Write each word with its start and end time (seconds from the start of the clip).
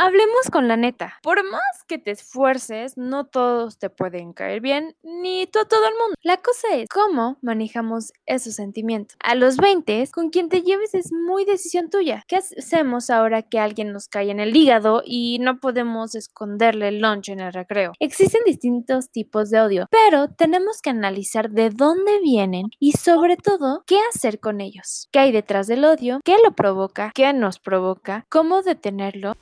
hablemos 0.00 0.50
con 0.50 0.66
la 0.66 0.76
neta. 0.76 1.18
Por 1.22 1.44
más 1.44 1.84
que 1.86 1.98
te 1.98 2.12
esfuerces, 2.12 2.96
no 2.96 3.26
todos 3.26 3.78
te 3.78 3.90
pueden 3.90 4.32
caer 4.32 4.62
bien, 4.62 4.96
ni 5.02 5.46
tú 5.46 5.58
a 5.58 5.66
todo 5.66 5.86
el 5.86 5.94
mundo. 5.94 6.14
La 6.22 6.38
cosa 6.38 6.68
es 6.74 6.88
cómo 6.88 7.36
manejamos 7.42 8.12
esos 8.24 8.54
sentimientos. 8.54 9.16
A 9.22 9.34
los 9.34 9.58
20, 9.58 10.08
con 10.12 10.30
quien 10.30 10.48
te 10.48 10.62
lleves 10.62 10.94
es 10.94 11.12
muy 11.12 11.44
decisión 11.44 11.90
tuya. 11.90 12.24
¿Qué 12.26 12.36
hacemos 12.36 13.10
ahora 13.10 13.42
que 13.42 13.58
alguien 13.58 13.92
nos 13.92 14.08
cae 14.08 14.30
en 14.30 14.40
el 14.40 14.56
hígado 14.56 15.02
y 15.04 15.38
no 15.40 15.60
podemos 15.60 16.14
esconderle 16.14 16.88
el 16.88 17.00
lunch 17.00 17.28
en 17.28 17.40
el 17.40 17.52
recreo? 17.52 17.92
Existen 17.98 18.40
distintos 18.46 19.10
tipos 19.10 19.50
de 19.50 19.60
odio, 19.60 19.86
pero 19.90 20.28
tenemos 20.28 20.80
que 20.80 20.90
analizar 20.90 21.50
de 21.50 21.68
dónde 21.68 22.20
vienen 22.22 22.68
y 22.78 22.92
sobre 22.92 23.36
todo 23.36 23.82
qué 23.86 23.98
hacer 24.14 24.40
con 24.40 24.62
ellos. 24.62 25.08
¿Qué 25.12 25.18
hay 25.18 25.32
detrás 25.32 25.66
del 25.66 25.84
odio? 25.84 26.20
¿Qué 26.24 26.36
lo 26.42 26.52
provoca? 26.52 27.12
¿Qué 27.14 27.30
nos 27.34 27.58
provoca? 27.58 28.24
¿Cómo 28.30 28.62
detenerlo? 28.62 29.34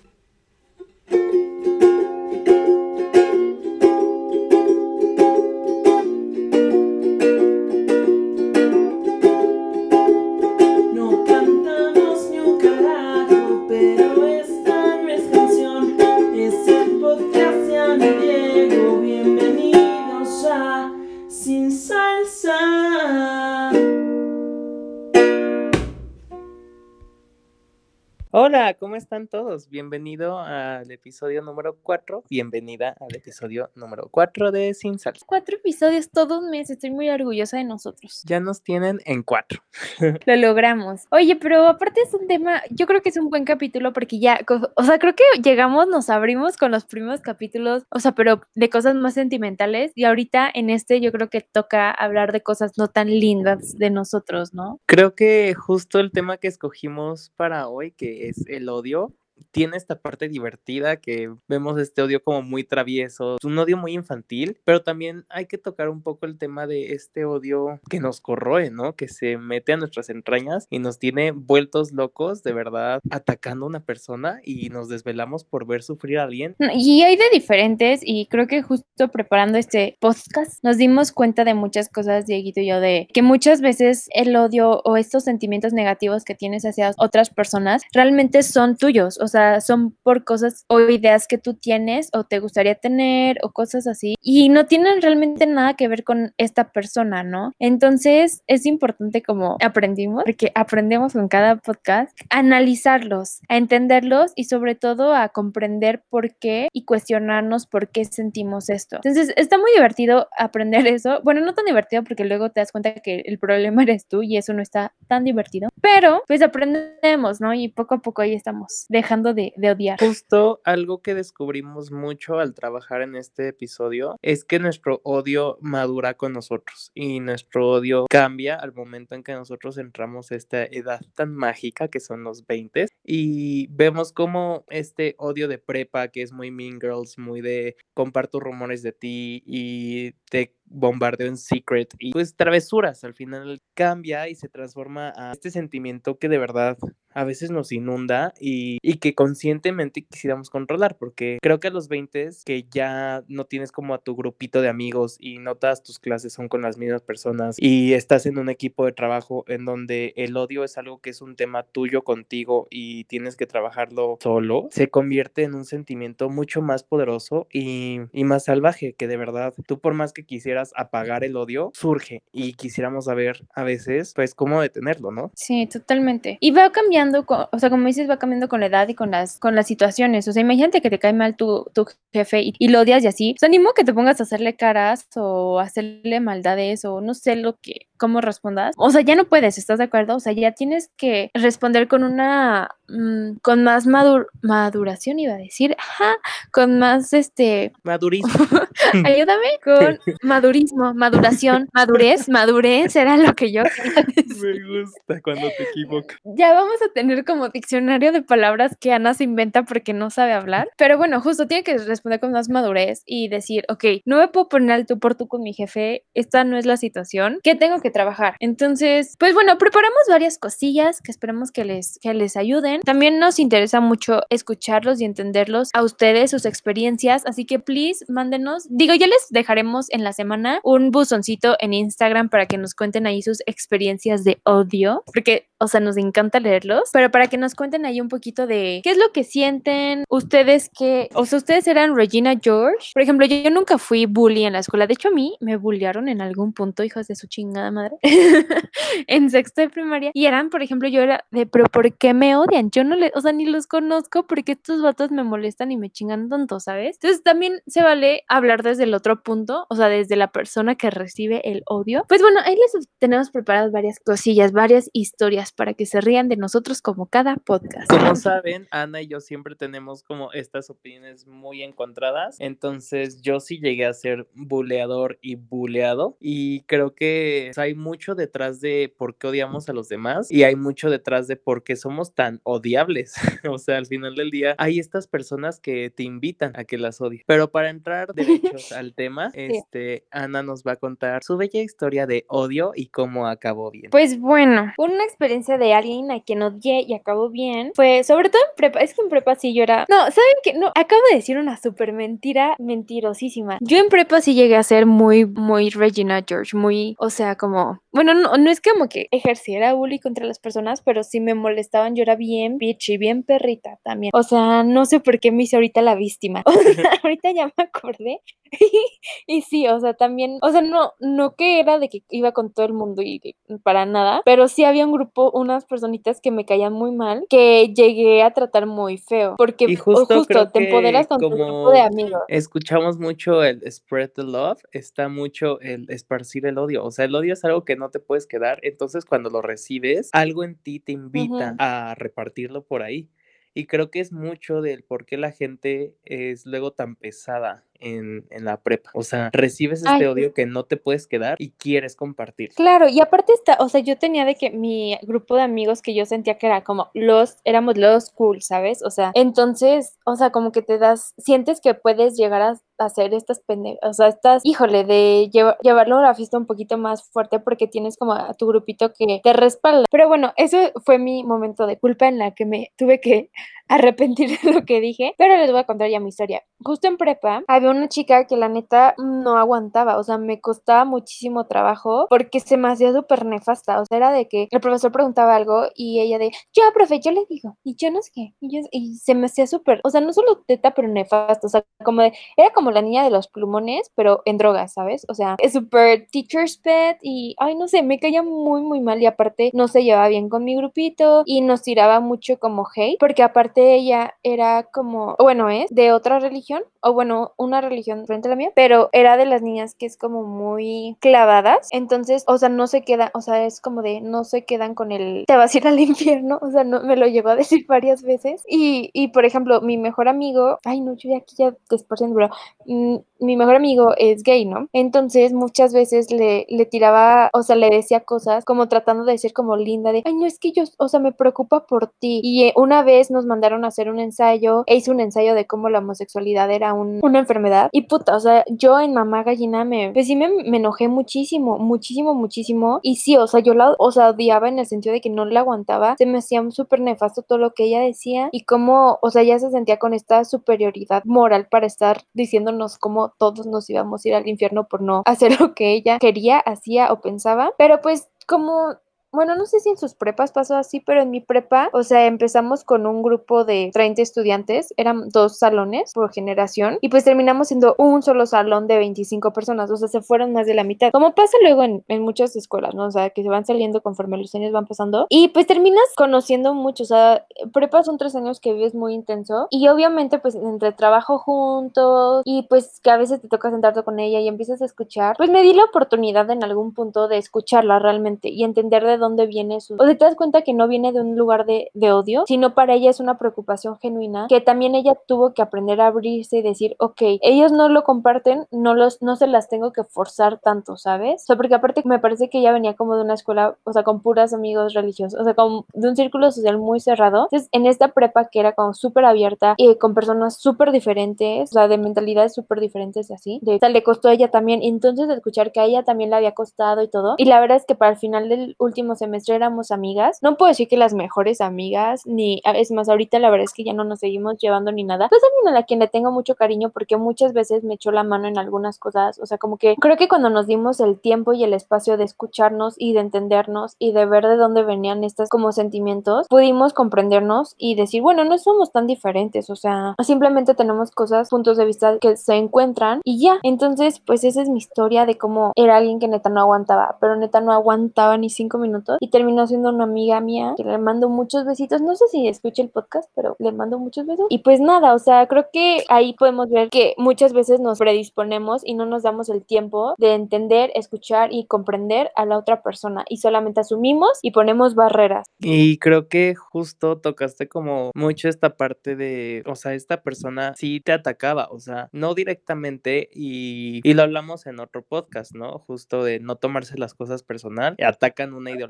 Hola, 28.40 28.74
¿cómo 28.74 28.94
están 28.94 29.26
todos? 29.26 29.68
Bienvenido 29.68 30.38
al 30.38 30.88
episodio 30.92 31.42
número 31.42 31.76
4. 31.82 32.22
Bienvenida 32.30 32.94
al 33.00 33.16
episodio 33.16 33.68
número 33.74 34.06
4 34.12 34.52
de 34.52 34.74
Sin 34.74 35.00
Salsa. 35.00 35.26
Cuatro 35.26 35.56
episodios 35.56 36.08
todo 36.08 36.38
un 36.38 36.48
mes, 36.48 36.70
estoy 36.70 36.92
muy 36.92 37.10
orgullosa 37.10 37.56
de 37.56 37.64
nosotros. 37.64 38.22
Ya 38.26 38.38
nos 38.38 38.62
tienen 38.62 39.00
en 39.06 39.24
4. 39.24 39.60
Lo 40.26 40.36
logramos. 40.36 41.00
Oye, 41.10 41.34
pero 41.34 41.66
aparte 41.66 42.00
es 42.02 42.14
un 42.14 42.28
tema, 42.28 42.62
yo 42.70 42.86
creo 42.86 43.02
que 43.02 43.08
es 43.08 43.16
un 43.16 43.28
buen 43.28 43.44
capítulo 43.44 43.92
porque 43.92 44.20
ya, 44.20 44.38
o 44.76 44.84
sea, 44.84 45.00
creo 45.00 45.16
que 45.16 45.24
llegamos, 45.42 45.88
nos 45.88 46.08
abrimos 46.08 46.56
con 46.56 46.70
los 46.70 46.84
primeros 46.84 47.22
capítulos, 47.22 47.86
o 47.90 47.98
sea, 47.98 48.12
pero 48.12 48.42
de 48.54 48.70
cosas 48.70 48.94
más 48.94 49.14
sentimentales 49.14 49.90
y 49.96 50.04
ahorita 50.04 50.48
en 50.54 50.70
este 50.70 51.00
yo 51.00 51.10
creo 51.10 51.28
que 51.28 51.40
toca 51.40 51.90
hablar 51.90 52.30
de 52.30 52.44
cosas 52.44 52.78
no 52.78 52.86
tan 52.86 53.08
lindas 53.08 53.76
de 53.76 53.90
nosotros, 53.90 54.54
¿no? 54.54 54.78
Creo 54.86 55.16
que 55.16 55.54
justo 55.54 55.98
el 55.98 56.12
tema 56.12 56.36
que 56.36 56.46
escogimos 56.46 57.32
para 57.34 57.66
hoy, 57.66 57.90
que 57.90 58.27
es 58.28 58.46
el 58.46 58.68
odio, 58.68 59.14
tiene 59.50 59.76
esta 59.76 60.00
parte 60.00 60.28
divertida 60.28 60.96
que 60.96 61.32
vemos 61.48 61.80
este 61.80 62.02
odio 62.02 62.22
como 62.22 62.42
muy 62.42 62.64
travieso, 62.64 63.36
es 63.36 63.44
un 63.44 63.58
odio 63.58 63.76
muy 63.76 63.92
infantil, 63.92 64.58
pero 64.64 64.82
también 64.82 65.24
hay 65.28 65.46
que 65.46 65.58
tocar 65.58 65.88
un 65.88 66.02
poco 66.02 66.26
el 66.26 66.38
tema 66.38 66.66
de 66.66 66.92
este 66.92 67.24
odio 67.24 67.80
que 67.90 68.00
nos 68.00 68.20
corroe, 68.20 68.70
¿no? 68.70 68.94
Que 68.94 69.08
se 69.08 69.38
mete 69.38 69.72
a 69.72 69.76
nuestras 69.76 70.10
entrañas 70.10 70.66
y 70.70 70.78
nos 70.78 70.98
tiene 70.98 71.32
vueltos 71.32 71.92
locos, 71.92 72.42
de 72.42 72.52
verdad, 72.52 73.00
atacando 73.10 73.66
a 73.66 73.68
una 73.68 73.84
persona 73.84 74.40
y 74.44 74.68
nos 74.70 74.88
desvelamos 74.88 75.44
por 75.44 75.66
ver 75.66 75.82
sufrir 75.82 76.18
a 76.18 76.24
alguien. 76.24 76.56
Y 76.74 77.02
hay 77.02 77.16
de 77.16 77.24
diferentes 77.32 78.00
y 78.02 78.26
creo 78.26 78.46
que 78.46 78.62
justo 78.62 79.08
preparando 79.08 79.58
este 79.58 79.96
podcast 80.00 80.62
nos 80.62 80.76
dimos 80.76 81.12
cuenta 81.12 81.44
de 81.44 81.54
muchas 81.54 81.88
cosas, 81.88 82.26
Dieguito 82.26 82.60
y 82.60 82.68
yo, 82.68 82.80
de 82.80 83.08
que 83.12 83.22
muchas 83.22 83.60
veces 83.60 84.08
el 84.12 84.34
odio 84.36 84.80
o 84.84 84.96
estos 84.96 85.24
sentimientos 85.24 85.72
negativos 85.72 86.24
que 86.24 86.34
tienes 86.34 86.64
hacia 86.64 86.92
otras 86.98 87.30
personas 87.30 87.82
realmente 87.92 88.42
son 88.42 88.76
tuyos, 88.76 89.18
o 89.20 89.27
sea, 89.28 89.60
son 89.60 89.96
por 90.02 90.24
cosas 90.24 90.64
o 90.68 90.80
ideas 90.80 91.26
que 91.28 91.38
tú 91.38 91.54
tienes 91.54 92.10
o 92.12 92.24
te 92.24 92.38
gustaría 92.40 92.74
tener 92.74 93.38
o 93.42 93.52
cosas 93.52 93.86
así 93.86 94.14
y 94.20 94.48
no 94.48 94.66
tienen 94.66 95.02
realmente 95.02 95.46
nada 95.46 95.74
que 95.74 95.88
ver 95.88 96.04
con 96.04 96.32
esta 96.38 96.72
persona, 96.72 97.22
¿no? 97.22 97.52
Entonces 97.58 98.42
es 98.46 98.66
importante 98.66 99.22
como 99.22 99.56
aprendimos, 99.62 100.24
porque 100.24 100.52
aprendemos 100.54 101.12
con 101.12 101.28
cada 101.28 101.56
podcast, 101.56 102.16
analizarlos, 102.30 103.40
a 103.48 103.56
entenderlos 103.56 104.32
y 104.34 104.44
sobre 104.44 104.74
todo 104.74 105.14
a 105.14 105.28
comprender 105.30 106.02
por 106.08 106.36
qué 106.36 106.68
y 106.72 106.84
cuestionarnos 106.84 107.66
por 107.66 107.90
qué 107.90 108.04
sentimos 108.04 108.70
esto. 108.70 108.96
Entonces 108.96 109.32
está 109.36 109.58
muy 109.58 109.70
divertido 109.72 110.28
aprender 110.36 110.86
eso. 110.86 111.20
Bueno, 111.22 111.40
no 111.40 111.54
tan 111.54 111.64
divertido 111.64 112.02
porque 112.04 112.24
luego 112.24 112.50
te 112.50 112.60
das 112.60 112.72
cuenta 112.72 112.94
que 112.94 113.22
el 113.24 113.38
problema 113.38 113.82
eres 113.82 114.06
tú 114.06 114.22
y 114.22 114.36
eso 114.36 114.52
no 114.52 114.62
está 114.62 114.94
tan 115.06 115.24
divertido, 115.24 115.68
pero 115.80 116.22
pues 116.26 116.42
aprendemos, 116.42 117.40
¿no? 117.40 117.54
Y 117.54 117.68
poco 117.68 117.96
a 117.96 117.98
poco 117.98 118.22
ahí 118.22 118.34
estamos 118.34 118.86
dejando 118.88 119.17
de, 119.22 119.52
odiar. 119.70 119.98
Justo 119.98 120.60
algo 120.64 121.02
que 121.02 121.14
descubrimos 121.14 121.90
mucho 121.90 122.38
al 122.38 122.54
trabajar 122.54 123.02
en 123.02 123.16
este 123.16 123.48
episodio 123.48 124.16
es 124.22 124.44
que 124.44 124.58
nuestro 124.58 125.00
odio 125.04 125.58
madura 125.60 126.14
con 126.14 126.32
nosotros 126.32 126.90
y 126.94 127.20
nuestro 127.20 127.70
odio 127.70 128.06
cambia 128.08 128.56
al 128.56 128.72
momento 128.72 129.14
en 129.14 129.22
que 129.22 129.32
nosotros 129.32 129.78
entramos 129.78 130.30
a 130.30 130.36
esta 130.36 130.64
edad 130.64 131.00
tan 131.14 131.34
mágica 131.34 131.88
que 131.88 132.00
son 132.00 132.24
los 132.24 132.46
20 132.46 132.86
y 133.04 133.66
vemos 133.68 134.12
como 134.12 134.64
este 134.68 135.14
odio 135.18 135.48
de 135.48 135.58
prepa 135.58 136.08
que 136.08 136.22
es 136.22 136.32
muy 136.32 136.50
Mean 136.50 136.80
Girls, 136.80 137.18
muy 137.18 137.40
de 137.40 137.76
comparto 137.94 138.40
rumores 138.40 138.82
de 138.82 138.92
ti 138.92 139.42
y 139.46 140.12
te 140.30 140.57
bombardeo 140.70 141.28
en 141.28 141.36
secret 141.36 141.94
y 141.98 142.12
pues 142.12 142.36
travesuras 142.36 143.04
al 143.04 143.14
final 143.14 143.60
cambia 143.74 144.28
y 144.28 144.34
se 144.34 144.48
transforma 144.48 145.12
a 145.16 145.32
este 145.32 145.50
sentimiento 145.50 146.18
que 146.18 146.28
de 146.28 146.38
verdad 146.38 146.78
a 147.14 147.24
veces 147.24 147.50
nos 147.50 147.72
inunda 147.72 148.32
y, 148.38 148.78
y 148.82 148.98
que 148.98 149.14
conscientemente 149.14 150.04
quisiéramos 150.04 150.50
controlar, 150.50 150.96
porque 150.98 151.38
creo 151.42 151.58
que 151.58 151.68
a 151.68 151.70
los 151.70 151.88
20 151.88 152.28
que 152.44 152.66
ya 152.70 153.24
no 153.28 153.44
tienes 153.44 153.72
como 153.72 153.94
a 153.94 153.98
tu 153.98 154.14
grupito 154.14 154.60
de 154.60 154.68
amigos 154.68 155.16
y 155.18 155.38
no 155.38 155.54
todas 155.54 155.82
tus 155.82 155.98
clases 155.98 156.32
son 156.32 156.48
con 156.48 156.62
las 156.62 156.78
mismas 156.78 157.02
personas 157.02 157.56
y 157.58 157.94
estás 157.94 158.26
en 158.26 158.38
un 158.38 158.48
equipo 158.48 158.84
de 158.84 158.92
trabajo 158.92 159.44
en 159.48 159.64
donde 159.64 160.12
el 160.16 160.36
odio 160.36 160.64
es 160.64 160.78
algo 160.78 161.00
que 161.00 161.10
es 161.10 161.20
un 161.20 161.36
tema 161.36 161.64
tuyo 161.64 162.02
contigo 162.02 162.66
y 162.70 163.04
tienes 163.04 163.36
que 163.36 163.46
trabajarlo 163.46 164.18
solo, 164.20 164.68
se 164.70 164.88
convierte 164.88 165.42
en 165.42 165.54
un 165.54 165.64
sentimiento 165.64 166.30
mucho 166.30 166.62
más 166.62 166.82
poderoso 166.82 167.46
y, 167.52 168.00
y 168.12 168.24
más 168.24 168.44
salvaje 168.44 168.94
que 168.94 169.06
de 169.06 169.16
verdad 169.16 169.54
tú 169.66 169.80
por 169.80 169.94
más 169.94 170.12
que 170.12 170.24
quisieras 170.24 170.57
apagar 170.76 171.24
el 171.24 171.36
odio, 171.36 171.70
surge 171.74 172.22
y 172.32 172.54
quisiéramos 172.54 173.06
saber 173.06 173.46
a 173.54 173.62
veces 173.62 174.12
pues 174.14 174.34
cómo 174.34 174.60
detenerlo, 174.60 175.10
¿no? 175.10 175.30
Sí, 175.34 175.66
totalmente. 175.66 176.38
Y 176.40 176.50
va 176.50 176.70
cambiando, 176.72 177.26
co- 177.26 177.48
o 177.52 177.58
sea, 177.58 177.70
como 177.70 177.86
dices, 177.86 178.08
va 178.08 178.18
cambiando 178.18 178.48
con 178.48 178.60
la 178.60 178.66
edad 178.66 178.88
y 178.88 178.94
con 178.94 179.10
las, 179.10 179.38
con 179.38 179.54
las 179.54 179.66
situaciones. 179.66 180.28
O 180.28 180.32
sea, 180.32 180.42
imagínate 180.42 180.80
que 180.80 180.90
te 180.90 180.98
cae 180.98 181.12
mal 181.12 181.36
tu, 181.36 181.66
tu 181.74 181.86
jefe 182.12 182.42
y, 182.58 182.68
lo 182.68 182.80
odias 182.80 183.02
y 183.04 183.06
así. 183.08 183.34
O 183.36 183.38
sea, 183.38 183.48
ni 183.48 183.58
modo 183.58 183.74
que 183.74 183.84
te 183.84 183.94
pongas 183.94 184.20
a 184.20 184.24
hacerle 184.24 184.56
caras 184.56 185.06
o 185.16 185.58
hacerle 185.60 186.20
maldades 186.20 186.84
o 186.84 187.00
no 187.00 187.14
sé 187.14 187.36
lo 187.36 187.56
que, 187.60 187.87
cómo 187.98 188.20
respondas. 188.20 188.74
O 188.78 188.90
sea, 188.90 189.00
ya 189.02 189.14
no 189.14 189.24
puedes, 189.26 189.58
¿estás 189.58 189.78
de 189.78 189.84
acuerdo? 189.84 190.16
O 190.16 190.20
sea, 190.20 190.32
ya 190.32 190.52
tienes 190.52 190.90
que 190.96 191.30
responder 191.34 191.88
con 191.88 192.04
una, 192.04 192.70
mm, 192.88 193.38
con 193.42 193.64
más 193.64 193.86
madur- 193.86 194.26
maduración, 194.42 195.18
iba 195.18 195.34
a 195.34 195.38
decir, 195.38 195.76
ajá, 195.78 196.16
con 196.52 196.78
más, 196.78 197.12
este, 197.12 197.72
Madurismo. 197.82 198.28
ayúdame, 199.04 199.58
con 199.64 199.98
madurismo, 200.22 200.94
maduración, 200.94 201.68
madurez, 201.74 202.28
madurez, 202.28 202.96
era 202.96 203.16
lo 203.16 203.34
que 203.34 203.52
yo. 203.52 203.62
Me 204.42 204.80
gusta 204.80 205.20
cuando 205.22 205.48
te 205.56 205.62
equivocas. 205.64 206.18
Ya 206.24 206.52
vamos 206.52 206.80
a 206.82 206.92
tener 206.92 207.24
como 207.24 207.48
diccionario 207.48 208.12
de 208.12 208.22
palabras 208.22 208.76
que 208.80 208.92
Ana 208.92 209.14
se 209.14 209.24
inventa 209.24 209.64
porque 209.64 209.92
no 209.92 210.10
sabe 210.10 210.32
hablar. 210.32 210.68
Pero 210.76 210.96
bueno, 210.96 211.20
justo 211.20 211.46
tiene 211.46 211.64
que 211.64 211.76
responder 211.78 212.20
con 212.20 212.32
más 212.32 212.48
madurez 212.48 213.02
y 213.06 213.28
decir, 213.28 213.64
ok, 213.68 213.84
no 214.04 214.18
me 214.18 214.28
puedo 214.28 214.48
poner 214.48 214.72
al 214.72 214.86
tú 214.86 214.98
por 214.98 215.14
tú 215.14 215.26
con 215.26 215.42
mi 215.42 215.52
jefe, 215.52 216.04
esta 216.14 216.44
no 216.44 216.56
es 216.56 216.66
la 216.66 216.76
situación, 216.76 217.40
¿qué 217.42 217.54
tengo 217.54 217.80
que 217.80 217.87
trabajar? 217.90 218.36
Entonces, 218.40 219.14
pues 219.18 219.34
bueno, 219.34 219.58
preparamos 219.58 220.02
varias 220.08 220.38
cosillas 220.38 221.00
que 221.00 221.10
esperemos 221.10 221.50
que 221.52 221.64
les, 221.64 221.98
que 222.00 222.14
les 222.14 222.36
ayuden. 222.36 222.80
También 222.82 223.18
nos 223.18 223.38
interesa 223.38 223.80
mucho 223.80 224.20
escucharlos 224.30 225.00
y 225.00 225.04
entenderlos 225.04 225.70
a 225.74 225.82
ustedes, 225.82 226.30
sus 226.30 226.44
experiencias, 226.44 227.24
así 227.26 227.44
que 227.44 227.58
please 227.58 228.04
mándenos, 228.08 228.66
digo, 228.70 228.94
ya 228.94 229.06
les 229.06 229.28
dejaremos 229.30 229.86
en 229.90 230.04
la 230.04 230.12
semana 230.12 230.60
un 230.62 230.90
buzoncito 230.90 231.56
en 231.60 231.74
Instagram 231.74 232.28
para 232.28 232.46
que 232.46 232.58
nos 232.58 232.74
cuenten 232.74 233.06
ahí 233.06 233.22
sus 233.22 233.42
experiencias 233.46 234.24
de 234.24 234.40
odio, 234.44 235.02
porque, 235.12 235.47
o 235.58 235.68
sea, 235.68 235.80
nos 235.80 235.96
encanta 235.96 236.40
leerlos, 236.40 236.90
pero 236.92 237.10
para 237.10 237.26
que 237.26 237.36
nos 237.36 237.54
cuenten 237.54 237.86
ahí 237.86 238.00
un 238.00 238.08
poquito 238.08 238.46
de 238.46 238.80
qué 238.84 238.90
es 238.90 238.98
lo 238.98 239.12
que 239.12 239.24
sienten, 239.24 240.04
ustedes 240.08 240.70
que, 240.76 241.08
o 241.14 241.26
sea, 241.26 241.38
ustedes 241.38 241.66
eran 241.66 241.96
Regina 241.96 242.34
George, 242.40 242.90
por 242.94 243.02
ejemplo, 243.02 243.26
yo, 243.26 243.50
nunca 243.50 243.78
fui 243.78 244.06
bully 244.06 244.44
en 244.44 244.52
la 244.52 244.60
escuela, 244.60 244.86
de 244.86 244.94
hecho 244.94 245.08
a 245.08 245.12
mí 245.12 245.36
me 245.40 245.56
bullearon 245.56 246.08
en 246.08 246.20
algún 246.20 246.52
punto, 246.52 246.84
hijos 246.84 247.06
de 247.08 247.14
su 247.14 247.26
chingada 247.26 247.70
madre, 247.70 247.96
en 249.06 249.30
sexto 249.30 249.62
de 249.62 249.68
primaria, 249.68 250.10
y 250.14 250.26
eran, 250.26 250.50
por 250.50 250.62
ejemplo, 250.62 250.88
yo 250.88 251.02
era 251.02 251.24
de, 251.30 251.46
pero 251.46 251.64
¿por 251.66 251.96
qué 251.96 252.14
me 252.14 252.36
odian? 252.36 252.70
Yo 252.70 252.84
no 252.84 252.96
le, 252.96 253.12
o 253.14 253.20
sea, 253.20 253.32
ni 253.32 253.46
los 253.46 253.66
conozco 253.66 254.26
porque 254.26 254.52
estos 254.52 254.82
vatos 254.82 255.10
me 255.10 255.24
molestan 255.24 255.72
y 255.72 255.76
me 255.76 255.90
chingan 255.90 256.28
tanto, 256.28 256.60
¿sabes? 256.60 256.96
Entonces 256.96 257.22
también 257.22 257.60
se 257.66 257.82
vale 257.82 258.24
hablar 258.28 258.62
desde 258.62 258.84
el 258.84 258.94
otro 258.94 259.22
punto, 259.22 259.66
o 259.68 259.76
sea, 259.76 259.88
desde 259.88 260.16
la 260.16 260.30
persona 260.30 260.74
que 260.76 260.90
recibe 260.90 261.40
el 261.44 261.62
odio. 261.66 262.04
Pues 262.08 262.20
bueno, 262.22 262.40
ahí 262.44 262.56
les 262.56 262.88
tenemos 262.98 263.30
preparadas 263.30 263.72
varias 263.72 263.98
cosillas, 264.00 264.52
varias 264.52 264.90
historias 264.92 265.47
historias 265.48 265.52
para 265.52 265.74
que 265.74 265.86
se 265.86 266.00
rían 266.00 266.28
de 266.28 266.36
nosotros 266.36 266.82
como 266.82 267.06
cada 267.06 267.36
podcast. 267.36 267.90
Como 267.90 268.14
saben, 268.16 268.66
Ana 268.70 269.02
y 269.02 269.08
yo 269.08 269.20
siempre 269.20 269.54
tenemos 269.54 270.02
como 270.02 270.32
estas 270.32 270.70
opiniones 270.70 271.26
muy 271.26 271.62
encontradas. 271.62 272.36
Entonces, 272.38 273.20
yo 273.22 273.40
sí 273.40 273.58
llegué 273.58 273.86
a 273.86 273.92
ser 273.92 274.28
buleador 274.34 275.18
y 275.20 275.36
buleado. 275.36 276.16
Y 276.20 276.62
creo 276.62 276.94
que 276.94 277.50
hay 277.56 277.74
mucho 277.74 278.14
detrás 278.14 278.60
de 278.60 278.92
por 278.96 279.16
qué 279.16 279.28
odiamos 279.28 279.68
a 279.68 279.72
los 279.72 279.88
demás 279.88 280.30
y 280.30 280.44
hay 280.44 280.56
mucho 280.56 280.90
detrás 280.90 281.28
de 281.28 281.36
por 281.36 281.62
qué 281.62 281.76
somos 281.76 282.14
tan 282.14 282.40
odiables. 282.44 283.14
o 283.50 283.58
sea, 283.58 283.78
al 283.78 283.86
final 283.86 284.14
del 284.14 284.30
día, 284.30 284.54
hay 284.58 284.78
estas 284.78 285.06
personas 285.06 285.60
que 285.60 285.90
te 285.90 286.02
invitan 286.02 286.52
a 286.54 286.64
que 286.64 286.78
las 286.78 287.00
odies. 287.00 287.22
Pero 287.26 287.50
para 287.50 287.70
entrar 287.70 288.14
derechos 288.14 288.72
al 288.72 288.94
tema, 288.94 289.30
este, 289.34 290.06
Ana 290.10 290.42
nos 290.42 290.64
va 290.64 290.72
a 290.72 290.76
contar 290.76 291.22
su 291.22 291.36
bella 291.36 291.62
historia 291.62 292.06
de 292.06 292.24
odio 292.28 292.72
y 292.74 292.88
cómo 292.88 293.26
acabó 293.26 293.70
bien. 293.70 293.90
Pues 293.90 294.18
bueno, 294.18 294.72
una 294.76 295.04
experiencia 295.04 295.37
de 295.46 295.74
alguien 295.74 296.10
a 296.10 296.20
quien 296.20 296.42
odié 296.42 296.82
y 296.86 296.94
acabó 296.94 297.30
bien 297.30 297.72
fue, 297.74 298.04
sobre 298.04 298.30
todo 298.30 298.42
en 298.42 298.56
prepa, 298.56 298.80
es 298.80 298.94
que 298.94 299.02
en 299.02 299.08
prepa 299.08 299.34
sí 299.36 299.54
yo 299.54 299.62
era, 299.62 299.86
no, 299.88 299.96
¿saben 299.96 300.36
qué? 300.42 300.54
No, 300.54 300.68
acabo 300.74 301.00
de 301.10 301.16
decir 301.16 301.38
una 301.38 301.56
súper 301.56 301.92
mentira, 301.92 302.56
mentirosísima. 302.58 303.58
Yo 303.60 303.78
en 303.78 303.88
prepa 303.88 304.20
sí 304.20 304.34
llegué 304.34 304.56
a 304.56 304.62
ser 304.62 304.86
muy, 304.86 305.24
muy 305.24 305.70
Regina 305.70 306.24
George, 306.26 306.56
muy, 306.56 306.96
o 306.98 307.10
sea, 307.10 307.36
como, 307.36 307.80
bueno, 307.92 308.14
no, 308.14 308.36
no 308.36 308.50
es 308.50 308.60
como 308.60 308.88
que 308.88 309.08
ejerciera 309.10 309.72
bullying 309.74 309.98
contra 309.98 310.26
las 310.26 310.38
personas, 310.38 310.82
pero 310.82 311.02
si 311.02 311.20
me 311.20 311.34
molestaban, 311.34 311.94
yo 311.94 312.02
era 312.02 312.16
bien 312.16 312.58
bitchy, 312.58 312.98
bien 312.98 313.22
perrita 313.22 313.78
también. 313.84 314.10
O 314.14 314.22
sea, 314.22 314.62
no 314.64 314.84
sé 314.84 315.00
por 315.00 315.20
qué 315.20 315.32
me 315.32 315.44
hice 315.44 315.56
ahorita 315.56 315.82
la 315.82 315.94
víctima. 315.94 316.42
O 316.68 316.72
sea, 316.72 316.90
ahorita 317.04 317.30
ya 317.30 317.46
me 317.46 317.64
acordé. 317.64 318.20
y 319.26 319.42
sí, 319.42 319.66
o 319.68 319.80
sea, 319.80 319.94
también, 319.94 320.38
o 320.42 320.50
sea, 320.50 320.60
no, 320.60 320.92
no 320.98 321.34
que 321.34 321.60
era 321.60 321.78
de 321.78 321.88
que 321.88 322.02
iba 322.10 322.32
con 322.32 322.52
todo 322.52 322.66
el 322.66 322.72
mundo 322.72 323.02
y 323.02 323.20
para 323.62 323.86
nada, 323.86 324.22
pero 324.24 324.48
sí 324.48 324.64
había 324.64 324.84
un 324.86 324.92
grupo, 324.92 325.27
unas 325.32 325.64
personitas 325.64 326.20
que 326.20 326.30
me 326.30 326.44
caían 326.44 326.72
muy 326.72 326.92
mal, 326.92 327.24
que 327.28 327.72
llegué 327.74 328.22
a 328.22 328.32
tratar 328.32 328.66
muy 328.66 328.98
feo, 328.98 329.34
porque 329.36 329.66
Y 329.68 329.76
justo, 329.76 330.24
creo 330.24 330.48
te 330.48 330.64
empoderas 330.64 331.06
con 331.06 331.18
tu 331.18 331.30
grupo 331.30 331.70
de 331.70 331.80
amigos. 331.80 332.22
escuchamos 332.28 332.98
mucho 332.98 333.42
el 333.42 333.60
spread 333.70 334.10
the 334.10 334.22
love, 334.22 334.62
está 334.72 335.08
mucho 335.08 335.60
el 335.60 335.90
esparcir 335.90 336.46
el 336.46 336.58
odio. 336.58 336.84
O 336.84 336.90
sea, 336.90 337.04
el 337.04 337.14
odio 337.14 337.32
es 337.32 337.44
algo 337.44 337.64
que 337.64 337.76
no 337.76 337.90
te 337.90 338.00
puedes 338.00 338.26
quedar. 338.26 338.58
Entonces, 338.62 339.04
cuando 339.04 339.30
lo 339.30 339.42
recibes, 339.42 340.10
algo 340.12 340.44
en 340.44 340.56
ti 340.56 340.80
te 340.80 340.92
invita 340.92 341.54
a 341.58 341.94
repartirlo 341.96 342.64
por 342.64 342.82
ahí. 342.82 343.08
Y 343.54 343.66
creo 343.66 343.90
que 343.90 344.00
es 344.00 344.12
mucho 344.12 344.60
del 344.60 344.84
por 344.84 345.04
qué 345.04 345.16
la 345.16 345.32
gente 345.32 345.96
es 346.04 346.46
luego 346.46 346.72
tan 346.72 346.94
pesada 346.94 347.64
en, 347.78 348.26
en 348.30 348.44
la 348.44 348.58
prepa. 348.60 348.90
O 348.94 349.02
sea, 349.02 349.30
recibes 349.32 349.84
este 349.84 350.08
odio 350.08 350.34
que 350.34 350.46
no 350.46 350.64
te 350.64 350.76
puedes 350.76 351.06
quedar 351.06 351.36
y 351.38 351.50
quieres 351.50 351.96
compartir. 351.96 352.50
Claro, 352.54 352.88
y 352.88 353.00
aparte 353.00 353.32
está, 353.32 353.56
o 353.60 353.68
sea, 353.68 353.80
yo 353.80 353.98
tenía 353.98 354.24
de 354.24 354.34
que 354.34 354.50
mi 354.50 354.96
grupo 355.02 355.36
de 355.36 355.42
amigos 355.42 355.82
que 355.82 355.94
yo 355.94 356.04
sentía 356.06 356.38
que 356.38 356.46
era 356.46 356.64
como 356.64 356.90
los, 356.94 357.36
éramos 357.44 357.76
los 357.76 358.10
cool, 358.10 358.42
¿sabes? 358.42 358.82
O 358.82 358.90
sea, 358.90 359.12
entonces, 359.14 359.96
o 360.04 360.16
sea, 360.16 360.30
como 360.30 360.52
que 360.52 360.62
te 360.62 360.78
das, 360.78 361.14
sientes 361.18 361.60
que 361.60 361.74
puedes 361.74 362.16
llegar 362.16 362.42
a 362.42 362.54
hacer 362.78 363.12
estas 363.14 363.40
pendejas, 363.40 363.78
o 363.82 363.92
sea, 363.92 364.08
estás, 364.08 364.40
híjole, 364.44 364.84
de 364.84 365.28
lleva- 365.32 365.56
llevarlo 365.62 365.98
a 365.98 366.02
la 366.02 366.14
fiesta 366.14 366.38
un 366.38 366.46
poquito 366.46 366.78
más 366.78 367.02
fuerte 367.10 367.40
porque 367.40 367.66
tienes 367.66 367.96
como 367.96 368.12
a 368.12 368.34
tu 368.34 368.46
grupito 368.46 368.92
que 368.92 369.20
te 369.22 369.32
respalda. 369.32 369.84
Pero 369.90 370.08
bueno, 370.08 370.32
eso 370.36 370.58
fue 370.84 370.98
mi 370.98 371.24
momento 371.24 371.66
de 371.66 371.78
culpa 371.78 372.06
en 372.08 372.18
la 372.18 372.32
que 372.34 372.46
me 372.46 372.72
tuve 372.76 373.00
que 373.00 373.30
arrepentir 373.68 374.38
de 374.40 374.52
lo 374.52 374.64
que 374.64 374.80
dije, 374.80 375.14
pero 375.18 375.36
les 375.36 375.50
voy 375.50 375.60
a 375.60 375.64
contar 375.64 375.88
ya 375.90 376.00
mi 376.00 376.08
historia. 376.08 376.42
Justo 376.64 376.88
en 376.88 376.96
prepa 376.96 377.42
había 377.48 377.70
una 377.70 377.88
chica 377.88 378.26
que 378.26 378.36
la 378.36 378.48
neta 378.48 378.94
no 378.98 379.36
aguantaba, 379.38 379.96
o 379.98 380.02
sea, 380.04 380.18
me 380.18 380.40
costaba 380.40 380.84
muchísimo 380.84 381.46
trabajo 381.46 382.06
porque 382.08 382.40
se 382.40 382.56
me 382.56 382.68
hacía 382.68 382.92
súper 382.92 383.24
nefasta, 383.26 383.80
o 383.80 383.84
sea, 383.86 383.96
era 383.96 384.12
de 384.12 384.28
que 384.28 384.48
el 384.50 384.60
profesor 384.60 384.90
preguntaba 384.92 385.34
algo 385.36 385.66
y 385.74 386.00
ella 386.00 386.18
de, 386.18 386.30
yo, 386.54 386.62
profe, 386.74 387.00
yo 387.00 387.10
le 387.12 387.24
digo, 387.28 387.56
y 387.64 387.76
yo 387.76 387.90
no 387.90 388.02
sé 388.02 388.10
qué, 388.14 388.34
y, 388.40 388.56
yo- 388.56 388.68
y 388.72 388.96
se 388.96 389.14
me 389.14 389.26
hacía 389.26 389.46
súper, 389.46 389.80
o 389.84 389.90
sea, 389.90 390.00
no 390.00 390.12
solo 390.12 390.42
teta, 390.46 390.72
pero 390.74 390.88
nefasta, 390.88 391.46
o 391.46 391.50
sea, 391.50 391.64
como 391.84 392.02
de, 392.02 392.12
era 392.36 392.50
como 392.50 392.70
la 392.70 392.82
niña 392.82 393.04
de 393.04 393.10
los 393.10 393.28
plumones, 393.28 393.90
pero 393.94 394.22
en 394.24 394.38
drogas, 394.38 394.72
¿sabes? 394.74 395.04
O 395.08 395.14
sea, 395.14 395.36
es 395.40 395.52
súper 395.52 396.06
teacher's 396.10 396.56
pet 396.58 396.98
y, 397.02 397.34
ay, 397.38 397.54
no 397.56 397.68
sé, 397.68 397.82
me 397.82 397.98
caía 397.98 398.22
muy, 398.22 398.62
muy 398.62 398.80
mal 398.80 399.00
y 399.02 399.06
aparte 399.06 399.50
no 399.54 399.68
se 399.68 399.84
llevaba 399.84 400.08
bien 400.08 400.28
con 400.28 400.44
mi 400.44 400.56
grupito 400.56 401.22
y 401.26 401.40
nos 401.40 401.62
tiraba 401.62 402.00
mucho 402.00 402.38
como 402.38 402.66
hate, 402.74 402.96
porque 402.98 403.22
aparte 403.22 403.57
ella 403.74 404.14
era 404.22 404.64
como, 404.64 405.16
bueno, 405.18 405.50
es 405.50 405.68
de 405.70 405.92
otra 405.92 406.18
religión, 406.18 406.62
o 406.80 406.92
bueno, 406.92 407.32
una 407.36 407.60
religión 407.60 408.06
frente 408.06 408.28
a 408.28 408.30
la 408.30 408.36
mía, 408.36 408.52
pero 408.54 408.88
era 408.92 409.16
de 409.16 409.26
las 409.26 409.42
niñas 409.42 409.74
que 409.74 409.86
es 409.86 409.96
como 409.96 410.22
muy 410.24 410.96
clavadas, 411.00 411.68
entonces, 411.70 412.24
o 412.26 412.38
sea, 412.38 412.48
no 412.48 412.66
se 412.66 412.82
queda, 412.82 413.10
o 413.14 413.20
sea, 413.20 413.44
es 413.44 413.60
como 413.60 413.82
de, 413.82 414.00
no 414.00 414.24
se 414.24 414.44
quedan 414.44 414.74
con 414.74 414.92
el, 414.92 415.24
te 415.26 415.36
vas 415.36 415.54
a 415.54 415.58
ir 415.58 415.66
al 415.66 415.80
infierno, 415.80 416.38
o 416.42 416.50
sea, 416.50 416.64
no, 416.64 416.82
me 416.82 416.96
lo 416.96 417.06
llegó 417.06 417.30
a 417.30 417.36
decir 417.36 417.66
varias 417.66 418.02
veces, 418.02 418.42
y, 418.48 418.90
y 418.92 419.08
por 419.08 419.24
ejemplo, 419.24 419.60
mi 419.60 419.76
mejor 419.76 420.08
amigo, 420.08 420.58
ay, 420.64 420.80
no, 420.80 420.94
yo 420.94 421.10
ya 421.10 421.18
aquí 421.18 421.34
ya 421.38 421.54
desparciendo, 421.70 422.14
pero 422.16 422.30
mm, 422.66 422.96
mi 423.20 423.36
mejor 423.36 423.56
amigo 423.56 423.94
es 423.96 424.22
gay, 424.22 424.44
¿no? 424.44 424.68
Entonces 424.72 425.32
muchas 425.32 425.72
veces 425.72 426.10
le, 426.10 426.46
le 426.48 426.66
tiraba, 426.66 427.30
o 427.32 427.42
sea, 427.42 427.56
le 427.56 427.70
decía 427.70 428.00
cosas 428.00 428.44
como 428.44 428.68
tratando 428.68 429.04
de 429.04 429.18
ser 429.18 429.32
como 429.32 429.56
linda, 429.56 429.92
de, 429.92 430.02
ay, 430.04 430.14
no, 430.14 430.26
es 430.26 430.38
que 430.38 430.52
yo, 430.52 430.64
o 430.78 430.88
sea, 430.88 431.00
me 431.00 431.12
preocupa 431.12 431.66
por 431.66 431.88
ti. 431.88 432.20
Y 432.22 432.44
eh, 432.44 432.52
una 432.56 432.82
vez 432.82 433.10
nos 433.10 433.26
mandaron 433.26 433.47
a 433.52 433.68
hacer 433.68 433.90
un 433.90 433.98
ensayo, 433.98 434.64
e 434.66 434.76
hice 434.76 434.90
un 434.90 435.00
ensayo 435.00 435.34
de 435.34 435.46
cómo 435.46 435.68
la 435.68 435.78
homosexualidad 435.80 436.50
era 436.50 436.72
un- 436.74 437.00
una 437.02 437.18
enfermedad. 437.18 437.68
Y 437.72 437.82
puta, 437.82 438.16
o 438.16 438.20
sea, 438.20 438.44
yo 438.48 438.78
en 438.80 438.94
Mamá 438.94 439.22
Gallina 439.22 439.64
me, 439.64 439.90
pues 439.92 440.06
sí 440.06 440.16
me, 440.16 440.28
me 440.28 440.56
enojé 440.58 440.88
muchísimo, 440.88 441.58
muchísimo, 441.58 442.14
muchísimo. 442.14 442.80
Y 442.82 442.96
sí, 442.96 443.16
o 443.16 443.26
sea, 443.26 443.40
yo 443.40 443.54
la, 443.54 443.74
o 443.78 443.90
sea, 443.92 444.10
odiaba 444.10 444.48
en 444.48 444.58
el 444.58 444.66
sentido 444.66 444.92
de 444.92 445.00
que 445.00 445.10
no 445.10 445.24
la 445.24 445.40
aguantaba. 445.40 445.96
Se 445.98 446.06
me 446.06 446.18
hacía 446.18 446.42
súper 446.50 446.80
nefasto 446.80 447.22
todo 447.22 447.38
lo 447.38 447.52
que 447.54 447.64
ella 447.64 447.80
decía 447.80 448.28
y 448.32 448.44
cómo, 448.44 448.98
o 449.02 449.10
sea, 449.10 449.22
ella 449.22 449.38
se 449.38 449.50
sentía 449.50 449.78
con 449.78 449.94
esta 449.94 450.24
superioridad 450.24 451.02
moral 451.04 451.48
para 451.50 451.66
estar 451.66 452.02
diciéndonos 452.14 452.78
cómo 452.78 453.12
todos 453.18 453.46
nos 453.46 453.68
íbamos 453.70 454.04
a 454.04 454.08
ir 454.08 454.14
al 454.14 454.28
infierno 454.28 454.66
por 454.68 454.82
no 454.82 455.02
hacer 455.06 455.28
lo 455.40 455.54
que 455.54 455.72
ella 455.72 455.98
quería, 455.98 456.38
hacía 456.38 456.92
o 456.92 457.00
pensaba. 457.00 457.52
Pero 457.58 457.80
pues 457.80 458.08
como 458.26 458.74
bueno, 459.12 459.34
no 459.34 459.46
sé 459.46 459.60
si 459.60 459.70
en 459.70 459.78
sus 459.78 459.94
prepas 459.94 460.32
pasó 460.32 460.56
así, 460.56 460.80
pero 460.80 461.00
en 461.02 461.10
mi 461.10 461.20
prepa, 461.20 461.70
o 461.72 461.82
sea, 461.82 462.06
empezamos 462.06 462.64
con 462.64 462.86
un 462.86 463.02
grupo 463.02 463.44
de 463.44 463.70
30 463.72 464.02
estudiantes, 464.02 464.74
eran 464.76 465.08
dos 465.08 465.38
salones 465.38 465.92
por 465.94 466.12
generación, 466.12 466.78
y 466.80 466.88
pues 466.90 467.04
terminamos 467.04 467.48
siendo 467.48 467.74
un 467.78 468.02
solo 468.02 468.26
salón 468.26 468.66
de 468.66 468.76
25 468.76 469.32
personas, 469.32 469.70
o 469.70 469.76
sea, 469.76 469.88
se 469.88 470.02
fueron 470.02 470.32
más 470.32 470.46
de 470.46 470.54
la 470.54 470.64
mitad, 470.64 470.90
como 470.92 471.14
pasa 471.14 471.36
luego 471.42 471.62
en, 471.62 471.84
en 471.88 472.02
muchas 472.02 472.36
escuelas, 472.36 472.74
¿no? 472.74 472.86
O 472.86 472.90
sea, 472.90 473.10
que 473.10 473.22
se 473.22 473.28
van 473.28 473.46
saliendo 473.46 473.82
conforme 473.82 474.18
los 474.18 474.34
años 474.34 474.52
van 474.52 474.66
pasando, 474.66 475.06
y 475.08 475.28
pues 475.28 475.46
terminas 475.46 475.84
conociendo 475.96 476.52
mucho, 476.52 476.82
o 476.82 476.86
sea, 476.86 477.26
prepa 477.52 477.82
son 477.82 477.96
tres 477.96 478.14
años 478.14 478.40
que 478.40 478.52
vives 478.52 478.74
muy 478.74 478.94
intenso, 478.94 479.46
y 479.50 479.68
obviamente 479.68 480.18
pues 480.18 480.34
entre 480.34 480.72
trabajo 480.72 481.18
juntos, 481.18 482.22
y 482.26 482.42
pues 482.42 482.80
que 482.82 482.90
a 482.90 482.98
veces 482.98 483.22
te 483.22 483.28
toca 483.28 483.50
sentarte 483.50 483.82
con 483.82 483.98
ella 484.00 484.20
y 484.20 484.28
empiezas 484.28 484.60
a 484.60 484.66
escuchar, 484.66 485.16
pues 485.16 485.30
me 485.30 485.42
di 485.42 485.54
la 485.54 485.64
oportunidad 485.64 486.30
en 486.30 486.44
algún 486.44 486.74
punto 486.74 487.08
de 487.08 487.16
escucharla 487.16 487.78
realmente 487.78 488.28
y 488.28 488.44
entender 488.44 488.84
de 488.84 488.97
dónde 488.98 489.26
viene 489.26 489.60
su... 489.60 489.74
O 489.74 489.84
sea, 489.84 489.96
te 489.96 490.04
das 490.04 490.14
cuenta 490.14 490.42
que 490.42 490.52
no 490.52 490.68
viene 490.68 490.92
de 490.92 491.00
un 491.00 491.16
lugar 491.16 491.46
de, 491.46 491.70
de 491.74 491.92
odio, 491.92 492.24
sino 492.26 492.54
para 492.54 492.74
ella 492.74 492.90
es 492.90 493.00
una 493.00 493.18
preocupación 493.18 493.78
genuina, 493.78 494.26
que 494.28 494.40
también 494.40 494.74
ella 494.74 494.96
tuvo 495.06 495.32
que 495.32 495.42
aprender 495.42 495.80
a 495.80 495.86
abrirse 495.88 496.38
y 496.38 496.42
decir, 496.42 496.76
ok, 496.78 497.00
ellos 497.22 497.52
no 497.52 497.68
lo 497.68 497.84
comparten, 497.84 498.46
no, 498.50 498.74
los, 498.74 499.02
no 499.02 499.16
se 499.16 499.26
las 499.26 499.48
tengo 499.48 499.72
que 499.72 499.84
forzar 499.84 500.38
tanto, 500.38 500.76
¿sabes? 500.76 501.22
O 501.22 501.26
sea, 501.26 501.36
porque 501.36 501.54
aparte 501.54 501.82
me 501.84 501.98
parece 501.98 502.28
que 502.28 502.38
ella 502.38 502.52
venía 502.52 502.74
como 502.74 502.96
de 502.96 503.02
una 503.02 503.14
escuela, 503.14 503.56
o 503.64 503.72
sea, 503.72 503.82
con 503.82 504.00
puras 504.00 504.32
amigos 504.32 504.74
religiosos, 504.74 505.20
o 505.20 505.24
sea, 505.24 505.34
como 505.34 505.66
de 505.72 505.88
un 505.88 505.96
círculo 505.96 506.30
social 506.30 506.58
muy 506.58 506.80
cerrado. 506.80 507.28
Entonces, 507.30 507.48
en 507.52 507.66
esta 507.66 507.88
prepa 507.88 508.28
que 508.28 508.40
era 508.40 508.52
como 508.52 508.74
súper 508.74 509.04
abierta 509.04 509.54
y 509.56 509.76
con 509.76 509.94
personas 509.94 510.38
súper 510.38 510.72
diferentes, 510.72 511.50
o 511.50 511.52
sea, 511.52 511.68
de 511.68 511.78
mentalidades 511.78 512.34
súper 512.34 512.60
diferentes 512.60 513.10
y 513.10 513.14
así, 513.14 513.38
de, 513.42 513.56
o 513.56 513.58
sea, 513.58 513.68
le 513.68 513.82
costó 513.82 514.08
a 514.08 514.12
ella 514.12 514.30
también. 514.30 514.60
Entonces, 514.62 515.08
escuchar 515.10 515.52
que 515.52 515.60
a 515.60 515.64
ella 515.64 515.82
también 515.82 516.10
le 516.10 516.16
había 516.16 516.32
costado 516.32 516.82
y 516.82 516.88
todo. 516.88 517.14
Y 517.18 517.24
la 517.24 517.40
verdad 517.40 517.56
es 517.56 517.66
que 517.66 517.74
para 517.74 517.92
el 517.92 517.96
final 517.98 518.28
del 518.28 518.56
último 518.58 518.87
semestre 518.94 519.34
éramos 519.34 519.70
amigas. 519.70 520.18
No 520.22 520.36
puedo 520.36 520.48
decir 520.48 520.68
que 520.68 520.76
las 520.76 520.94
mejores 520.94 521.40
amigas, 521.40 522.02
ni 522.06 522.40
es 522.44 522.70
más, 522.70 522.88
ahorita 522.88 523.18
la 523.18 523.30
verdad 523.30 523.44
es 523.44 523.52
que 523.52 523.64
ya 523.64 523.72
no 523.72 523.84
nos 523.84 524.00
seguimos 524.00 524.38
llevando 524.38 524.72
ni 524.72 524.84
nada. 524.84 525.08
Pues 525.08 525.22
alguien 525.22 525.54
a 525.54 525.58
la 525.58 525.64
quien 525.64 525.80
le 525.80 525.88
tengo 525.88 526.10
mucho 526.10 526.34
cariño 526.34 526.70
porque 526.70 526.96
muchas 526.96 527.32
veces 527.32 527.64
me 527.64 527.74
echó 527.74 527.90
la 527.90 528.04
mano 528.04 528.28
en 528.28 528.38
algunas 528.38 528.78
cosas. 528.78 529.18
O 529.18 529.26
sea, 529.26 529.38
como 529.38 529.56
que 529.56 529.76
creo 529.80 529.96
que 529.96 530.08
cuando 530.08 530.30
nos 530.30 530.46
dimos 530.46 530.80
el 530.80 530.98
tiempo 530.98 531.32
y 531.32 531.44
el 531.44 531.54
espacio 531.54 531.96
de 531.96 532.04
escucharnos 532.04 532.74
y 532.78 532.92
de 532.92 533.00
entendernos 533.00 533.74
y 533.78 533.92
de 533.92 534.06
ver 534.06 534.26
de 534.26 534.36
dónde 534.36 534.62
venían 534.62 535.04
estas 535.04 535.28
como 535.28 535.52
sentimientos, 535.52 536.26
pudimos 536.28 536.72
comprendernos 536.72 537.54
y 537.58 537.74
decir, 537.74 538.02
bueno, 538.02 538.24
no 538.24 538.38
somos 538.38 538.72
tan 538.72 538.86
diferentes. 538.86 539.50
O 539.50 539.56
sea, 539.56 539.94
simplemente 540.02 540.54
tenemos 540.54 540.90
cosas, 540.90 541.30
puntos 541.30 541.56
de 541.56 541.64
vista 541.64 541.98
que 541.98 542.16
se 542.16 542.34
encuentran 542.34 543.00
y 543.04 543.20
ya. 543.22 543.38
Entonces, 543.42 544.00
pues 544.00 544.24
esa 544.24 544.42
es 544.42 544.48
mi 544.48 544.58
historia 544.58 545.06
de 545.06 545.18
cómo 545.18 545.52
era 545.56 545.76
alguien 545.76 545.98
que 545.98 546.08
neta 546.08 546.30
no 546.30 546.40
aguantaba, 546.40 546.96
pero 547.00 547.16
neta 547.16 547.40
no 547.40 547.52
aguantaba 547.52 548.16
ni 548.16 548.30
cinco 548.30 548.58
minutos 548.58 548.77
minutos 548.78 548.98
y 549.00 549.10
terminó 549.10 549.46
siendo 549.46 549.70
una 549.70 549.84
amiga 549.84 550.20
mía 550.20 550.54
que 550.56 550.64
le 550.64 550.78
mando 550.78 551.08
muchos 551.08 551.44
besitos. 551.44 551.80
No 551.80 551.94
sé 551.96 552.06
si 552.08 552.28
escucha 552.28 552.62
el 552.62 552.70
podcast, 552.70 553.10
pero 553.14 553.36
le 553.38 553.52
mando 553.52 553.78
muchos 553.78 554.06
besos. 554.06 554.26
Y 554.30 554.38
pues 554.38 554.60
nada, 554.60 554.94
o 554.94 554.98
sea, 554.98 555.26
creo 555.26 555.48
que 555.52 555.84
ahí 555.88 556.14
podemos 556.14 556.48
ver 556.50 556.68
que 556.70 556.94
muchas 556.98 557.32
veces 557.32 557.60
nos 557.60 557.78
predisponemos 557.78 558.62
y 558.64 558.74
no 558.74 558.86
nos 558.86 559.02
damos 559.02 559.28
el 559.28 559.44
tiempo 559.44 559.94
de 559.98 560.14
entender, 560.14 560.70
escuchar 560.74 561.32
y 561.32 561.44
comprender 561.46 562.10
a 562.16 562.24
la 562.24 562.38
otra 562.38 562.62
persona 562.62 563.04
y 563.08 563.18
solamente 563.18 563.60
asumimos 563.60 564.18
y 564.22 564.30
ponemos 564.30 564.74
barreras. 564.74 565.26
Y 565.40 565.78
creo 565.78 566.08
que 566.08 566.34
justo 566.34 566.98
tocaste 566.98 567.48
como 567.48 567.90
mucho 567.94 568.28
esta 568.28 568.56
parte 568.56 568.96
de, 568.96 569.42
o 569.46 569.54
sea, 569.54 569.74
esta 569.74 570.02
persona 570.02 570.54
sí 570.56 570.80
te 570.80 570.92
atacaba, 570.92 571.48
o 571.50 571.58
sea, 571.58 571.88
no 571.92 572.14
directamente 572.14 573.08
y, 573.12 573.80
y 573.82 573.94
lo 573.94 574.02
hablamos 574.02 574.46
en 574.46 574.60
otro 574.60 574.82
podcast, 574.82 575.34
¿no? 575.34 575.58
Justo 575.58 576.04
de 576.04 576.20
no 576.20 576.36
tomarse 576.36 576.78
las 576.78 576.94
cosas 576.94 577.22
personal, 577.22 577.76
atacan 577.84 578.34
una 578.34 578.50
ideología, 578.50 578.67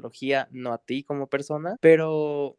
no 0.50 0.72
a 0.72 0.78
ti 0.78 1.02
como 1.04 1.28
persona, 1.28 1.76
pero, 1.80 2.58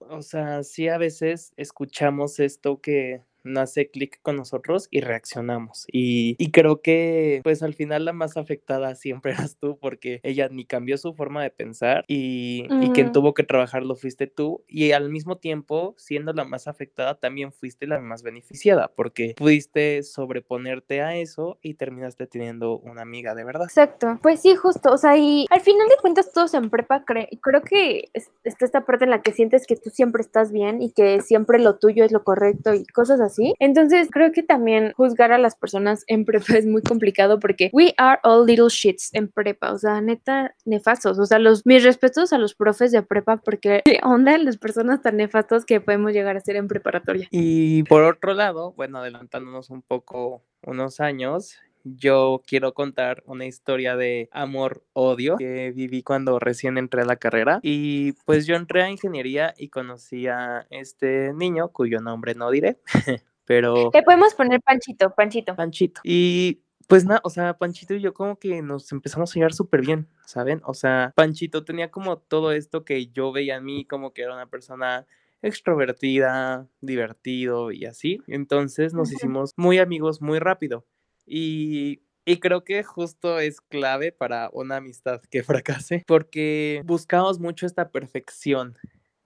o 0.00 0.22
sea, 0.22 0.62
sí 0.64 0.88
a 0.88 0.98
veces 0.98 1.52
escuchamos 1.56 2.40
esto 2.40 2.80
que 2.80 3.24
no 3.44 3.60
hace 3.60 3.90
clic 3.90 4.20
con 4.22 4.36
nosotros 4.36 4.88
y 4.90 5.00
reaccionamos. 5.00 5.84
Y, 5.92 6.36
y 6.38 6.50
creo 6.50 6.80
que 6.82 7.40
pues 7.44 7.62
al 7.62 7.74
final 7.74 8.04
la 8.04 8.12
más 8.12 8.36
afectada 8.36 8.94
siempre 8.94 9.32
eras 9.52 9.56
tú 9.58 9.78
porque 9.78 10.20
ella 10.22 10.48
ni 10.50 10.64
cambió 10.64 10.98
su 10.98 11.14
forma 11.14 11.42
de 11.42 11.50
pensar 11.50 12.04
y, 12.08 12.66
y 12.80 12.90
quien 12.92 13.12
tuvo 13.12 13.34
que 13.34 13.42
trabajarlo 13.42 13.94
fuiste 13.96 14.26
tú 14.26 14.62
y 14.66 14.92
al 14.92 15.10
mismo 15.10 15.36
tiempo 15.38 15.94
siendo 15.98 16.32
la 16.32 16.44
más 16.44 16.66
afectada 16.68 17.14
también 17.16 17.52
fuiste 17.52 17.86
la 17.86 18.00
más 18.00 18.22
beneficiada 18.22 18.90
porque 18.94 19.34
pudiste 19.36 20.02
sobreponerte 20.02 21.02
a 21.02 21.16
eso 21.16 21.58
y 21.62 21.74
terminaste 21.74 22.26
teniendo 22.26 22.78
una 22.78 23.02
amiga 23.02 23.34
de 23.34 23.44
verdad. 23.44 23.64
Exacto, 23.64 24.18
pues 24.22 24.40
sí, 24.40 24.54
justo, 24.56 24.92
o 24.92 24.98
sea, 24.98 25.16
y 25.16 25.46
al 25.50 25.60
final 25.60 25.88
de 25.88 25.96
cuentas 26.00 26.32
todos 26.32 26.54
en 26.54 26.70
prepa 26.70 27.04
cre- 27.04 27.28
creo 27.42 27.62
que 27.62 28.08
es- 28.14 28.30
está 28.44 28.64
esta 28.64 28.84
parte 28.86 29.04
en 29.04 29.10
la 29.10 29.22
que 29.22 29.32
sientes 29.32 29.66
que 29.66 29.76
tú 29.76 29.90
siempre 29.90 30.22
estás 30.22 30.50
bien 30.52 30.80
y 30.82 30.90
que 30.92 31.20
siempre 31.20 31.58
lo 31.58 31.76
tuyo 31.78 32.04
es 32.04 32.12
lo 32.12 32.24
correcto 32.24 32.74
y 32.74 32.84
cosas 32.86 33.20
así. 33.20 33.33
Entonces 33.58 34.08
creo 34.10 34.32
que 34.32 34.42
también 34.42 34.92
juzgar 34.96 35.32
a 35.32 35.38
las 35.38 35.56
personas 35.56 36.04
en 36.06 36.24
prepa 36.24 36.44
es 36.58 36.66
muy 36.66 36.82
complicado 36.82 37.38
porque 37.38 37.70
we 37.72 37.94
are 37.96 38.20
all 38.22 38.46
little 38.46 38.68
shits 38.68 39.10
en 39.12 39.28
prepa, 39.28 39.72
o 39.72 39.78
sea, 39.78 40.00
neta 40.00 40.54
nefastos, 40.64 41.18
o 41.18 41.26
sea, 41.26 41.38
los 41.38 41.66
mis 41.66 41.82
respetos 41.82 42.32
a 42.32 42.38
los 42.38 42.54
profes 42.54 42.92
de 42.92 43.02
prepa 43.02 43.38
porque 43.38 43.82
qué 43.84 44.00
onda 44.02 44.36
las 44.38 44.56
personas 44.56 45.02
tan 45.02 45.16
nefastos 45.16 45.64
que 45.64 45.80
podemos 45.80 46.12
llegar 46.12 46.36
a 46.36 46.40
ser 46.40 46.56
en 46.56 46.68
preparatoria. 46.68 47.28
Y 47.30 47.82
por 47.84 48.02
otro 48.02 48.34
lado, 48.34 48.72
bueno, 48.72 48.98
adelantándonos 48.98 49.70
un 49.70 49.82
poco 49.82 50.42
unos 50.62 51.00
años, 51.00 51.58
yo 51.84 52.42
quiero 52.46 52.72
contar 52.72 53.22
una 53.26 53.44
historia 53.44 53.94
de 53.94 54.28
amor-odio 54.32 55.36
que 55.36 55.70
viví 55.72 56.02
cuando 56.02 56.38
recién 56.38 56.78
entré 56.78 57.02
a 57.02 57.04
la 57.04 57.16
carrera. 57.16 57.60
Y 57.62 58.12
pues 58.24 58.46
yo 58.46 58.56
entré 58.56 58.82
a 58.82 58.90
ingeniería 58.90 59.54
y 59.56 59.68
conocí 59.68 60.26
a 60.26 60.66
este 60.70 61.32
niño 61.34 61.68
cuyo 61.68 62.00
nombre 62.00 62.34
no 62.34 62.50
diré, 62.50 62.80
pero 63.44 63.90
Le 63.92 64.02
podemos 64.02 64.34
poner 64.34 64.60
Panchito, 64.62 65.14
Panchito. 65.14 65.54
Panchito. 65.54 66.00
Y 66.04 66.62
pues 66.88 67.04
nada, 67.04 67.20
o 67.22 67.30
sea, 67.30 67.54
Panchito 67.56 67.94
y 67.94 68.00
yo 68.00 68.14
como 68.14 68.38
que 68.38 68.62
nos 68.62 68.90
empezamos 68.92 69.30
a 69.30 69.34
llevar 69.34 69.52
súper 69.52 69.82
bien, 69.82 70.08
¿saben? 70.26 70.62
O 70.64 70.74
sea, 70.74 71.12
Panchito 71.14 71.64
tenía 71.64 71.90
como 71.90 72.18
todo 72.18 72.52
esto 72.52 72.84
que 72.84 73.06
yo 73.08 73.30
veía 73.32 73.56
en 73.56 73.64
mí, 73.64 73.84
como 73.84 74.12
que 74.12 74.22
era 74.22 74.34
una 74.34 74.46
persona 74.46 75.06
extrovertida, 75.42 76.66
divertido 76.80 77.70
y 77.70 77.84
así. 77.84 78.20
Entonces 78.26 78.94
nos 78.94 79.12
hicimos 79.12 79.52
muy 79.56 79.78
amigos 79.78 80.22
muy 80.22 80.38
rápido. 80.38 80.86
Y, 81.26 82.02
y 82.24 82.38
creo 82.38 82.64
que 82.64 82.82
justo 82.82 83.38
es 83.38 83.60
clave 83.60 84.12
para 84.12 84.50
una 84.52 84.76
amistad 84.76 85.20
que 85.30 85.42
fracase, 85.42 86.04
porque 86.06 86.82
buscamos 86.84 87.38
mucho 87.38 87.66
esta 87.66 87.90
perfección 87.90 88.76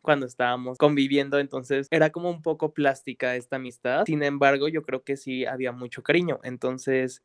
cuando 0.02 0.26
estábamos 0.26 0.78
conviviendo, 0.78 1.38
entonces 1.38 1.87
era 1.90 2.11
como 2.11 2.31
un 2.31 2.40
poco 2.40 2.73
plástica 2.73 3.37
esta 3.37 3.57
amistad. 3.57 4.05
Sin 4.07 4.23
embargo, 4.23 4.69
yo 4.69 4.83
creo 4.83 5.02
que 5.02 5.17
sí 5.17 5.45
había 5.45 5.73
mucho 5.73 6.02
cariño. 6.02 6.40
Entonces, 6.45 7.23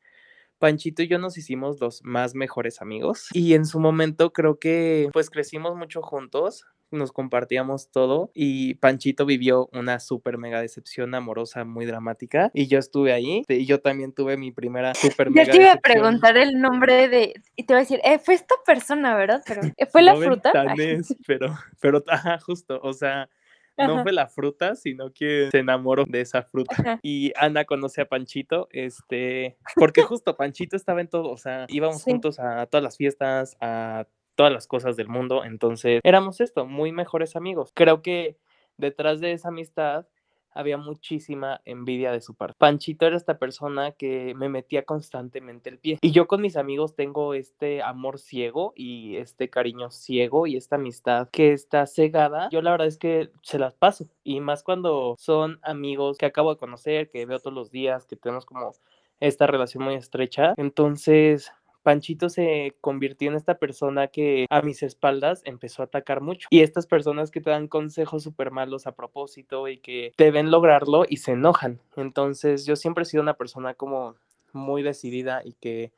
Panchito 0.59 1.01
y 1.03 1.07
yo 1.07 1.17
nos 1.17 1.37
hicimos 1.37 1.79
los 1.79 2.03
más 2.03 2.35
mejores 2.35 2.81
amigos 2.81 3.27
y 3.33 3.53
en 3.53 3.65
su 3.65 3.79
momento 3.79 4.33
creo 4.33 4.59
que 4.59 5.09
pues 5.13 5.29
crecimos 5.29 5.75
mucho 5.75 6.01
juntos, 6.01 6.65
nos 6.93 7.11
compartíamos 7.11 7.91
todo 7.91 8.31
y 8.33 8.75
Panchito 8.75 9.25
vivió 9.25 9.69
una 9.73 9.99
súper 9.99 10.37
mega 10.37 10.61
decepción 10.61 11.13
amorosa 11.15 11.65
muy 11.65 11.85
dramática 11.85 12.49
y 12.53 12.67
yo 12.67 12.79
estuve 12.79 13.11
ahí 13.13 13.43
y 13.47 13.65
yo 13.65 13.81
también 13.81 14.13
tuve 14.13 14.37
mi 14.37 14.51
primera 14.51 14.93
súper 14.93 15.29
mega 15.31 15.51
te 15.51 15.57
iba 15.57 15.71
a 15.71 15.75
decepción. 15.75 15.81
preguntar 16.01 16.37
el 16.37 16.61
nombre 16.61 17.09
de. 17.09 17.33
Y 17.55 17.63
te 17.63 17.73
iba 17.73 17.79
a 17.79 17.81
decir, 17.81 17.99
eh, 18.03 18.19
fue 18.19 18.35
esta 18.35 18.55
persona, 18.65 19.15
¿verdad? 19.15 19.41
Pero 19.45 19.61
eh, 19.75 19.85
fue 19.87 20.01
la 20.01 20.13
No 20.13 20.21
fruta. 20.21 20.51
Ay, 20.53 20.67
ventanees, 20.67 21.15
pero, 21.27 21.53
pero, 21.81 22.03
ajá, 22.07 22.39
justo, 22.39 22.79
o 22.81 22.93
sea, 22.93 23.29
no 23.75 23.95
Ajá. 23.95 24.03
fue 24.03 24.11
la 24.13 24.27
fruta, 24.27 24.75
sino 24.75 25.11
que 25.11 25.49
se 25.51 25.57
enamoró 25.57 26.05
de 26.07 26.21
esa 26.21 26.43
fruta. 26.43 26.75
Ajá. 26.77 26.99
Y 27.01 27.33
Ana 27.35 27.65
conoce 27.65 28.01
a 28.01 28.05
Panchito, 28.05 28.67
este, 28.71 29.57
porque 29.75 30.03
justo 30.03 30.35
Panchito 30.37 30.75
estaba 30.75 31.01
en 31.01 31.07
todo, 31.07 31.31
o 31.31 31.37
sea, 31.37 31.65
íbamos 31.69 32.03
Sí. 32.03 32.11
juntos 32.11 32.39
a 32.39 32.67
todas 32.67 32.83
las 32.83 32.97
fiestas, 32.97 33.57
a 33.61 34.05
todas 34.35 34.51
las 34.51 34.67
cosas 34.67 34.95
del 34.95 35.07
mundo, 35.07 35.43
entonces 35.43 36.01
éramos 36.03 36.41
esto, 36.41 36.65
muy 36.65 36.91
mejores 36.91 37.35
amigos. 37.35 37.71
Creo 37.73 38.01
que 38.01 38.37
detrás 38.77 39.19
de 39.19 39.33
esa 39.33 39.49
amistad 39.49 40.07
había 40.55 40.77
muchísima 40.77 41.61
envidia 41.65 42.11
de 42.11 42.21
su 42.21 42.35
parte. 42.35 42.55
Panchito 42.57 43.05
era 43.05 43.17
esta 43.17 43.37
persona 43.37 43.91
que 43.91 44.33
me 44.35 44.49
metía 44.49 44.83
constantemente 44.83 45.69
el 45.69 45.79
pie. 45.79 45.97
Y 46.01 46.11
yo 46.11 46.27
con 46.27 46.41
mis 46.41 46.57
amigos 46.57 46.95
tengo 46.95 47.33
este 47.33 47.81
amor 47.81 48.19
ciego 48.19 48.73
y 48.75 49.17
este 49.17 49.49
cariño 49.49 49.89
ciego 49.91 50.47
y 50.47 50.55
esta 50.55 50.75
amistad 50.75 51.29
que 51.31 51.53
está 51.53 51.85
cegada. 51.87 52.49
Yo 52.51 52.61
la 52.61 52.71
verdad 52.71 52.87
es 52.87 52.97
que 52.97 53.31
se 53.41 53.59
las 53.59 53.75
paso. 53.75 54.05
Y 54.23 54.39
más 54.39 54.63
cuando 54.63 55.15
son 55.17 55.59
amigos 55.63 56.17
que 56.17 56.25
acabo 56.25 56.53
de 56.53 56.59
conocer, 56.59 57.09
que 57.09 57.25
veo 57.25 57.39
todos 57.39 57.55
los 57.55 57.71
días, 57.71 58.05
que 58.05 58.15
tenemos 58.15 58.45
como 58.45 58.73
esta 59.19 59.47
relación 59.47 59.83
muy 59.83 59.95
estrecha. 59.95 60.53
Entonces, 60.57 61.51
Panchito 61.83 62.29
se 62.29 62.75
convirtió 62.81 63.29
en 63.29 63.35
esta 63.35 63.57
persona 63.59 64.07
que 64.07 64.45
a 64.49 64.61
mis 64.61 64.81
espaldas 64.83 65.41
empezó 65.45 65.81
a 65.83 65.85
atacar 65.85 66.21
mucho. 66.21 66.47
Y 66.49 66.61
estas 66.61 66.87
personas 66.87 67.29
que 67.29 67.41
te 67.41 67.49
dan 67.49 67.67
consejos 67.67 68.23
súper 68.23 68.51
malos 68.51 68.87
a 68.87 68.93
propósito 68.93 69.67
y 69.67 69.77
que 69.77 70.13
deben 70.17 70.49
lograrlo 70.49 71.03
y 71.07 71.17
se 71.17 71.33
enojan. 71.33 71.79
Entonces 71.95 72.65
yo 72.65 72.75
siempre 72.75 73.03
he 73.03 73.05
sido 73.05 73.21
una 73.21 73.35
persona 73.35 73.73
como 73.73 74.15
muy 74.53 74.81
decidida 74.81 75.41
y 75.43 75.53
que 75.53 75.91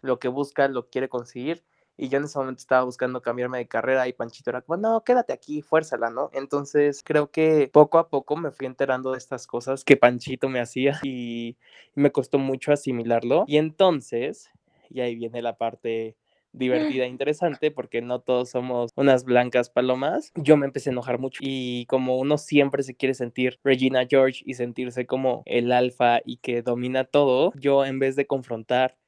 lo 0.00 0.18
que 0.18 0.28
busca 0.28 0.68
lo 0.68 0.88
quiere 0.88 1.08
conseguir. 1.08 1.62
Y 1.96 2.08
yo 2.08 2.18
en 2.18 2.24
ese 2.24 2.38
momento 2.38 2.60
estaba 2.60 2.84
buscando 2.84 3.20
cambiarme 3.20 3.58
de 3.58 3.68
carrera 3.68 4.08
y 4.08 4.12
Panchito 4.12 4.50
era 4.50 4.62
como, 4.62 4.78
no, 4.78 5.04
quédate 5.04 5.32
aquí, 5.32 5.60
fuérzala, 5.60 6.10
¿no? 6.10 6.30
Entonces 6.32 7.02
creo 7.04 7.30
que 7.30 7.68
poco 7.72 7.98
a 7.98 8.08
poco 8.08 8.34
me 8.34 8.50
fui 8.50 8.66
enterando 8.66 9.12
de 9.12 9.18
estas 9.18 9.46
cosas 9.46 9.84
que 9.84 9.96
Panchito 9.96 10.48
me 10.48 10.60
hacía 10.60 10.98
y 11.02 11.56
me 11.94 12.10
costó 12.10 12.38
mucho 12.38 12.72
asimilarlo. 12.72 13.44
Y 13.46 13.58
entonces 13.58 14.50
y 14.92 15.00
ahí 15.00 15.14
viene 15.14 15.42
la 15.42 15.56
parte 15.56 16.16
divertida 16.52 17.04
e 17.04 17.08
interesante 17.08 17.70
porque 17.70 18.02
no 18.02 18.20
todos 18.20 18.50
somos 18.50 18.90
unas 18.94 19.24
blancas 19.24 19.70
palomas. 19.70 20.32
Yo 20.36 20.56
me 20.56 20.66
empecé 20.66 20.90
a 20.90 20.92
enojar 20.92 21.18
mucho 21.18 21.40
y 21.42 21.86
como 21.86 22.18
uno 22.18 22.38
siempre 22.38 22.82
se 22.82 22.94
quiere 22.94 23.14
sentir 23.14 23.58
Regina 23.64 24.06
George 24.08 24.42
y 24.44 24.54
sentirse 24.54 25.06
como 25.06 25.42
el 25.46 25.72
alfa 25.72 26.20
y 26.24 26.36
que 26.36 26.62
domina 26.62 27.04
todo, 27.04 27.52
yo 27.58 27.84
en 27.84 27.98
vez 27.98 28.16
de 28.16 28.26
confrontar 28.26 28.98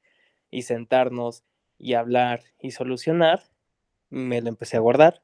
y 0.49 0.63
sentarnos 0.63 1.43
y 1.77 1.93
hablar 1.93 2.41
y 2.59 2.71
solucionar, 2.71 3.43
me 4.09 4.41
lo 4.41 4.49
empecé 4.49 4.77
a 4.77 4.81
guardar 4.81 5.21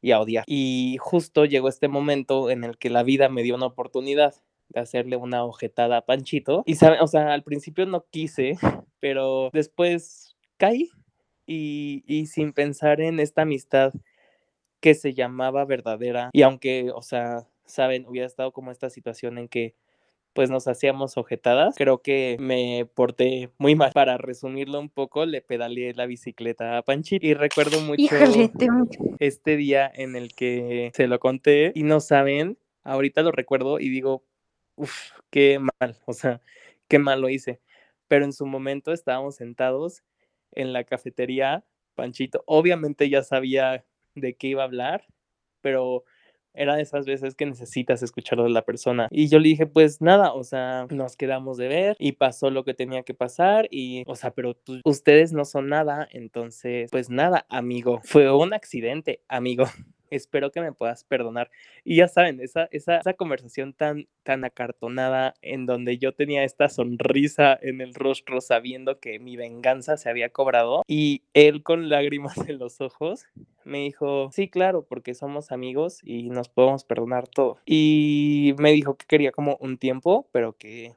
y 0.00 0.12
a 0.12 0.20
odiar. 0.20 0.44
Y 0.46 0.96
justo 1.00 1.44
llegó 1.44 1.68
este 1.68 1.88
momento 1.88 2.50
en 2.50 2.64
el 2.64 2.78
que 2.78 2.90
la 2.90 3.02
vida 3.02 3.28
me 3.28 3.42
dio 3.42 3.56
una 3.56 3.66
oportunidad 3.66 4.34
de 4.68 4.80
hacerle 4.80 5.16
una 5.16 5.44
ojetada 5.44 5.98
a 5.98 6.06
Panchito. 6.06 6.62
Y, 6.66 6.74
sabe, 6.76 6.98
o 7.00 7.06
sea, 7.06 7.32
al 7.32 7.42
principio 7.42 7.86
no 7.86 8.04
quise, 8.10 8.58
pero 9.00 9.50
después 9.52 10.36
caí 10.56 10.90
y, 11.46 12.04
y, 12.06 12.26
sin 12.26 12.52
pensar 12.52 13.00
en 13.00 13.20
esta 13.20 13.42
amistad 13.42 13.92
que 14.80 14.94
se 14.94 15.14
llamaba 15.14 15.64
verdadera. 15.64 16.30
Y 16.32 16.42
aunque, 16.42 16.90
o 16.94 17.02
sea, 17.02 17.46
saben, 17.64 18.06
hubiera 18.06 18.26
estado 18.26 18.52
como 18.52 18.70
esta 18.70 18.90
situación 18.90 19.38
en 19.38 19.48
que 19.48 19.74
pues 20.38 20.50
nos 20.50 20.68
hacíamos 20.68 21.16
ojetadas. 21.16 21.74
Creo 21.76 22.00
que 22.00 22.36
me 22.38 22.88
porté 22.94 23.50
muy 23.58 23.74
mal. 23.74 23.90
Para 23.92 24.18
resumirlo 24.18 24.78
un 24.78 24.88
poco, 24.88 25.26
le 25.26 25.42
pedaleé 25.42 25.94
la 25.94 26.06
bicicleta 26.06 26.78
a 26.78 26.82
Panchito 26.82 27.26
y 27.26 27.34
recuerdo 27.34 27.80
mucho 27.80 28.02
Híjole, 28.02 28.48
te... 28.56 28.68
este 29.18 29.56
día 29.56 29.90
en 29.92 30.14
el 30.14 30.34
que 30.34 30.92
se 30.94 31.08
lo 31.08 31.18
conté 31.18 31.72
y 31.74 31.82
no 31.82 31.98
saben, 31.98 32.56
ahorita 32.84 33.22
lo 33.22 33.32
recuerdo 33.32 33.80
y 33.80 33.88
digo, 33.88 34.22
uff, 34.76 35.10
qué 35.30 35.58
mal, 35.58 35.96
o 36.04 36.12
sea, 36.12 36.40
qué 36.86 37.00
mal 37.00 37.20
lo 37.20 37.28
hice. 37.28 37.60
Pero 38.08 38.24
en 38.24 38.32
su 38.32 38.46
momento 38.46 38.92
estábamos 38.92 39.36
sentados 39.36 40.02
en 40.52 40.72
la 40.72 40.84
cafetería, 40.84 41.64
Panchito, 41.94 42.42
obviamente 42.46 43.08
ya 43.10 43.22
sabía 43.22 43.84
de 44.14 44.34
qué 44.36 44.48
iba 44.48 44.62
a 44.62 44.66
hablar, 44.66 45.06
pero 45.60 46.04
Era 46.54 46.74
de 46.76 46.82
esas 46.82 47.06
veces 47.06 47.36
que 47.36 47.46
necesitas 47.46 48.02
escucharlo 48.02 48.42
de 48.44 48.50
la 48.50 48.64
persona. 48.64 49.06
Y 49.12 49.28
yo 49.28 49.38
le 49.38 49.48
dije, 49.50 49.66
pues 49.66 50.00
nada, 50.00 50.32
o 50.32 50.42
sea, 50.42 50.86
nos 50.90 51.16
quedamos 51.16 51.56
de 51.56 51.68
ver 51.68 51.96
y 52.00 52.12
pasó 52.12 52.50
lo 52.50 52.64
que 52.64 52.74
tenía 52.74 53.04
que 53.04 53.14
pasar 53.14 53.68
y, 53.70 54.02
o 54.06 54.16
sea, 54.16 54.32
pero 54.32 54.54
pues, 54.64 54.80
ustedes 54.84 55.32
no 55.32 55.44
son 55.44 55.68
nada, 55.68 56.08
entonces, 56.10 56.90
pues 56.90 57.10
nada, 57.10 57.46
amigo. 57.48 58.00
Fue 58.02 58.32
un 58.32 58.54
accidente, 58.54 59.22
amigo 59.28 59.66
espero 60.10 60.50
que 60.50 60.60
me 60.60 60.72
puedas 60.72 61.04
perdonar. 61.04 61.50
Y 61.84 61.96
ya 61.96 62.08
saben, 62.08 62.40
esa, 62.40 62.68
esa, 62.70 63.00
conversación 63.14 63.72
tan, 63.72 64.08
tan 64.22 64.44
acartonada 64.44 65.34
en 65.42 65.66
donde 65.66 65.98
yo 65.98 66.12
tenía 66.12 66.44
esta 66.44 66.68
sonrisa 66.68 67.58
en 67.60 67.80
el 67.80 67.94
rostro 67.94 68.40
sabiendo 68.40 69.00
que 69.00 69.18
mi 69.18 69.36
venganza 69.36 69.96
se 69.96 70.08
había 70.08 70.30
cobrado 70.30 70.82
y 70.86 71.22
él 71.34 71.62
con 71.62 71.88
lágrimas 71.88 72.36
en 72.48 72.58
los 72.58 72.80
ojos 72.80 73.26
me 73.64 73.78
dijo, 73.80 74.30
sí, 74.32 74.48
claro, 74.48 74.86
porque 74.88 75.14
somos 75.14 75.52
amigos 75.52 76.00
y 76.02 76.30
nos 76.30 76.48
podemos 76.48 76.84
perdonar 76.84 77.28
todo. 77.28 77.58
Y 77.66 78.54
me 78.58 78.72
dijo 78.72 78.96
que 78.96 79.06
quería 79.06 79.30
como 79.30 79.58
un 79.60 79.76
tiempo, 79.76 80.26
pero 80.32 80.54
que 80.56 80.94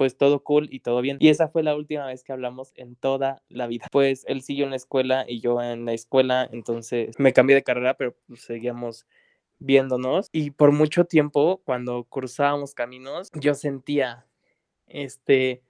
pues 0.00 0.16
todo 0.16 0.42
cool 0.42 0.66
y 0.72 0.80
todo 0.80 1.02
bien. 1.02 1.18
Y 1.20 1.28
esa 1.28 1.48
fue 1.48 1.62
la 1.62 1.76
última 1.76 2.06
vez 2.06 2.24
que 2.24 2.32
hablamos 2.32 2.72
en 2.74 2.96
toda 2.96 3.42
la 3.50 3.66
vida. 3.66 3.86
Pues 3.92 4.24
él 4.28 4.40
siguió 4.40 4.64
en 4.64 4.70
la 4.70 4.76
escuela 4.76 5.26
y 5.28 5.40
yo 5.40 5.60
en 5.60 5.84
la 5.84 5.92
escuela, 5.92 6.48
entonces 6.50 7.18
me 7.18 7.34
cambié 7.34 7.54
de 7.54 7.62
carrera, 7.62 7.98
pero 7.98 8.16
pues, 8.26 8.40
seguíamos 8.40 9.04
viéndonos. 9.58 10.30
Y 10.32 10.52
por 10.52 10.72
mucho 10.72 11.04
tiempo, 11.04 11.60
cuando 11.66 12.04
cruzábamos 12.04 12.72
caminos, 12.72 13.28
yo 13.34 13.52
sentía 13.52 14.24
este 14.86 15.64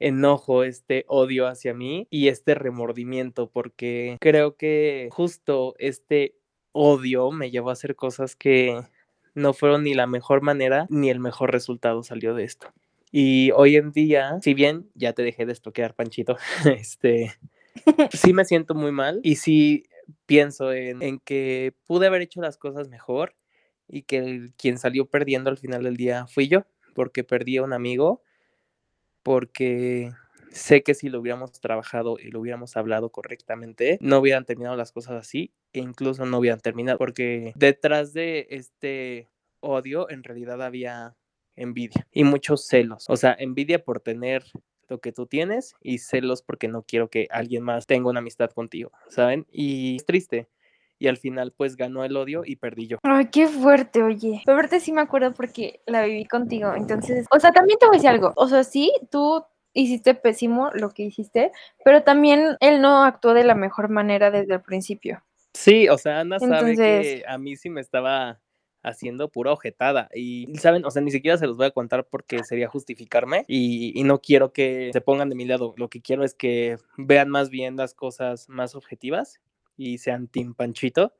enojo, 0.00 0.64
este 0.64 1.04
odio 1.06 1.46
hacia 1.46 1.72
mí 1.72 2.08
y 2.10 2.26
este 2.26 2.56
remordimiento, 2.56 3.48
porque 3.52 4.16
creo 4.20 4.56
que 4.56 5.10
justo 5.12 5.76
este 5.78 6.34
odio 6.72 7.30
me 7.30 7.52
llevó 7.52 7.70
a 7.70 7.74
hacer 7.74 7.94
cosas 7.94 8.34
que 8.34 8.80
no 9.34 9.52
fueron 9.52 9.84
ni 9.84 9.94
la 9.94 10.08
mejor 10.08 10.42
manera 10.42 10.88
ni 10.90 11.08
el 11.08 11.20
mejor 11.20 11.52
resultado 11.52 12.02
salió 12.02 12.34
de 12.34 12.42
esto. 12.42 12.72
Y 13.18 13.50
hoy 13.52 13.76
en 13.76 13.92
día, 13.92 14.38
si 14.42 14.52
bien 14.52 14.90
ya 14.94 15.14
te 15.14 15.22
dejé 15.22 15.46
de 15.46 15.54
estoquear, 15.54 15.94
Panchito, 15.94 16.36
este, 16.78 17.32
sí 18.12 18.34
me 18.34 18.44
siento 18.44 18.74
muy 18.74 18.92
mal 18.92 19.20
y 19.22 19.36
sí 19.36 19.84
pienso 20.26 20.70
en, 20.70 21.00
en, 21.00 21.18
que 21.20 21.72
pude 21.86 22.08
haber 22.08 22.20
hecho 22.20 22.42
las 22.42 22.58
cosas 22.58 22.90
mejor 22.90 23.34
y 23.88 24.02
que 24.02 24.18
el, 24.18 24.52
quien 24.58 24.76
salió 24.76 25.06
perdiendo 25.06 25.48
al 25.48 25.56
final 25.56 25.84
del 25.84 25.96
día 25.96 26.26
fui 26.26 26.48
yo, 26.48 26.66
porque 26.94 27.24
perdí 27.24 27.56
a 27.56 27.62
un 27.62 27.72
amigo, 27.72 28.22
porque 29.22 30.12
sé 30.50 30.82
que 30.82 30.92
si 30.92 31.08
lo 31.08 31.20
hubiéramos 31.20 31.52
trabajado 31.52 32.18
y 32.18 32.30
lo 32.30 32.40
hubiéramos 32.40 32.76
hablado 32.76 33.08
correctamente, 33.08 33.96
no 34.02 34.18
hubieran 34.18 34.44
terminado 34.44 34.76
las 34.76 34.92
cosas 34.92 35.14
así 35.14 35.54
e 35.72 35.78
incluso 35.78 36.26
no 36.26 36.38
hubieran 36.38 36.60
terminado, 36.60 36.98
porque 36.98 37.54
detrás 37.56 38.12
de 38.12 38.46
este 38.50 39.30
odio 39.60 40.10
en 40.10 40.22
realidad 40.22 40.60
había 40.60 41.16
envidia 41.56 42.06
y 42.12 42.24
muchos 42.24 42.66
celos. 42.66 43.06
O 43.08 43.16
sea, 43.16 43.34
envidia 43.38 43.82
por 43.82 44.00
tener 44.00 44.44
lo 44.88 45.00
que 45.00 45.12
tú 45.12 45.26
tienes 45.26 45.74
y 45.82 45.98
celos 45.98 46.42
porque 46.42 46.68
no 46.68 46.82
quiero 46.82 47.08
que 47.08 47.26
alguien 47.30 47.62
más 47.62 47.86
tenga 47.86 48.08
una 48.08 48.20
amistad 48.20 48.50
contigo, 48.50 48.92
¿saben? 49.08 49.46
Y 49.50 49.96
es 49.96 50.06
triste. 50.06 50.48
Y 50.98 51.08
al 51.08 51.18
final, 51.18 51.52
pues 51.54 51.76
ganó 51.76 52.04
el 52.04 52.16
odio 52.16 52.42
y 52.46 52.56
perdí 52.56 52.86
yo. 52.86 52.98
Ay, 53.02 53.26
qué 53.26 53.48
fuerte, 53.48 54.02
oye. 54.02 54.42
Ahorita 54.46 54.80
sí 54.80 54.92
me 54.92 55.02
acuerdo 55.02 55.34
porque 55.34 55.80
la 55.84 56.04
viví 56.04 56.24
contigo. 56.24 56.72
Entonces, 56.74 57.26
o 57.30 57.38
sea, 57.38 57.52
también 57.52 57.78
te 57.78 57.86
voy 57.86 57.96
a 57.96 57.98
decir 57.98 58.08
algo. 58.08 58.32
O 58.36 58.48
sea, 58.48 58.64
sí, 58.64 58.90
tú 59.10 59.44
hiciste 59.74 60.14
pésimo 60.14 60.70
lo 60.72 60.90
que 60.90 61.02
hiciste, 61.02 61.52
pero 61.84 62.02
también 62.02 62.56
él 62.60 62.80
no 62.80 63.04
actuó 63.04 63.34
de 63.34 63.44
la 63.44 63.54
mejor 63.54 63.90
manera 63.90 64.30
desde 64.30 64.54
el 64.54 64.62
principio. 64.62 65.22
Sí, 65.52 65.88
o 65.88 65.98
sea, 65.98 66.20
Ana 66.20 66.38
Entonces... 66.40 66.76
sabe 66.76 67.02
que 67.02 67.24
a 67.28 67.36
mí 67.36 67.56
sí 67.56 67.68
me 67.68 67.82
estaba 67.82 68.40
haciendo 68.86 69.28
pura 69.28 69.52
ojetada. 69.52 70.08
Y, 70.14 70.54
¿saben? 70.56 70.84
O 70.84 70.90
sea, 70.90 71.02
ni 71.02 71.10
siquiera 71.10 71.36
se 71.36 71.46
los 71.46 71.56
voy 71.56 71.66
a 71.66 71.70
contar 71.72 72.06
porque 72.06 72.42
sería 72.44 72.68
justificarme 72.68 73.44
y, 73.48 73.98
y, 73.98 74.04
no 74.04 74.20
quiero 74.20 74.52
que 74.52 74.90
se 74.92 75.00
pongan 75.00 75.28
de 75.28 75.34
mi 75.34 75.44
lado. 75.44 75.74
Lo 75.76 75.88
que 75.88 76.00
quiero 76.00 76.24
es 76.24 76.34
que 76.34 76.78
vean 76.96 77.28
más 77.28 77.50
bien 77.50 77.76
las 77.76 77.94
cosas 77.94 78.48
más 78.48 78.74
objetivas 78.74 79.40
y 79.76 79.98
sean 79.98 80.28
Team 80.28 80.54
Panchito, 80.54 81.12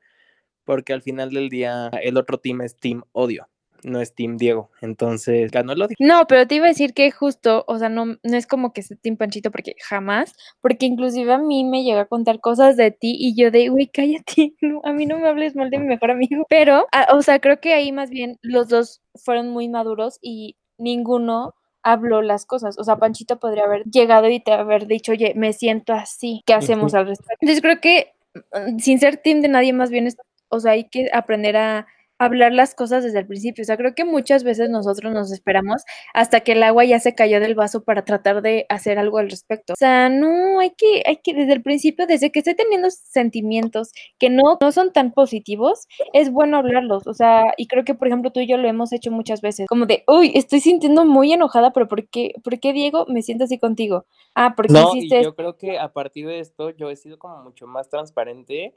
porque 0.63 0.93
al 0.93 1.01
final 1.01 1.31
del 1.31 1.49
día 1.49 1.89
el 2.01 2.17
otro 2.17 2.39
team 2.39 2.61
es 2.61 2.75
Team 2.77 3.03
Odio 3.11 3.47
no 3.83 4.01
es 4.01 4.13
Team 4.13 4.37
Diego. 4.37 4.69
Entonces 4.81 5.51
ganó 5.51 5.73
el 5.73 5.81
odio. 5.81 5.95
No, 5.99 6.27
pero 6.27 6.47
te 6.47 6.55
iba 6.55 6.65
a 6.65 6.69
decir 6.69 6.93
que 6.93 7.11
justo, 7.11 7.63
o 7.67 7.77
sea, 7.77 7.89
no, 7.89 8.05
no 8.05 8.37
es 8.37 8.47
como 8.47 8.73
que 8.73 8.81
sea 8.81 8.97
Team 9.01 9.17
Panchito, 9.17 9.51
porque 9.51 9.75
jamás, 9.83 10.33
porque 10.61 10.85
inclusive 10.85 11.33
a 11.33 11.37
mí 11.37 11.63
me 11.63 11.83
llega 11.83 12.01
a 12.01 12.05
contar 12.05 12.39
cosas 12.39 12.77
de 12.77 12.91
ti 12.91 13.15
y 13.19 13.35
yo 13.35 13.51
de, 13.51 13.69
güey, 13.69 13.87
cállate, 13.87 14.53
no, 14.61 14.81
a 14.83 14.93
mí 14.93 15.05
no 15.05 15.19
me 15.19 15.27
hables 15.27 15.55
mal 15.55 15.69
de 15.69 15.79
mi 15.79 15.87
mejor 15.87 16.11
amigo. 16.11 16.45
Pero, 16.49 16.87
a, 16.91 17.15
o 17.15 17.21
sea, 17.21 17.39
creo 17.39 17.59
que 17.59 17.73
ahí 17.73 17.91
más 17.91 18.09
bien 18.09 18.37
los 18.41 18.67
dos 18.69 19.01
fueron 19.15 19.49
muy 19.49 19.69
maduros 19.69 20.19
y 20.21 20.55
ninguno 20.77 21.53
habló 21.83 22.21
las 22.21 22.45
cosas. 22.45 22.77
O 22.77 22.83
sea, 22.83 22.97
Panchito 22.97 23.39
podría 23.39 23.63
haber 23.63 23.83
llegado 23.85 24.29
y 24.29 24.39
te 24.39 24.51
haber 24.51 24.87
dicho, 24.87 25.13
oye, 25.13 25.33
me 25.35 25.53
siento 25.53 25.93
así, 25.93 26.43
¿qué 26.45 26.53
hacemos 26.53 26.93
al 26.93 27.07
respecto? 27.07 27.37
Entonces 27.39 27.61
creo 27.61 27.79
que 27.79 28.13
mm, 28.53 28.79
sin 28.79 28.99
ser 28.99 29.17
team 29.17 29.41
de 29.41 29.47
nadie 29.47 29.73
más 29.73 29.89
bien, 29.89 30.07
es, 30.07 30.17
o 30.49 30.59
sea, 30.59 30.73
hay 30.73 30.89
que 30.89 31.09
aprender 31.13 31.55
a 31.57 31.87
hablar 32.19 32.53
las 32.53 32.75
cosas 32.75 33.03
desde 33.03 33.19
el 33.19 33.27
principio. 33.27 33.61
O 33.61 33.65
sea, 33.65 33.77
creo 33.77 33.95
que 33.95 34.05
muchas 34.05 34.43
veces 34.43 34.69
nosotros 34.69 35.13
nos 35.13 35.31
esperamos 35.31 35.83
hasta 36.13 36.41
que 36.41 36.53
el 36.53 36.63
agua 36.63 36.85
ya 36.85 36.99
se 36.99 37.15
cayó 37.15 37.39
del 37.39 37.55
vaso 37.55 37.83
para 37.83 38.05
tratar 38.05 38.41
de 38.41 38.65
hacer 38.69 38.99
algo 38.99 39.17
al 39.17 39.29
respecto. 39.29 39.73
O 39.73 39.75
sea, 39.75 40.09
no, 40.09 40.59
hay 40.59 40.71
que, 40.71 41.03
hay 41.05 41.17
que 41.17 41.33
desde 41.33 41.53
el 41.53 41.61
principio, 41.61 42.07
desde 42.07 42.31
que 42.31 42.39
esté 42.39 42.55
teniendo 42.55 42.89
sentimientos 42.91 43.91
que 44.19 44.29
no, 44.29 44.57
no 44.59 44.71
son 44.71 44.91
tan 44.91 45.11
positivos, 45.11 45.87
es 46.13 46.31
bueno 46.31 46.57
hablarlos. 46.57 47.07
O 47.07 47.13
sea, 47.13 47.53
y 47.57 47.67
creo 47.67 47.83
que, 47.85 47.95
por 47.95 48.07
ejemplo, 48.07 48.31
tú 48.31 48.39
y 48.39 48.47
yo 48.47 48.57
lo 48.57 48.67
hemos 48.67 48.91
hecho 48.93 49.11
muchas 49.11 49.41
veces, 49.41 49.67
como 49.67 49.85
de, 49.85 50.03
uy, 50.07 50.31
estoy 50.35 50.59
sintiendo 50.59 51.05
muy 51.05 51.33
enojada, 51.33 51.71
pero 51.71 51.87
¿por 51.87 52.07
qué, 52.09 52.33
por 52.43 52.59
qué 52.59 52.73
Diego, 52.73 53.05
me 53.07 53.21
siento 53.21 53.45
así 53.45 53.59
contigo? 53.59 54.05
Ah, 54.35 54.53
porque 54.55 54.73
no, 54.73 54.95
hiciste... 54.95 55.21
Y 55.21 55.23
yo 55.23 55.35
creo 55.35 55.57
que 55.57 55.77
a 55.77 55.93
partir 55.93 56.27
de 56.27 56.39
esto 56.39 56.71
yo 56.71 56.89
he 56.89 56.95
sido 56.95 57.17
como 57.19 57.43
mucho 57.43 57.67
más 57.67 57.89
transparente 57.89 58.75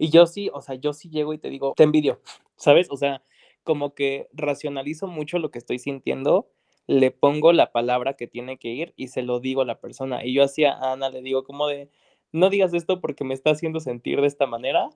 y 0.00 0.08
yo 0.08 0.26
sí, 0.26 0.50
o 0.54 0.62
sea, 0.62 0.76
yo 0.76 0.94
sí 0.94 1.10
llego 1.10 1.34
y 1.34 1.38
te 1.38 1.50
digo, 1.50 1.74
te 1.76 1.82
envidio, 1.82 2.22
¿sabes? 2.56 2.88
O 2.90 2.96
sea, 2.96 3.22
como 3.62 3.94
que 3.94 4.28
racionalizo 4.32 5.06
mucho 5.06 5.38
lo 5.38 5.50
que 5.50 5.58
estoy 5.58 5.78
sintiendo, 5.78 6.48
le 6.86 7.10
pongo 7.10 7.52
la 7.52 7.70
palabra 7.70 8.14
que 8.14 8.26
tiene 8.26 8.56
que 8.56 8.68
ir 8.68 8.94
y 8.96 9.08
se 9.08 9.20
lo 9.20 9.40
digo 9.40 9.60
a 9.60 9.66
la 9.66 9.78
persona. 9.78 10.24
Y 10.24 10.32
yo 10.32 10.42
así 10.42 10.64
a 10.64 10.72
Ana 10.72 11.10
le 11.10 11.20
digo 11.20 11.44
como 11.44 11.68
de, 11.68 11.90
no 12.32 12.48
digas 12.48 12.72
esto 12.72 13.02
porque 13.02 13.24
me 13.24 13.34
está 13.34 13.50
haciendo 13.50 13.78
sentir 13.78 14.22
de 14.22 14.26
esta 14.26 14.46
manera 14.46 14.88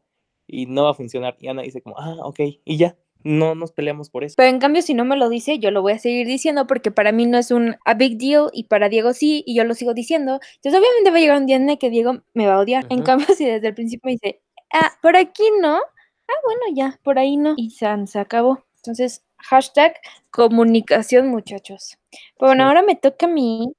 y 0.47 0.65
no 0.65 0.85
va 0.85 0.93
a 0.93 0.95
funcionar. 0.95 1.37
Y 1.39 1.49
Ana 1.49 1.61
dice 1.61 1.83
como, 1.83 1.99
ah, 1.99 2.17
ok, 2.23 2.41
y 2.65 2.79
ya, 2.79 2.97
no 3.25 3.55
nos 3.55 3.73
peleamos 3.73 4.09
por 4.09 4.25
eso. 4.25 4.35
Pero 4.39 4.49
en 4.49 4.59
cambio, 4.59 4.81
si 4.81 4.95
no 4.95 5.05
me 5.05 5.17
lo 5.17 5.29
dice, 5.29 5.59
yo 5.59 5.71
lo 5.71 5.83
voy 5.83 5.93
a 5.93 5.99
seguir 5.99 6.27
diciendo 6.27 6.67
porque 6.67 6.91
para 6.91 7.13
mí 7.13 7.27
no 7.27 7.37
es 7.37 7.51
un 7.51 7.77
a 7.85 7.93
big 7.93 8.17
deal 8.17 8.49
y 8.55 8.65
para 8.65 8.89
Diego 8.89 9.13
sí, 9.13 9.45
y 9.47 9.55
yo 9.55 9.65
lo 9.65 9.75
sigo 9.75 9.93
diciendo. 9.93 10.41
Entonces, 10.57 10.81
obviamente 10.81 11.11
va 11.11 11.17
a 11.19 11.21
llegar 11.21 11.39
un 11.39 11.47
día 11.47 11.57
en 11.57 11.69
el 11.69 11.79
que 11.79 11.91
Diego 11.91 12.23
me 12.33 12.47
va 12.47 12.55
a 12.55 12.61
odiar. 12.61 12.87
En 12.89 13.03
cambio, 13.03 13.27
si 13.37 13.45
desde 13.45 13.69
el 13.69 13.75
principio 13.75 14.09
me 14.09 14.13
dice, 14.13 14.41
ah, 14.75 14.93
por 15.01 15.17
aquí 15.17 15.45
no, 15.61 15.77
ah, 15.77 16.41
bueno, 16.45 16.63
ya, 16.75 16.99
por 17.03 17.19
ahí 17.19 17.37
no, 17.37 17.55
y 17.57 17.71
se 17.71 17.87
acabó. 18.19 18.65
Entonces, 18.77 19.25
hashtag 19.39 19.95
comunicación, 20.31 21.29
muchachos. 21.29 21.97
bueno, 22.39 22.65
ahora 22.65 22.83
me 22.83 22.97
toca 22.97 23.27
a 23.27 23.29
mí 23.31 23.73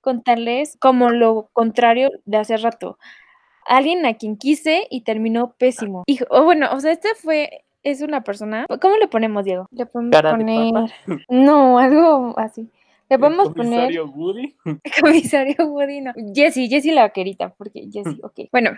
contarles 0.00 0.76
como 0.80 1.10
lo 1.10 1.48
contrario 1.52 2.10
de 2.24 2.36
hace 2.38 2.56
rato. 2.56 2.98
Alguien 3.66 4.04
a 4.06 4.14
quien 4.14 4.36
quise 4.36 4.86
y 4.90 5.02
terminó 5.02 5.54
pésimo. 5.58 6.02
Y, 6.06 6.20
o 6.30 6.44
bueno, 6.44 6.68
o 6.72 6.80
sea, 6.80 6.92
este 6.92 7.14
fue, 7.14 7.64
es 7.82 8.00
una 8.02 8.22
persona. 8.22 8.66
¿Cómo 8.80 8.96
le 8.96 9.08
ponemos, 9.08 9.44
Diego? 9.44 9.68
Le 9.70 9.86
podemos 9.86 10.20
poner. 10.20 10.72
No, 11.28 11.78
algo 11.78 12.34
así. 12.38 12.70
Le 13.08 13.18
podemos 13.18 13.52
comisario 13.52 14.06
poner. 14.06 14.16
Woody? 14.16 14.56
Comisario 15.00 15.66
Woody, 15.66 16.00
no. 16.00 16.12
Jessie, 16.34 16.68
Jessie 16.68 16.92
la 16.92 17.02
vaquerita, 17.02 17.54
porque 17.56 17.88
Jessie, 17.90 18.20
ok. 18.22 18.48
Bueno, 18.52 18.70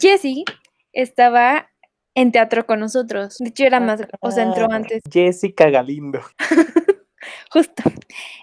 Jessie 0.00 0.44
estaba 0.92 1.70
en 2.14 2.32
teatro 2.32 2.66
con 2.66 2.80
nosotros. 2.80 3.36
De 3.38 3.50
hecho, 3.50 3.64
era 3.64 3.80
más, 3.80 4.02
o 4.20 4.30
sea, 4.30 4.44
entró 4.44 4.70
antes. 4.70 5.02
Jessica 5.10 5.70
Galindo. 5.70 6.20
Justo. 7.50 7.82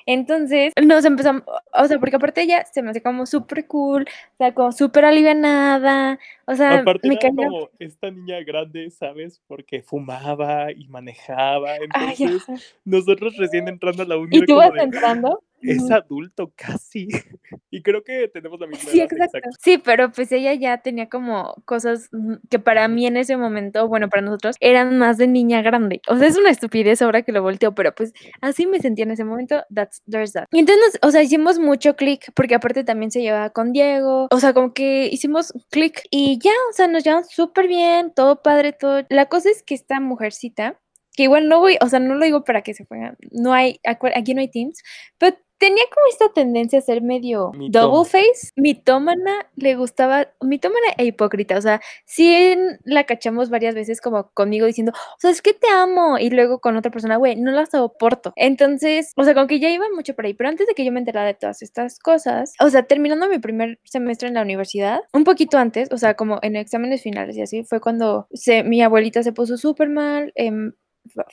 Entonces 0.06 0.74
nos 0.82 1.06
empezamos, 1.06 1.44
o 1.74 1.86
sea, 1.86 2.00
porque 2.00 2.16
aparte 2.16 2.42
ella 2.42 2.66
se 2.72 2.82
me 2.82 2.92
hace 2.92 3.02
como 3.02 3.26
súper 3.26 3.68
cool, 3.68 4.04
o 4.04 4.38
sea, 4.38 4.54
como 4.54 4.72
súper 4.72 5.06
alivianada, 5.06 6.20
o 6.46 6.56
sea, 6.56 6.80
aparte 6.80 7.08
me 7.08 7.16
era 7.16 7.30
como 7.30 7.70
esta 7.80 8.12
niña 8.12 8.42
grande, 8.44 8.90
¿sabes? 8.92 9.42
Porque 9.48 9.82
fumaba 9.82 10.72
y 10.72 10.88
manejaba, 10.88 11.76
entonces 11.78 12.76
nosotros 12.86 13.36
recién 13.38 13.68
entrando 13.68 14.04
a 14.04 14.06
la 14.06 14.18
universidad. 14.18 14.44
¿Y 14.44 14.46
tú 14.46 14.56
vas 14.56 14.84
entrando? 14.84 15.44
Es 15.72 15.92
adulto 15.92 16.52
casi. 16.56 17.08
y 17.72 17.82
creo 17.82 18.04
que 18.04 18.28
tenemos 18.28 18.60
la 18.60 18.68
misma 18.68 18.90
sí, 18.90 19.02
exacto. 19.02 19.50
Sí, 19.62 19.78
pero 19.78 20.12
pues 20.12 20.32
ella 20.32 20.54
ya 20.54 20.78
tenía 20.80 21.10
como 21.10 21.56
cosas 21.66 22.10
mm, 22.12 22.36
que 22.50 22.60
para 22.60 22.88
mí 22.88 23.06
en 23.06 23.18
ese 23.18 23.38
momento, 23.38 23.88
bueno, 23.88 24.10
para 24.10 24.22
nosotros, 24.22 24.56
eran 24.60 24.98
más 24.98 25.18
de 25.18 25.28
niña 25.28 25.62
grande. 25.62 26.02
O 26.08 26.18
sea, 26.18 26.28
es 26.28 26.38
una 26.38 26.50
estupidez 26.50 27.02
ahora 27.02 27.22
que 27.22 27.32
lo 27.32 27.42
volteo, 27.42 27.74
pero 27.74 27.94
pues 27.94 28.14
así 28.42 28.68
me 28.68 28.80
sentía 28.80 29.04
en 29.04 29.12
ese 29.12 29.24
momento. 29.24 29.64
That's, 29.74 30.02
there's 30.10 30.34
that. 30.34 30.46
Y 30.52 30.60
entonces, 30.60 31.00
o 31.02 31.12
sea, 31.12 31.24
hicimos 31.24 31.60
mucho 31.60 31.96
clic, 31.96 32.32
porque 32.34 32.56
aparte 32.56 32.84
también 32.84 33.12
se 33.12 33.22
llevaba 33.22 33.50
con 33.50 33.72
Diego. 33.72 34.28
O 34.32 34.40
sea, 34.40 34.54
como 34.54 34.74
que 34.74 35.08
hicimos 35.12 35.54
clic 35.70 36.04
y 36.12 36.40
ya, 36.40 36.52
o 36.70 36.74
sea, 36.74 36.88
nos 36.88 37.04
llevamos 37.04 37.30
súper 37.30 37.68
bien, 37.68 38.14
todo 38.14 38.42
padre, 38.42 38.74
todo. 38.74 39.04
La 39.10 39.28
cosa 39.28 39.50
es 39.50 39.64
que 39.64 39.76
esta 39.76 40.00
mujercita 40.00 40.80
que 41.16 41.24
igual 41.24 41.48
no 41.48 41.60
voy, 41.60 41.78
o 41.82 41.90
sea, 41.90 42.00
no 42.00 42.16
lo 42.16 42.26
digo 42.26 42.44
para 42.44 42.62
que 42.62 42.74
se 42.74 42.86
pongan, 42.86 43.18
no 43.32 43.54
hay, 43.54 43.80
aquí 43.84 44.34
no 44.34 44.42
hay 44.42 44.50
teams, 44.50 44.82
pero 45.18 45.36
tenía 45.58 45.84
como 45.94 46.08
esta 46.10 46.34
tendencia 46.34 46.80
a 46.80 46.82
ser 46.82 47.02
medio 47.02 47.52
double 47.70 48.10
face, 48.10 48.52
mitómana, 48.56 49.48
le 49.56 49.76
gustaba, 49.76 50.28
mitómana 50.42 50.88
e 50.98 51.06
hipócrita, 51.06 51.58
o 51.58 51.62
sea, 51.62 51.82
sí 52.06 52.56
la 52.84 53.06
cachamos 53.06 53.50
varias 53.50 53.76
veces 53.76 54.02
como 54.02 54.30
conmigo 54.34 54.66
diciendo, 54.66 54.92
o 54.94 55.20
sea, 55.20 55.32
es 55.32 55.42
que 55.42 55.54
te 55.54 55.68
amo, 55.70 56.18
y 56.18 56.30
luego 56.30 56.60
con 56.60 56.76
otra 56.78 56.92
persona, 56.92 57.18
güey, 57.18 57.36
no 57.36 57.52
la 57.52 57.66
soporto. 57.66 58.34
Entonces, 58.36 59.14
o 59.16 59.24
sea, 59.24 59.34
como 59.34 59.48
que 59.48 59.60
ya 59.60 59.70
iba 59.70 59.86
mucho 59.94 60.14
por 60.14 60.26
ahí, 60.26 60.34
pero 60.34 60.50
antes 60.50 60.68
de 60.68 60.74
que 60.74 60.86
yo 60.86 60.92
me 60.92 61.00
enterara 61.00 61.28
de 61.28 61.34
todas 61.34 61.62
estas 61.62 62.00
cosas, 62.00 62.54
o 62.60 62.70
sea, 62.70 62.84
terminando 62.84 63.28
mi 63.30 63.40
primer 63.40 63.80
semestre 63.84 64.28
en 64.28 64.34
la 64.34 64.42
universidad, 64.42 65.00
un 65.14 65.24
poquito 65.24 65.58
antes, 65.58 65.90
o 65.92 65.98
sea, 65.98 66.16
como 66.16 66.40
en 66.42 66.56
exámenes 66.56 67.02
finales 67.02 67.38
y 67.38 67.42
así, 67.42 67.64
fue 67.64 67.80
cuando 67.80 68.28
se, 68.34 68.64
mi 68.64 68.82
abuelita 68.82 69.24
se 69.24 69.32
puso 69.32 69.58
súper 69.58 69.90
mal, 69.90 70.32
eh, 70.36 70.52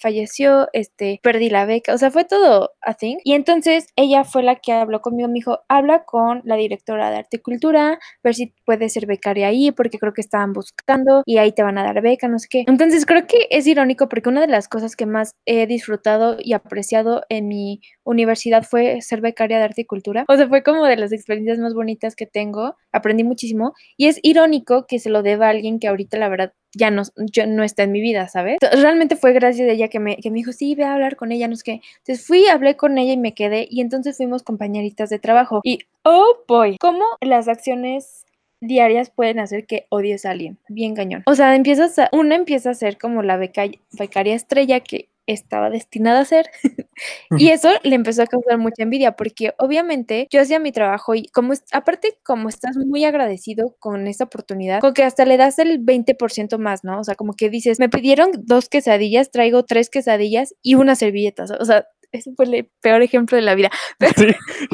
falleció, 0.01 0.69
este, 0.73 1.21
perdí 1.23 1.51
la 1.51 1.65
beca, 1.65 1.95
o 1.95 1.99
sea, 1.99 2.11
fue 2.11 2.25
todo 2.25 2.73
a 2.81 2.95
thing. 2.95 3.17
Y 3.25 3.35
entonces 3.35 3.89
ella 3.97 4.25
fue 4.25 4.43
la 4.43 4.57
que 4.57 4.73
habló 4.73 5.01
conmigo, 5.01 5.29
me 5.29 5.35
dijo, 5.35 5.61
habla 5.69 6.05
con 6.05 6.43
la 6.45 6.57
directora 6.57 7.11
de 7.11 7.19
arte 7.19 7.37
y 7.39 7.41
cultura, 7.41 7.99
ver 8.23 8.35
si 8.35 8.55
puede 8.65 8.89
ser 8.89 9.07
becaria 9.07 9.49
ahí, 9.49 9.73
porque 9.73 9.99
creo 9.99 10.13
que 10.13 10.21
estaban 10.21 10.53
buscando 10.53 11.23
y 11.27 11.39
ahí 11.39 11.53
te 11.53 11.63
van 11.63 11.79
a 11.79 11.85
dar 11.85 12.01
beca, 12.03 12.29
no 12.29 12.39
sé 12.39 12.49
qué. 12.51 12.65
Entonces 12.67 13.07
creo 13.07 13.27
que 13.27 13.47
es 13.51 13.67
irónico 13.67 14.09
porque 14.09 14.29
una 14.29 14.41
de 14.41 14.49
las 14.49 14.69
cosas 14.69 14.97
que 14.97 15.07
más 15.07 15.35
he 15.47 15.67
disfrutado 15.67 16.37
y 16.39 16.53
apreciado 16.53 17.23
en 17.29 17.49
mi 17.49 17.81
universidad 18.05 18.65
fue 18.65 19.01
ser 19.03 19.21
becaria 19.21 19.59
de 19.59 19.65
arte 19.65 19.83
y 19.83 19.87
cultura. 19.87 20.25
O 20.29 20.37
sea, 20.37 20.49
fue 20.49 20.63
como 20.63 20.87
de 20.87 20.97
las 20.97 21.13
experiencias 21.13 21.59
más 21.59 21.75
bonitas 21.75 22.17
que 22.17 22.27
tengo, 22.27 22.77
aprendí 22.93 23.25
muchísimo 23.25 23.75
y 23.97 24.07
es 24.07 24.19
irónico 24.23 24.87
que 24.87 24.99
se 24.99 25.11
lo 25.11 25.23
deba 25.23 25.47
a 25.47 25.51
alguien 25.51 25.79
que 25.79 25.89
ahorita 25.89 26.19
la 26.19 26.29
verdad 26.29 26.53
ya 26.75 26.91
no, 26.91 27.03
yo, 27.17 27.47
no 27.47 27.63
está 27.63 27.83
en 27.83 27.93
mi 27.93 28.01
vida, 28.01 28.29
¿sabes? 28.29 28.59
Realmente 28.61 29.17
fue 29.17 29.33
gracias 29.33 29.69
a 29.69 29.73
ella 29.73 29.89
que 29.89 30.01
me, 30.01 30.17
que 30.17 30.31
me 30.31 30.37
dijo, 30.37 30.53
sí, 30.53 30.75
ve 30.75 30.85
a 30.85 30.95
hablar 30.95 31.17
con 31.17 31.33
ella, 31.33 31.49
no 31.49 31.57
sé 31.57 31.63
qué. 31.65 31.81
Entonces 31.99 32.27
fui, 32.27 32.47
hablé 32.47 32.77
con 32.77 32.99
ella 32.99 33.13
y 33.13 33.17
me 33.17 33.35
quedé 33.35 33.67
y 33.71 33.81
entonces 33.81 34.17
fuimos 34.17 34.43
compañeritas 34.43 35.11
de 35.11 35.19
trabajo. 35.19 35.61
Y, 35.65 35.81
oh 36.05 36.39
boy, 36.49 36.77
¿cómo 36.81 37.05
las 37.21 37.49
acciones 37.49 38.25
diarias 38.61 39.11
pueden 39.11 39.41
hacer 39.41 39.67
que 39.67 39.87
odies 39.91 40.25
a 40.25 40.31
alguien? 40.31 40.59
Bien 40.69 40.95
cañón. 40.95 41.23
O 41.27 41.35
sea, 41.35 41.55
empiezas 41.55 41.99
a, 41.99 42.09
una 42.13 42.37
empieza 42.37 42.71
a 42.71 42.75
ser 42.75 42.99
como 42.99 43.23
la 43.23 43.37
becaria 43.37 44.35
estrella 44.35 44.81
que 44.81 45.09
estaba 45.27 45.71
destinada 45.71 46.21
a 46.21 46.25
ser. 46.25 46.51
y 47.31 47.49
eso 47.49 47.71
le 47.83 47.95
empezó 47.95 48.23
a 48.23 48.27
causar 48.27 48.59
mucha 48.59 48.83
envidia 48.83 49.13
porque 49.13 49.55
obviamente 49.59 50.27
yo 50.31 50.41
hacía 50.41 50.59
mi 50.59 50.73
trabajo 50.73 51.15
y 51.15 51.27
como 51.29 51.53
aparte 51.73 52.19
como 52.23 52.49
estás 52.49 52.77
muy 52.77 53.05
agradecido 53.05 53.77
con 53.79 54.07
esta 54.07 54.25
oportunidad, 54.25 54.81
como 54.81 54.95
que 54.95 55.05
hasta 55.05 55.25
le 55.25 55.37
das 55.37 55.59
el 55.59 55.85
20% 55.85 56.59
más, 56.59 56.85
¿no? 56.85 57.01
O 57.01 57.05
sea, 57.05 57.15
como 57.15 57.35
que 57.35 57.51
dices, 57.51 57.79
me 57.79 57.89
pidieron 57.89 58.31
dos 58.45 58.69
quesadillas, 58.69 59.31
traigo 59.31 59.65
tres 59.65 59.91
quesadillas 59.91 60.55
y 60.63 60.75
una 60.75 60.95
servilleta. 60.97 61.45
O 61.61 61.65
sea, 61.65 61.87
ese 62.13 62.33
fue 62.35 62.45
el 62.45 62.71
peor 62.81 63.03
ejemplo 63.03 63.37
de 63.37 63.43
la 63.43 63.55
vida. 63.55 63.71
Sí, 64.17 64.27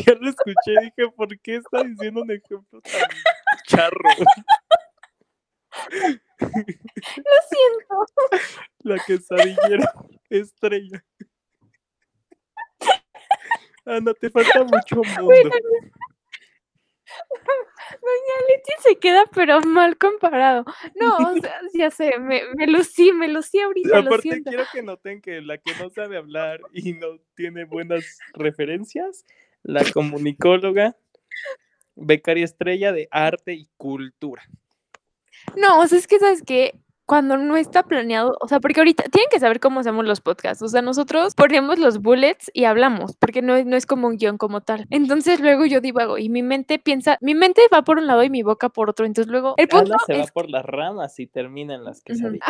ya 0.07 0.15
lo 0.15 0.29
escuché 0.29 0.73
y 0.73 0.85
dije, 0.87 1.13
¿por 1.17 1.29
qué 1.41 1.57
está 1.57 1.85
diciendo 1.85 2.23
un 2.23 2.31
ejemplo 2.31 2.81
tan 2.81 3.09
charro? 3.67 4.11
Lo 6.41 7.39
siento. 7.49 8.07
La 8.81 8.99
quesadillera 9.05 9.93
estrella. 10.31 11.05
Ana, 13.85 14.13
te 14.15 14.31
falta 14.31 14.65
mucho 14.65 14.97
mundo. 14.97 15.51
Doña 17.91 18.37
Leti 18.49 18.73
se 18.81 18.99
queda 18.99 19.25
pero 19.35 19.61
mal 19.63 19.97
comparado. 19.97 20.65
No, 20.95 21.17
o 21.17 21.35
sea, 21.41 21.61
ya 21.73 21.91
sé, 21.91 22.19
me, 22.19 22.43
me 22.55 22.67
lucí, 22.67 23.13
me 23.13 23.29
lucí 23.29 23.61
ahorita. 23.61 23.99
Aparte 23.99 24.43
quiero 24.43 24.65
que 24.73 24.83
noten 24.83 25.21
que 25.21 25.41
la 25.41 25.59
que 25.59 25.75
no 25.77 25.91
sabe 25.91 26.17
hablar 26.17 26.61
y 26.73 26.93
no 26.93 27.19
tiene 27.35 27.65
buenas 27.65 28.19
referencias, 28.35 29.25
la 29.63 29.85
comunicóloga, 29.93 30.97
becaria 31.95 32.45
estrella 32.45 32.93
de 32.93 33.09
arte 33.11 33.55
y 33.55 33.69
cultura. 33.77 34.43
No, 35.57 35.81
o 35.81 35.87
sea, 35.87 35.99
es 35.99 36.07
que 36.07 36.19
sabes 36.19 36.43
que 36.43 36.75
cuando 37.09 37.39
no 37.39 37.57
está 37.57 37.85
planeado, 37.85 38.37
o 38.39 38.49
sea, 38.49 38.61
porque 38.61 38.81
ahorita 38.81 39.05
tienen 39.05 39.31
que 39.31 39.41
saber 39.41 39.61
cómo 39.61 39.81
hacemos 39.81 40.05
los 40.05 40.21
podcasts, 40.21 40.63
o 40.63 40.69
sea, 40.69 40.83
nosotros 40.83 41.35
ponemos 41.35 41.79
los 41.79 42.03
bullets 42.03 42.51
y 42.53 42.65
hablamos, 42.65 43.17
porque 43.17 43.41
no 43.41 43.57
es, 43.57 43.65
no 43.65 43.77
es 43.79 43.87
como 43.87 44.09
un 44.09 44.19
guion 44.19 44.37
como 44.37 44.61
tal. 44.61 44.87
Entonces 44.91 45.41
luego 45.41 45.65
yo 45.65 45.81
divago 45.81 46.19
y 46.19 46.29
mi 46.29 46.43
mente 46.43 46.79
piensa, 46.79 47.17
mi 47.23 47.35
mente 47.35 47.63
va 47.73 47.81
por 47.81 47.97
un 47.97 48.07
lado 48.07 48.23
y 48.25 48.29
mi 48.29 48.43
boca 48.43 48.69
por 48.69 48.91
otro, 48.91 49.07
entonces 49.07 49.31
luego 49.31 49.55
el 49.57 49.69
punto 49.69 49.97
se 50.07 50.19
va 50.19 50.27
por 50.27 50.51
las 50.51 50.67
ramas 50.67 51.19
y 51.19 51.27
termina 51.27 51.77
en 51.77 51.85
las 51.85 52.03
quesadillas. 52.03 52.47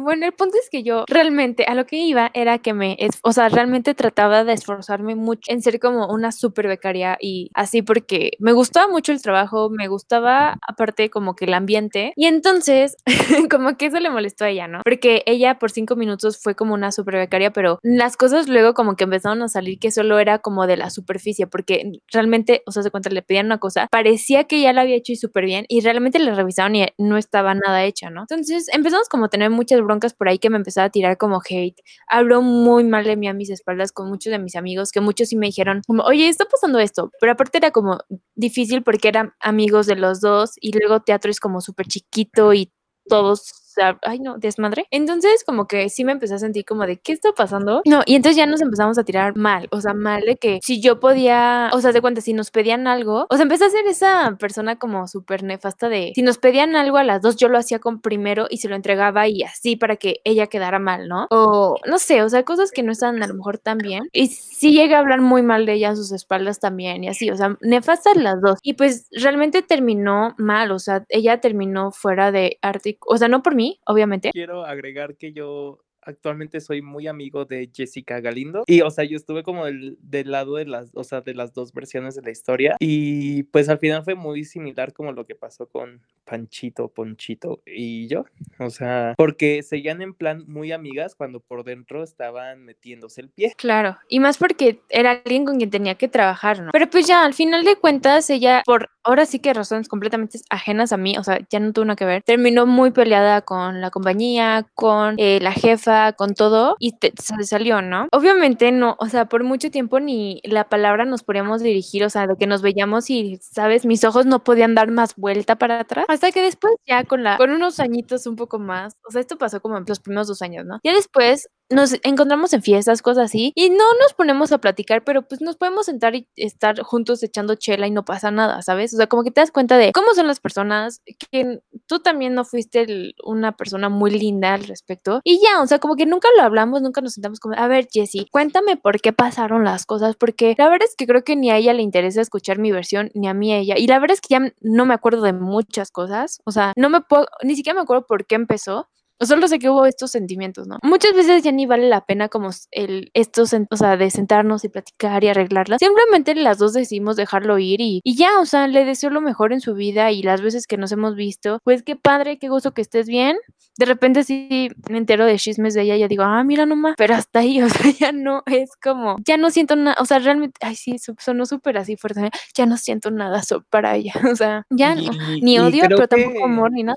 Bueno, 0.00 0.26
el 0.26 0.32
punto 0.32 0.56
es 0.62 0.70
que 0.70 0.84
yo 0.84 1.04
realmente 1.08 1.64
a 1.64 1.74
lo 1.74 1.84
que 1.84 1.96
iba 1.96 2.30
era 2.32 2.58
que 2.58 2.74
me, 2.74 2.96
o 3.24 3.32
sea, 3.32 3.48
realmente 3.48 3.94
trataba 3.94 4.44
de 4.44 4.52
esforzarme 4.52 5.16
mucho 5.16 5.50
en 5.50 5.62
ser 5.62 5.80
como 5.80 6.06
una 6.06 6.30
super 6.30 6.68
becaria 6.68 7.18
y 7.20 7.50
así 7.54 7.82
porque 7.82 8.32
me 8.38 8.52
gustaba 8.52 8.86
mucho 8.86 9.10
el 9.10 9.20
trabajo, 9.20 9.68
me 9.68 9.88
gustaba 9.88 10.58
aparte 10.66 11.10
como 11.10 11.34
que 11.34 11.46
el 11.46 11.54
ambiente 11.54 12.12
y 12.14 12.26
entonces 12.26 12.96
como 13.50 13.76
que 13.76 13.95
le 14.00 14.10
molestó 14.10 14.44
a 14.44 14.50
ella, 14.50 14.68
¿no? 14.68 14.80
Porque 14.84 15.22
ella 15.26 15.58
por 15.58 15.70
cinco 15.70 15.96
minutos 15.96 16.38
fue 16.42 16.54
como 16.54 16.74
una 16.74 16.92
super 16.92 17.16
becaria, 17.16 17.52
pero 17.52 17.78
las 17.82 18.16
cosas 18.16 18.48
luego 18.48 18.74
como 18.74 18.96
que 18.96 19.04
empezaron 19.04 19.42
a 19.42 19.48
salir 19.48 19.78
que 19.78 19.90
solo 19.90 20.18
era 20.18 20.38
como 20.38 20.66
de 20.66 20.76
la 20.76 20.90
superficie, 20.90 21.46
porque 21.46 22.00
realmente, 22.12 22.62
o 22.66 22.72
sea, 22.72 22.82
se 22.82 22.90
cuenta, 22.90 23.10
le 23.10 23.22
pedían 23.22 23.46
una 23.46 23.58
cosa, 23.58 23.88
parecía 23.90 24.44
que 24.44 24.60
ya 24.60 24.72
la 24.72 24.82
había 24.82 24.96
hecho 24.96 25.12
y 25.12 25.16
súper 25.16 25.44
bien, 25.44 25.64
y 25.68 25.80
realmente 25.80 26.18
le 26.18 26.34
revisaron 26.34 26.76
y 26.76 26.86
no 26.98 27.16
estaba 27.16 27.54
nada 27.54 27.84
hecha, 27.84 28.10
¿no? 28.10 28.22
Entonces 28.22 28.68
empezamos 28.72 29.08
como 29.08 29.26
a 29.26 29.28
tener 29.28 29.50
muchas 29.50 29.80
broncas 29.80 30.14
por 30.14 30.28
ahí 30.28 30.38
que 30.38 30.50
me 30.50 30.56
empezaba 30.56 30.86
a 30.86 30.90
tirar 30.90 31.16
como 31.16 31.40
hate. 31.48 31.80
Habló 32.08 32.42
muy 32.42 32.84
mal 32.84 33.04
de 33.04 33.16
mí 33.16 33.28
a 33.28 33.34
mis 33.34 33.50
espaldas 33.50 33.92
con 33.92 34.08
muchos 34.08 34.30
de 34.30 34.38
mis 34.38 34.56
amigos, 34.56 34.92
que 34.92 35.00
muchos 35.00 35.28
sí 35.28 35.36
me 35.36 35.46
dijeron 35.46 35.82
como, 35.86 36.02
oye, 36.04 36.28
está 36.28 36.44
pasando 36.46 36.78
esto, 36.78 37.10
pero 37.20 37.32
aparte 37.32 37.58
era 37.58 37.70
como 37.70 37.98
difícil 38.34 38.82
porque 38.82 39.08
eran 39.08 39.32
amigos 39.40 39.86
de 39.86 39.96
los 39.96 40.20
dos 40.20 40.52
y 40.60 40.72
luego 40.78 41.00
teatro 41.00 41.30
es 41.30 41.40
como 41.40 41.60
súper 41.60 41.86
chiquito 41.86 42.52
y 42.54 42.72
todos 43.08 43.65
ay 44.02 44.20
no, 44.20 44.38
desmadre. 44.38 44.86
Entonces 44.90 45.44
como 45.44 45.66
que 45.66 45.88
sí 45.88 46.04
me 46.04 46.12
empecé 46.12 46.34
a 46.34 46.38
sentir 46.38 46.64
como 46.64 46.86
de, 46.86 46.98
¿qué 46.98 47.12
está 47.12 47.32
pasando? 47.32 47.82
No, 47.84 48.02
y 48.06 48.14
entonces 48.14 48.36
ya 48.36 48.46
nos 48.46 48.60
empezamos 48.60 48.98
a 48.98 49.04
tirar 49.04 49.36
mal, 49.36 49.68
o 49.70 49.80
sea, 49.80 49.94
mal 49.94 50.22
de 50.22 50.36
que 50.36 50.60
si 50.62 50.80
yo 50.80 51.00
podía, 51.00 51.70
o 51.72 51.80
sea, 51.80 51.92
de 51.92 52.00
cuenta, 52.00 52.20
si 52.20 52.32
nos 52.32 52.50
pedían 52.50 52.86
algo, 52.86 53.26
o 53.28 53.36
sea, 53.36 53.42
empecé 53.42 53.64
a 53.64 53.70
ser 53.70 53.86
esa 53.86 54.36
persona 54.38 54.76
como 54.76 55.06
súper 55.08 55.42
nefasta 55.42 55.88
de, 55.88 56.12
si 56.14 56.22
nos 56.22 56.38
pedían 56.38 56.76
algo 56.76 56.96
a 56.96 57.04
las 57.04 57.22
dos, 57.22 57.36
yo 57.36 57.48
lo 57.48 57.58
hacía 57.58 57.78
con 57.78 58.00
primero 58.00 58.46
y 58.50 58.58
se 58.58 58.68
lo 58.68 58.76
entregaba 58.76 59.28
y 59.28 59.42
así 59.42 59.76
para 59.76 59.96
que 59.96 60.20
ella 60.24 60.46
quedara 60.46 60.78
mal, 60.78 61.08
¿no? 61.08 61.26
O 61.30 61.76
no 61.86 61.98
sé, 61.98 62.22
o 62.22 62.28
sea, 62.28 62.44
cosas 62.44 62.70
que 62.70 62.82
no 62.82 62.92
estaban 62.92 63.22
a 63.22 63.26
lo 63.26 63.34
mejor 63.34 63.58
tan 63.58 63.78
bien. 63.78 64.08
Y 64.12 64.28
sí 64.28 64.72
llegué 64.72 64.94
a 64.94 64.98
hablar 64.98 65.20
muy 65.20 65.42
mal 65.42 65.66
de 65.66 65.74
ella 65.74 65.90
a 65.90 65.96
sus 65.96 66.12
espaldas 66.12 66.60
también 66.60 67.04
y 67.04 67.08
así, 67.08 67.30
o 67.30 67.36
sea, 67.36 67.56
nefastas 67.60 68.16
las 68.16 68.40
dos. 68.40 68.58
Y 68.62 68.74
pues 68.74 69.08
realmente 69.10 69.62
terminó 69.62 70.34
mal, 70.38 70.70
o 70.70 70.78
sea, 70.78 71.04
ella 71.08 71.40
terminó 71.40 71.90
fuera 71.90 72.32
de 72.32 72.58
arte, 72.62 72.98
o 73.06 73.16
sea, 73.16 73.28
no 73.28 73.42
por 73.42 73.54
mí, 73.54 73.65
obviamente. 73.86 74.30
Quiero 74.32 74.64
agregar 74.64 75.16
que 75.16 75.32
yo 75.32 75.85
actualmente 76.06 76.60
soy 76.60 76.82
muy 76.82 77.06
amigo 77.08 77.44
de 77.44 77.68
Jessica 77.72 78.20
Galindo 78.20 78.62
y 78.66 78.80
o 78.80 78.90
sea 78.90 79.04
yo 79.04 79.16
estuve 79.16 79.42
como 79.42 79.66
del, 79.66 79.98
del, 80.00 80.30
lado 80.30 80.56
de 80.56 80.64
las 80.64 80.90
o 80.94 81.04
sea 81.04 81.20
de 81.20 81.34
las 81.34 81.52
dos 81.52 81.72
versiones 81.72 82.14
de 82.14 82.22
la 82.22 82.30
historia 82.30 82.76
y 82.78 83.42
pues 83.44 83.68
al 83.68 83.78
final 83.78 84.04
fue 84.04 84.14
muy 84.14 84.44
similar 84.44 84.92
como 84.92 85.12
lo 85.12 85.26
que 85.26 85.34
pasó 85.34 85.66
con 85.66 86.00
Panchito 86.24 86.88
Ponchito 86.88 87.60
y 87.66 88.06
yo 88.06 88.24
o 88.58 88.70
sea 88.70 89.14
porque 89.16 89.62
seguían 89.62 90.00
en 90.00 90.14
plan 90.14 90.44
muy 90.46 90.72
amigas 90.72 91.14
cuando 91.14 91.40
por 91.40 91.64
dentro 91.64 92.02
estaban 92.02 92.64
metiéndose 92.64 93.20
el 93.20 93.30
pie. 93.30 93.52
Claro 93.56 93.98
y 94.08 94.20
más 94.20 94.38
porque 94.38 94.80
era 94.88 95.22
alguien 95.24 95.44
con 95.44 95.58
quien 95.58 95.70
tenía 95.70 95.96
que 95.96 96.08
trabajar 96.08 96.60
no 96.60 96.70
pero 96.72 96.88
pues 96.88 97.06
ya 97.06 97.24
al 97.24 97.34
final 97.34 97.64
de 97.64 97.76
cuentas 97.76 98.30
ella 98.30 98.62
por 98.64 98.90
ahora 99.02 99.26
sí 99.26 99.40
que 99.40 99.52
razones 99.52 99.88
completamente 99.88 100.38
ajenas 100.50 100.92
a 100.92 100.96
mí 100.96 101.16
o 101.18 101.24
sea 101.24 101.40
ya 101.50 101.58
no 101.58 101.72
tuvo 101.72 101.86
nada 101.86 101.96
que 101.96 102.04
ver 102.04 102.22
terminó 102.22 102.66
muy 102.66 102.92
peleada 102.92 103.40
con 103.42 103.80
la 103.80 103.90
compañía 103.90 104.66
con 104.74 105.16
eh, 105.18 105.40
la 105.40 105.52
jefa 105.52 105.95
con 106.16 106.34
todo 106.34 106.76
y 106.78 106.94
se 107.00 107.44
salió, 107.44 107.82
¿no? 107.82 108.08
Obviamente 108.12 108.72
no, 108.72 108.96
o 108.98 109.06
sea, 109.08 109.26
por 109.26 109.44
mucho 109.44 109.70
tiempo 109.70 110.00
ni 110.00 110.40
la 110.44 110.68
palabra 110.68 111.04
nos 111.04 111.22
podíamos 111.22 111.62
dirigir, 111.62 112.04
o 112.04 112.10
sea, 112.10 112.26
de 112.26 112.36
que 112.36 112.46
nos 112.46 112.62
veíamos 112.62 113.10
y, 113.10 113.38
¿sabes? 113.42 113.86
Mis 113.86 114.04
ojos 114.04 114.26
no 114.26 114.42
podían 114.44 114.74
dar 114.74 114.90
más 114.90 115.14
vuelta 115.16 115.56
para 115.56 115.80
atrás. 115.80 116.06
Hasta 116.08 116.32
que 116.32 116.42
después 116.42 116.74
ya 116.86 117.04
con 117.04 117.22
la, 117.22 117.36
con 117.36 117.50
unos 117.50 117.80
añitos 117.80 118.26
un 118.26 118.36
poco 118.36 118.58
más, 118.58 118.94
o 119.08 119.10
sea, 119.10 119.20
esto 119.20 119.36
pasó 119.38 119.60
como 119.60 119.76
en 119.78 119.84
los 119.86 120.00
primeros 120.00 120.28
dos 120.28 120.42
años, 120.42 120.64
¿no? 120.66 120.80
Ya 120.84 120.92
después 120.92 121.48
nos 121.70 121.96
encontramos 122.02 122.52
en 122.52 122.62
fiestas, 122.62 123.02
cosas 123.02 123.26
así, 123.26 123.52
y 123.54 123.70
no 123.70 123.84
nos 124.00 124.14
ponemos 124.14 124.52
a 124.52 124.58
platicar, 124.58 125.04
pero 125.04 125.22
pues 125.22 125.40
nos 125.40 125.56
podemos 125.56 125.86
sentar 125.86 126.14
y 126.14 126.28
estar 126.36 126.80
juntos 126.80 127.22
echando 127.22 127.54
chela 127.56 127.86
y 127.86 127.90
no 127.90 128.04
pasa 128.04 128.30
nada, 128.30 128.62
¿sabes? 128.62 128.94
O 128.94 128.96
sea, 128.96 129.06
como 129.08 129.24
que 129.24 129.30
te 129.30 129.40
das 129.40 129.50
cuenta 129.50 129.76
de 129.76 129.92
cómo 129.92 130.14
son 130.14 130.26
las 130.26 130.40
personas, 130.40 131.02
que 131.30 131.60
tú 131.86 132.00
también 132.00 132.34
no 132.34 132.44
fuiste 132.44 133.14
una 133.24 133.56
persona 133.56 133.88
muy 133.88 134.10
linda 134.10 134.54
al 134.54 134.64
respecto, 134.64 135.20
y 135.24 135.40
ya, 135.42 135.60
o 135.60 135.66
sea, 135.66 135.78
como 135.78 135.96
que 135.96 136.06
nunca 136.06 136.28
lo 136.36 136.42
hablamos, 136.42 136.82
nunca 136.82 137.00
nos 137.00 137.14
sentamos 137.14 137.40
como, 137.40 137.56
a 137.56 137.66
ver, 137.68 137.88
Jessie, 137.92 138.28
cuéntame 138.30 138.76
por 138.76 139.00
qué 139.00 139.12
pasaron 139.12 139.64
las 139.64 139.86
cosas, 139.86 140.16
porque 140.16 140.54
la 140.58 140.68
verdad 140.68 140.88
es 140.88 140.94
que 140.96 141.06
creo 141.06 141.24
que 141.24 141.36
ni 141.36 141.50
a 141.50 141.56
ella 141.56 141.72
le 141.74 141.82
interesa 141.82 142.20
escuchar 142.20 142.58
mi 142.58 142.70
versión, 142.70 143.10
ni 143.14 143.28
a 143.28 143.34
mí 143.34 143.52
a 143.52 143.58
ella, 143.58 143.74
y 143.76 143.86
la 143.86 143.98
verdad 143.98 144.14
es 144.14 144.20
que 144.20 144.34
ya 144.34 144.52
no 144.60 144.86
me 144.86 144.94
acuerdo 144.94 145.22
de 145.22 145.32
muchas 145.32 145.90
cosas, 145.90 146.40
o 146.44 146.52
sea, 146.52 146.72
no 146.76 146.90
me 146.90 147.00
puedo, 147.00 147.26
ni 147.42 147.56
siquiera 147.56 147.74
me 147.74 147.82
acuerdo 147.82 148.06
por 148.06 148.26
qué 148.26 148.36
empezó, 148.36 148.88
Solo 149.20 149.48
sé 149.48 149.58
que 149.58 149.70
hubo 149.70 149.86
estos 149.86 150.10
sentimientos, 150.10 150.66
¿no? 150.66 150.78
Muchas 150.82 151.14
veces 151.14 151.42
ya 151.42 151.52
ni 151.52 151.66
vale 151.66 151.88
la 151.88 152.04
pena 152.04 152.28
como 152.28 152.50
el, 152.70 153.10
estos, 153.14 153.54
o 153.70 153.76
sea, 153.76 153.96
de 153.96 154.10
sentarnos 154.10 154.64
y 154.64 154.68
platicar 154.68 155.24
y 155.24 155.28
arreglarlas. 155.28 155.78
Simplemente 155.80 156.34
las 156.34 156.58
dos 156.58 156.72
decidimos 156.74 157.16
dejarlo 157.16 157.58
ir 157.58 157.80
y, 157.80 158.00
y 158.04 158.16
ya, 158.16 158.38
o 158.40 158.46
sea, 158.46 158.66
le 158.68 158.84
deseo 158.84 159.10
lo 159.10 159.20
mejor 159.20 159.52
en 159.52 159.60
su 159.60 159.74
vida 159.74 160.12
y 160.12 160.22
las 160.22 160.42
veces 160.42 160.66
que 160.66 160.76
nos 160.76 160.92
hemos 160.92 161.16
visto, 161.16 161.60
pues 161.64 161.82
qué 161.82 161.96
padre, 161.96 162.38
qué 162.38 162.48
gusto 162.48 162.72
que 162.74 162.82
estés 162.82 163.06
bien. 163.06 163.36
De 163.78 163.84
repente 163.84 164.24
sí 164.24 164.70
me 164.90 164.98
entero 164.98 165.26
de 165.26 165.36
chismes 165.36 165.74
de 165.74 165.82
ella 165.82 165.96
y 165.96 166.00
yo 166.00 166.08
digo, 166.08 166.22
ah, 166.22 166.42
mira 166.44 166.66
nomás, 166.66 166.94
pero 166.96 167.14
hasta 167.14 167.40
ahí, 167.40 167.60
o 167.62 167.68
sea, 167.68 167.90
ya 167.90 168.12
no 168.12 168.42
es 168.46 168.70
como, 168.82 169.16
ya 169.24 169.36
no 169.36 169.50
siento 169.50 169.76
nada, 169.76 169.96
o 170.00 170.04
sea, 170.04 170.18
realmente, 170.18 170.58
ay, 170.62 170.76
sí, 170.76 170.96
sonó 171.18 171.46
súper 171.46 171.78
así 171.78 171.96
fuerte, 171.96 172.30
ya 172.54 172.66
no 172.66 172.76
siento 172.76 173.10
nada 173.10 173.42
para 173.70 173.96
ella, 173.96 174.12
o 174.32 174.36
sea, 174.36 174.64
ya 174.70 174.94
no, 174.94 175.10
ni 175.42 175.58
odio, 175.58 175.82
pero 175.88 176.08
tampoco 176.08 176.44
amor 176.44 176.72
ni 176.72 176.82
nada. 176.82 176.96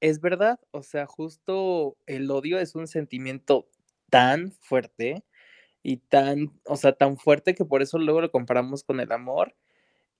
Es 0.00 0.20
verdad, 0.20 0.60
o 0.70 0.82
sea, 0.82 1.06
justo 1.06 1.96
el 2.06 2.30
odio 2.30 2.58
es 2.58 2.74
un 2.74 2.86
sentimiento 2.86 3.68
tan 4.10 4.52
fuerte 4.60 5.24
y 5.82 5.98
tan, 5.98 6.52
o 6.66 6.76
sea, 6.76 6.92
tan 6.92 7.16
fuerte 7.16 7.54
que 7.54 7.64
por 7.64 7.82
eso 7.82 7.98
luego 7.98 8.20
lo 8.20 8.30
comparamos 8.30 8.84
con 8.84 9.00
el 9.00 9.10
amor 9.12 9.54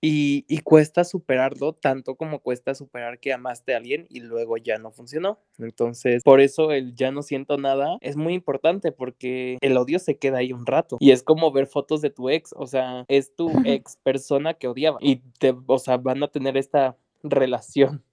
y, 0.01 0.45
y, 0.47 0.59
cuesta 0.59 1.03
superarlo 1.03 1.73
tanto 1.73 2.15
como 2.15 2.39
cuesta 2.39 2.73
superar 2.73 3.19
que 3.19 3.33
amaste 3.33 3.73
a 3.73 3.77
alguien 3.77 4.07
y 4.09 4.21
luego 4.21 4.55
ya 4.55 4.77
no 4.77 4.91
funcionó. 4.91 5.39
Entonces, 5.57 6.23
por 6.23 6.39
eso 6.39 6.71
el 6.71 6.95
ya 6.95 7.11
no 7.11 7.21
siento 7.21 7.57
nada 7.57 7.97
es 7.99 8.15
muy 8.15 8.33
importante 8.33 8.93
porque 8.93 9.57
el 9.59 9.75
odio 9.75 9.99
se 9.99 10.17
queda 10.17 10.37
ahí 10.37 10.53
un 10.53 10.65
rato 10.65 10.95
y 11.01 11.11
es 11.11 11.21
como 11.21 11.51
ver 11.51 11.67
fotos 11.67 12.01
de 12.01 12.11
tu 12.11 12.29
ex, 12.29 12.53
o 12.55 12.65
sea, 12.65 13.03
es 13.09 13.35
tu 13.35 13.49
ex 13.65 13.97
persona 13.97 14.53
que 14.53 14.69
odiaba 14.69 14.99
y 15.01 15.17
te, 15.37 15.53
o 15.67 15.79
sea, 15.79 15.97
van 15.97 16.23
a 16.23 16.29
tener 16.29 16.55
esta 16.55 16.97
relación 17.21 18.03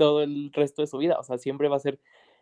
todo 0.00 0.22
el 0.22 0.50
resto 0.54 0.80
de 0.80 0.88
su 0.88 0.96
vida. 0.96 1.18
O 1.20 1.22
sea, 1.22 1.36
siempre 1.36 1.68
va 1.68 1.76
a 1.76 1.80
ser 1.80 1.98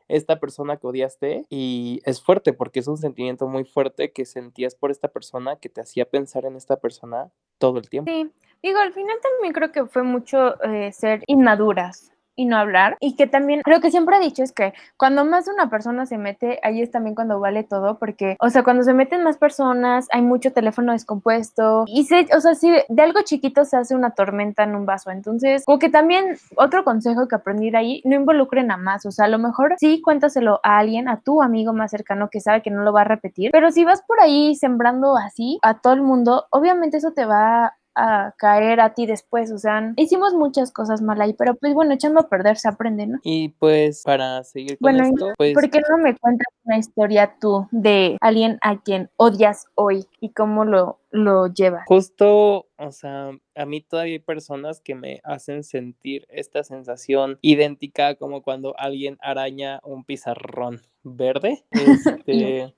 esta 0.07 0.39
persona 0.39 0.77
que 0.77 0.87
odiaste 0.87 1.45
y 1.51 2.01
es 2.05 2.23
fuerte 2.23 2.53
porque 2.53 2.79
es 2.79 2.87
un 2.87 2.97
sentimiento 2.97 3.49
muy 3.49 3.65
fuerte 3.65 4.13
que 4.13 4.25
sentías 4.25 4.77
por 4.77 4.93
esta 4.93 5.09
persona 5.09 5.57
que 5.57 5.69
te 5.69 5.81
hacía 5.81 6.05
pensar 6.05 6.45
en 6.45 6.55
esta 6.55 6.77
persona 6.77 7.33
todo 7.59 7.79
el 7.79 7.91
tiempo. 7.91 8.13
Sí, 8.13 8.31
digo, 8.63 8.79
al 8.79 8.93
final 8.93 9.17
también 9.21 9.53
creo 9.53 9.73
que 9.73 9.87
fue 9.87 10.05
mucho 10.05 10.63
eh, 10.63 10.93
ser 10.93 11.25
inmaduras 11.27 12.13
y 12.39 12.47
no 12.47 12.57
hablar. 12.57 12.97
Y 13.01 13.17
que 13.17 13.27
también, 13.27 13.63
lo 13.67 13.81
que 13.81 13.91
siempre 13.91 14.17
he 14.17 14.21
dicho 14.21 14.43
es 14.43 14.53
que 14.53 14.73
cuando 14.97 15.25
más 15.25 15.49
una 15.49 15.69
persona 15.69 16.07
se 16.07 16.19
mete, 16.19 16.61
ahí 16.63 16.81
es 16.81 16.91
también 16.91 17.17
cuando 17.17 17.41
vale 17.41 17.65
todo, 17.65 17.99
porque, 17.99 18.37
o 18.41 18.49
sea, 18.49 18.63
cuando 18.63 18.85
se 18.85 18.95
meten 18.95 19.25
más 19.25 19.37
personas, 19.37 20.07
hay 20.13 20.23
mucho 20.23 20.53
teléfono 20.53 20.93
descompuesto 20.93 21.85
y 21.89 22.05
se, 22.05 22.29
o 22.35 22.41
sea, 22.41 22.55
si 22.55 22.71
de 22.89 23.03
algo 23.03 23.23
chiquito 23.23 23.65
se 23.65 23.77
hace 23.77 23.97
una 23.97 24.13
tormenta 24.13 24.63
en 24.63 24.77
un 24.77 24.87
vaso. 24.87 25.11
Entonces, 25.11 25.65
como 25.67 25.81
que 25.81 25.91
también 25.91 26.39
otro 26.57 26.85
consejo 26.85 27.27
que 27.27 27.35
aprendí 27.35 27.71
de 27.71 27.79
ahí, 27.79 28.03
no 28.05 28.15
involucren 28.15 28.71
a 28.71 28.77
más, 28.77 29.05
o 29.05 29.11
sea, 29.11 29.25
a 29.25 29.29
lo 29.29 29.39
mejor 29.39 29.75
sí 29.79 30.01
cuéntaselo 30.01 30.61
a 30.63 30.79
alguien, 30.79 31.09
a 31.09 31.21
tu 31.21 31.43
amigo 31.43 31.73
más 31.73 31.91
cercano 31.91 32.29
que 32.31 32.41
sabe 32.41 32.63
que 32.63 32.71
no 32.71 32.85
lo 32.85 32.93
va 32.93 33.01
a 33.01 33.05
repetir, 33.05 33.51
pero 33.51 33.73
si 33.73 33.85
vas 33.85 34.03
por 34.03 34.21
ahí 34.21 34.55
sembrando 34.55 35.17
así 35.17 35.59
a 35.63 35.81
todo 35.81 35.93
el 35.93 36.03
mundo, 36.03 36.47
obviamente 36.51 36.99
eso 36.99 37.13
te 37.13 37.25
va 37.25 37.75
a 37.99 38.35
caer 38.39 38.81
a 38.81 38.95
ti 38.95 39.07
después. 39.07 39.51
O 39.51 39.59
sea, 39.59 39.93
hicimos 39.97 40.33
muchas 40.35 40.73
cosas 40.73 41.03
mal 41.03 41.21
ahí, 41.21 41.35
pero 41.35 41.55
pues 41.57 41.75
bueno, 41.75 41.93
echando 41.93 42.21
a 42.21 42.29
perder 42.29 42.57
se 42.57 42.69
aprende, 42.69 43.07
¿no? 43.07 43.19
Y 43.25 43.51
pues 43.51 44.03
para 44.05 44.45
seguir 44.45 44.79
con 44.79 45.01
esto, 45.01 45.33
pues... 45.37 45.55
¿por 45.55 45.69
qué 45.69 45.81
no 45.91 45.99
me 45.99 46.17
cuentas 46.17 46.47
una 46.65 46.79
historia 46.79 47.37
tú 47.41 47.67
de 47.73 48.17
alguien 48.21 48.59
a 48.63 48.81
quien 48.81 49.11
odias 49.17 49.67
hoy 49.75 50.07
y 50.21 50.31
cómo 50.31 50.65
lo, 50.65 51.01
lo 51.11 51.49
llevas? 51.49 51.85
Justo, 51.87 52.69
o 52.77 52.93
sea, 52.93 53.33
a 53.57 53.67
mí 53.67 53.81
todavía 53.81 54.15
hay 54.15 54.19
personas 54.21 54.81
que 54.81 54.95
me 54.95 55.21
hacen 55.25 55.65
sentir 55.65 56.27
esta 56.29 56.63
sensación 56.63 57.39
idéntica 57.43 58.15
como 58.15 58.43
cuando 58.43 58.79
alguien 58.79 59.19
araña 59.21 59.81
un 59.83 60.05
pizarrón 60.05 60.81
verde. 61.03 61.65
Este, 62.29 62.75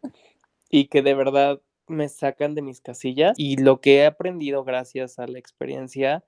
y 0.71 0.87
que 0.87 1.03
de 1.03 1.15
verdad 1.15 1.61
me 1.91 2.09
sacan 2.09 2.55
de 2.55 2.63
mis 2.63 2.81
casillas 2.81 3.39
y 3.39 3.57
lo 3.57 3.81
que 3.81 3.99
he 3.99 4.07
aprendido 4.07 4.65
gracias 4.65 5.19
a 5.19 5.27
la 5.27 5.39
experiencia 5.39 6.25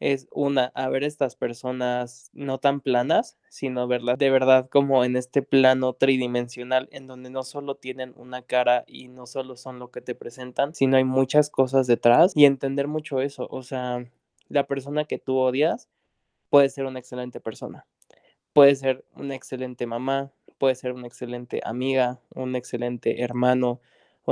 es 0.00 0.28
una, 0.30 0.72
a 0.74 0.88
ver 0.88 1.04
estas 1.04 1.36
personas 1.36 2.30
no 2.32 2.58
tan 2.58 2.80
planas, 2.80 3.36
sino 3.50 3.86
verlas 3.86 4.18
de 4.18 4.30
verdad 4.30 4.68
como 4.70 5.04
en 5.04 5.14
este 5.14 5.42
plano 5.42 5.92
tridimensional 5.92 6.88
en 6.90 7.06
donde 7.06 7.28
no 7.28 7.42
solo 7.42 7.74
tienen 7.74 8.14
una 8.16 8.40
cara 8.40 8.84
y 8.86 9.08
no 9.08 9.26
solo 9.26 9.56
son 9.56 9.78
lo 9.78 9.90
que 9.90 10.00
te 10.00 10.14
presentan, 10.14 10.74
sino 10.74 10.96
hay 10.96 11.04
muchas 11.04 11.50
cosas 11.50 11.86
detrás 11.86 12.32
y 12.34 12.46
entender 12.46 12.88
mucho 12.88 13.20
eso, 13.20 13.46
o 13.50 13.62
sea, 13.62 14.02
la 14.48 14.66
persona 14.66 15.04
que 15.04 15.18
tú 15.18 15.36
odias 15.36 15.90
puede 16.48 16.70
ser 16.70 16.86
una 16.86 16.98
excelente 16.98 17.38
persona, 17.38 17.86
puede 18.54 18.74
ser 18.76 19.04
una 19.14 19.34
excelente 19.34 19.86
mamá, 19.86 20.32
puede 20.56 20.76
ser 20.76 20.92
una 20.92 21.06
excelente 21.06 21.60
amiga, 21.62 22.20
un 22.34 22.56
excelente 22.56 23.22
hermano, 23.22 23.80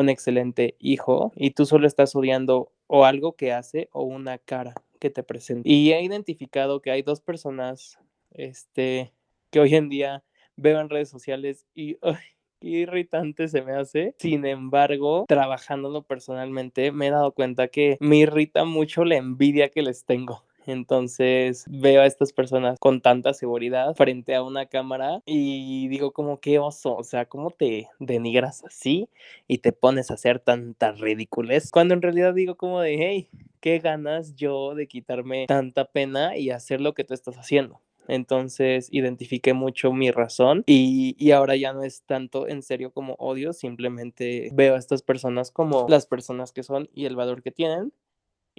un 0.00 0.08
excelente 0.08 0.76
hijo 0.78 1.32
y 1.36 1.50
tú 1.50 1.66
solo 1.66 1.86
estás 1.86 2.14
odiando 2.14 2.72
o 2.86 3.04
algo 3.04 3.36
que 3.36 3.52
hace 3.52 3.88
o 3.92 4.02
una 4.02 4.38
cara 4.38 4.74
que 4.98 5.10
te 5.10 5.22
presenta. 5.22 5.68
Y 5.68 5.92
he 5.92 6.02
identificado 6.02 6.80
que 6.80 6.90
hay 6.90 7.02
dos 7.02 7.20
personas 7.20 7.98
este, 8.30 9.12
que 9.50 9.60
hoy 9.60 9.74
en 9.74 9.88
día 9.88 10.24
veo 10.56 10.80
en 10.80 10.88
redes 10.88 11.08
sociales 11.08 11.66
y 11.74 11.98
irritante 12.60 13.48
se 13.48 13.62
me 13.62 13.72
hace. 13.72 14.14
Sin 14.18 14.44
embargo, 14.46 15.24
trabajándolo 15.28 16.02
personalmente, 16.02 16.92
me 16.92 17.08
he 17.08 17.10
dado 17.10 17.32
cuenta 17.32 17.68
que 17.68 17.96
me 18.00 18.16
irrita 18.16 18.64
mucho 18.64 19.04
la 19.04 19.16
envidia 19.16 19.68
que 19.68 19.82
les 19.82 20.04
tengo. 20.04 20.47
Entonces 20.68 21.64
veo 21.66 22.02
a 22.02 22.06
estas 22.06 22.34
personas 22.34 22.78
con 22.78 23.00
tanta 23.00 23.32
seguridad 23.32 23.94
frente 23.94 24.34
a 24.34 24.42
una 24.42 24.66
cámara 24.66 25.22
y 25.24 25.88
digo 25.88 26.12
como 26.12 26.40
qué 26.40 26.58
oso, 26.58 26.94
o 26.94 27.04
sea, 27.04 27.24
¿cómo 27.24 27.50
te 27.50 27.88
denigras 27.98 28.62
así 28.64 29.08
y 29.46 29.58
te 29.58 29.72
pones 29.72 30.10
a 30.10 30.14
hacer 30.14 30.40
tanta 30.40 30.92
ridiculez? 30.92 31.70
Cuando 31.70 31.94
en 31.94 32.02
realidad 32.02 32.34
digo 32.34 32.56
como 32.56 32.82
de, 32.82 32.96
hey, 32.98 33.30
qué 33.60 33.78
ganas 33.78 34.36
yo 34.36 34.74
de 34.74 34.86
quitarme 34.86 35.46
tanta 35.46 35.86
pena 35.86 36.36
y 36.36 36.50
hacer 36.50 36.82
lo 36.82 36.92
que 36.92 37.04
tú 37.04 37.14
estás 37.14 37.38
haciendo. 37.38 37.80
Entonces 38.06 38.88
identifiqué 38.92 39.54
mucho 39.54 39.94
mi 39.94 40.10
razón 40.10 40.64
y, 40.66 41.16
y, 41.18 41.30
ahora 41.30 41.56
ya 41.56 41.72
no 41.72 41.82
es 41.82 42.02
tanto 42.02 42.46
en 42.46 42.62
serio 42.62 42.90
como 42.90 43.14
odio, 43.14 43.54
simplemente 43.54 44.50
veo 44.52 44.74
a 44.74 44.78
estas 44.78 45.00
personas 45.00 45.50
como 45.50 45.86
las 45.88 46.06
personas 46.06 46.52
que 46.52 46.62
son 46.62 46.90
y 46.94 47.06
el 47.06 47.16
valor 47.16 47.42
que 47.42 47.52
tienen 47.52 47.92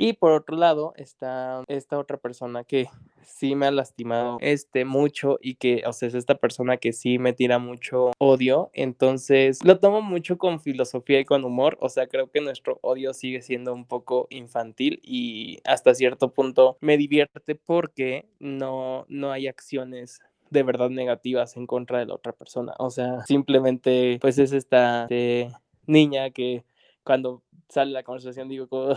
y 0.01 0.13
por 0.13 0.31
otro 0.31 0.55
lado 0.55 0.93
está 0.95 1.61
esta 1.67 1.99
otra 1.99 2.15
persona 2.15 2.63
que 2.63 2.87
sí 3.21 3.53
me 3.53 3.65
ha 3.65 3.71
lastimado 3.71 4.37
este 4.39 4.85
mucho 4.85 5.37
y 5.41 5.55
que, 5.55 5.83
o 5.85 5.91
sea, 5.91 6.07
es 6.07 6.13
esta 6.13 6.35
persona 6.35 6.77
que 6.77 6.93
sí 6.93 7.19
me 7.19 7.33
tira 7.33 7.59
mucho 7.59 8.11
odio. 8.17 8.69
Entonces 8.71 9.59
lo 9.65 9.77
tomo 9.77 10.01
mucho 10.01 10.37
con 10.37 10.61
filosofía 10.61 11.19
y 11.19 11.25
con 11.25 11.43
humor. 11.43 11.77
O 11.81 11.89
sea, 11.89 12.07
creo 12.07 12.31
que 12.31 12.39
nuestro 12.39 12.79
odio 12.81 13.13
sigue 13.13 13.41
siendo 13.41 13.73
un 13.73 13.85
poco 13.85 14.27
infantil 14.29 15.01
y 15.03 15.59
hasta 15.65 15.93
cierto 15.93 16.31
punto 16.31 16.77
me 16.79 16.95
divierte 16.95 17.55
porque 17.55 18.29
no, 18.39 19.05
no 19.09 19.33
hay 19.33 19.47
acciones 19.47 20.21
de 20.49 20.63
verdad 20.63 20.89
negativas 20.89 21.57
en 21.57 21.67
contra 21.67 21.99
de 21.99 22.05
la 22.05 22.15
otra 22.15 22.31
persona. 22.31 22.73
O 22.79 22.89
sea, 22.89 23.25
simplemente 23.25 24.17
pues 24.21 24.39
es 24.39 24.53
esta 24.53 25.07
eh, 25.09 25.51
niña 25.87 26.29
que 26.29 26.63
cuando 27.03 27.43
sale 27.67 27.91
la 27.91 28.03
conversación 28.03 28.47
digo 28.47 28.69
como 28.69 28.95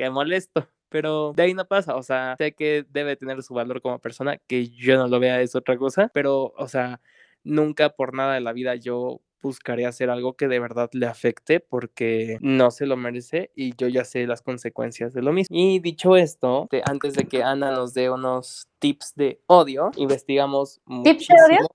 qué 0.00 0.10
molesto. 0.10 0.66
Pero 0.88 1.32
de 1.36 1.44
ahí 1.44 1.54
no 1.54 1.66
pasa, 1.66 1.94
o 1.94 2.02
sea, 2.02 2.34
sé 2.36 2.52
que 2.52 2.84
debe 2.90 3.14
tener 3.14 3.42
su 3.44 3.54
valor 3.54 3.80
como 3.80 4.00
persona, 4.00 4.38
que 4.48 4.68
yo 4.70 4.96
no 4.96 5.06
lo 5.06 5.20
vea 5.20 5.40
es 5.40 5.54
otra 5.54 5.76
cosa, 5.76 6.10
pero, 6.12 6.52
o 6.56 6.66
sea, 6.66 7.00
nunca 7.44 7.90
por 7.90 8.12
nada 8.12 8.34
de 8.34 8.40
la 8.40 8.52
vida 8.52 8.74
yo 8.74 9.20
buscaré 9.40 9.86
hacer 9.86 10.10
algo 10.10 10.34
que 10.34 10.48
de 10.48 10.58
verdad 10.58 10.90
le 10.92 11.06
afecte 11.06 11.60
porque 11.60 12.38
no 12.40 12.72
se 12.72 12.86
lo 12.86 12.96
merece 12.96 13.52
y 13.54 13.74
yo 13.76 13.86
ya 13.86 14.04
sé 14.04 14.26
las 14.26 14.42
consecuencias 14.42 15.14
de 15.14 15.22
lo 15.22 15.32
mismo. 15.32 15.56
Y 15.56 15.78
dicho 15.78 16.16
esto, 16.16 16.68
antes 16.84 17.14
de 17.14 17.24
que 17.26 17.44
Ana 17.44 17.70
nos 17.70 17.94
dé 17.94 18.10
unos 18.10 18.68
tips 18.80 19.14
de 19.14 19.40
odio, 19.46 19.92
investigamos 19.96 20.80
¿Tips 21.04 21.28
de 21.28 21.34
odio? 21.46 21.68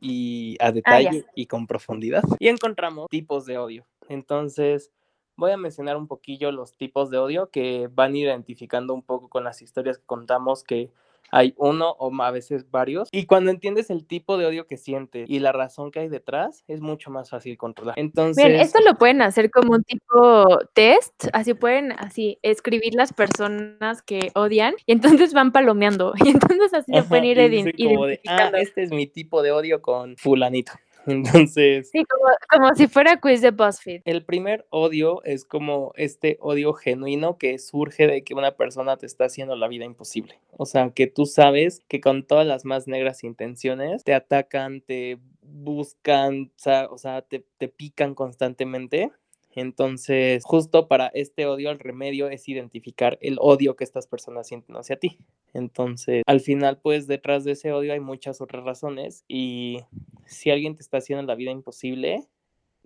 y 0.00 0.56
a 0.60 0.66
ah, 0.66 0.72
detalle 0.72 1.24
y 1.36 1.46
con 1.46 1.68
profundidad 1.68 2.24
y 2.40 2.48
encontramos 2.48 3.08
tipos 3.10 3.46
de 3.46 3.58
odio. 3.58 3.86
Entonces, 4.08 4.90
voy 5.36 5.52
a 5.52 5.56
mencionar 5.56 5.96
un 5.96 6.06
poquillo 6.06 6.52
los 6.52 6.76
tipos 6.76 7.10
de 7.10 7.18
odio 7.18 7.50
que 7.50 7.88
van 7.92 8.16
identificando 8.16 8.94
un 8.94 9.02
poco 9.02 9.28
con 9.28 9.44
las 9.44 9.62
historias 9.62 9.98
que 9.98 10.06
contamos 10.06 10.64
que 10.64 10.90
hay 11.30 11.54
uno 11.56 11.90
o 11.98 12.12
a 12.22 12.30
veces 12.30 12.70
varios. 12.70 13.08
Y 13.12 13.26
cuando 13.26 13.50
entiendes 13.50 13.90
el 13.90 14.06
tipo 14.06 14.38
de 14.38 14.46
odio 14.46 14.66
que 14.66 14.76
sientes 14.76 15.28
y 15.28 15.38
la 15.40 15.52
razón 15.52 15.90
que 15.90 16.00
hay 16.00 16.08
detrás, 16.08 16.64
es 16.68 16.80
mucho 16.80 17.10
más 17.10 17.30
fácil 17.30 17.56
controlar. 17.56 17.98
Entonces. 17.98 18.44
Bien, 18.44 18.60
esto 18.60 18.78
lo 18.84 18.94
pueden 18.94 19.22
hacer 19.22 19.50
como 19.50 19.72
un 19.74 19.82
tipo 19.82 20.58
test. 20.74 21.26
Así 21.32 21.54
pueden 21.54 21.92
así 21.92 22.38
escribir 22.42 22.94
las 22.94 23.12
personas 23.12 24.02
que 24.02 24.30
odian 24.34 24.74
y 24.86 24.92
entonces 24.92 25.32
van 25.32 25.52
palomeando. 25.52 26.12
Y 26.26 26.30
entonces 26.30 26.74
así 26.74 26.92
se 26.92 27.02
pueden 27.04 27.24
ir 27.24 27.38
identificando. 27.38 28.06
ah, 28.26 28.50
este 28.54 28.82
es 28.82 28.90
mi 28.90 29.06
tipo 29.06 29.42
de 29.42 29.52
odio 29.52 29.80
con 29.80 30.16
fulanito. 30.16 30.72
Entonces. 31.46 31.90
Sí, 31.90 32.04
como, 32.50 32.74
si 32.74 32.88
fuera 32.88 33.20
quiz 33.20 33.40
de 33.40 33.52
BuzzFeed. 33.52 34.02
El 34.04 34.24
primer 34.24 34.66
odio 34.70 35.22
es 35.24 35.44
como 35.44 35.92
este 35.96 36.36
odio 36.40 36.72
genuino 36.74 37.38
que 37.38 37.58
surge 37.58 38.06
de 38.06 38.24
que 38.24 38.34
una 38.34 38.56
persona 38.56 38.96
te 38.96 39.06
está 39.06 39.26
haciendo 39.26 39.54
la 39.56 39.68
vida 39.68 39.84
imposible. 39.84 40.40
O 40.56 40.66
sea, 40.66 40.90
que 40.90 41.06
tú 41.06 41.26
sabes 41.26 41.82
que 41.88 42.00
con 42.00 42.26
todas 42.26 42.46
las 42.46 42.64
más 42.64 42.88
negras 42.88 43.22
intenciones 43.24 44.02
te 44.04 44.14
atacan, 44.14 44.80
te 44.80 45.18
buscan, 45.42 46.50
o 46.90 46.98
sea, 46.98 47.22
te, 47.22 47.44
te 47.58 47.68
pican 47.68 48.14
constantemente. 48.14 49.12
Entonces, 49.54 50.44
justo 50.44 50.86
para 50.86 51.06
este 51.14 51.46
odio, 51.46 51.70
el 51.70 51.78
remedio 51.78 52.28
es 52.28 52.46
identificar 52.46 53.16
el 53.22 53.38
odio 53.40 53.74
que 53.74 53.84
estas 53.84 54.06
personas 54.06 54.48
sienten 54.48 54.76
hacia 54.76 54.96
ti. 54.96 55.18
Entonces, 55.54 56.22
al 56.26 56.40
final, 56.40 56.78
pues 56.78 57.06
detrás 57.06 57.44
de 57.44 57.52
ese 57.52 57.72
odio 57.72 57.94
hay 57.94 58.00
muchas 58.00 58.42
otras 58.42 58.64
razones 58.64 59.24
y 59.28 59.80
si 60.26 60.50
alguien 60.50 60.76
te 60.76 60.82
está 60.82 60.98
haciendo 60.98 61.24
la 61.24 61.34
vida 61.34 61.50
imposible, 61.50 62.26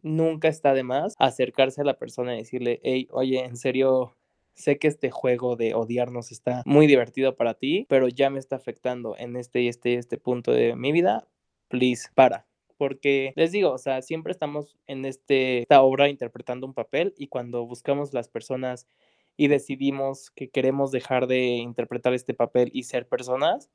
nunca 0.03 0.49
está 0.49 0.75
de 0.75 0.83
más 0.83 1.15
acercarse 1.19 1.83
a 1.83 1.85
la 1.85 1.99
persona 1.99 2.35
y 2.35 2.39
decirle, 2.39 2.81
hey, 2.83 3.09
oye, 3.11 3.45
en 3.45 3.57
serio, 3.57 4.15
sé 4.55 4.79
que 4.79 4.89
este 4.89 5.11
juego 5.11 5.57
de 5.57 5.75
odiarnos 5.75 6.33
está 6.33 6.63
muy 6.67 6.87
divertido 6.87 7.37
para 7.37 7.55
ti, 7.55 7.87
pero 7.89 8.09
ya 8.09 8.31
me 8.31 8.39
está 8.39 8.57
afectando 8.57 9.17
en 9.19 9.37
este 9.37 9.63
y 9.63 9.69
este 9.69 9.91
y 9.91 9.95
este 9.95 10.19
punto 10.19 10.53
de 10.53 10.77
mi 10.77 10.93
vida. 10.93 11.27
Please, 11.69 12.09
para. 12.15 12.47
Porque 12.77 13.33
les 13.37 13.53
digo, 13.53 13.73
o 13.73 13.79
sea, 13.79 14.03
siempre 14.03 14.33
estamos 14.33 14.77
en 14.87 15.05
este, 15.05 15.61
esta 15.61 15.83
obra 15.83 16.09
interpretando 16.09 16.67
un 16.67 16.75
papel 16.75 17.15
y 17.19 17.29
cuando 17.29 17.67
buscamos 17.67 18.15
las 18.15 18.29
personas 18.29 18.87
y 19.37 19.49
decidimos 19.49 20.31
que 20.31 20.49
queremos 20.49 20.91
dejar 20.91 21.27
de 21.27 21.41
interpretar 21.41 22.15
este 22.15 22.35
papel 22.35 22.71
y 22.73 22.85
ser 22.85 23.07
personas, 23.07 23.71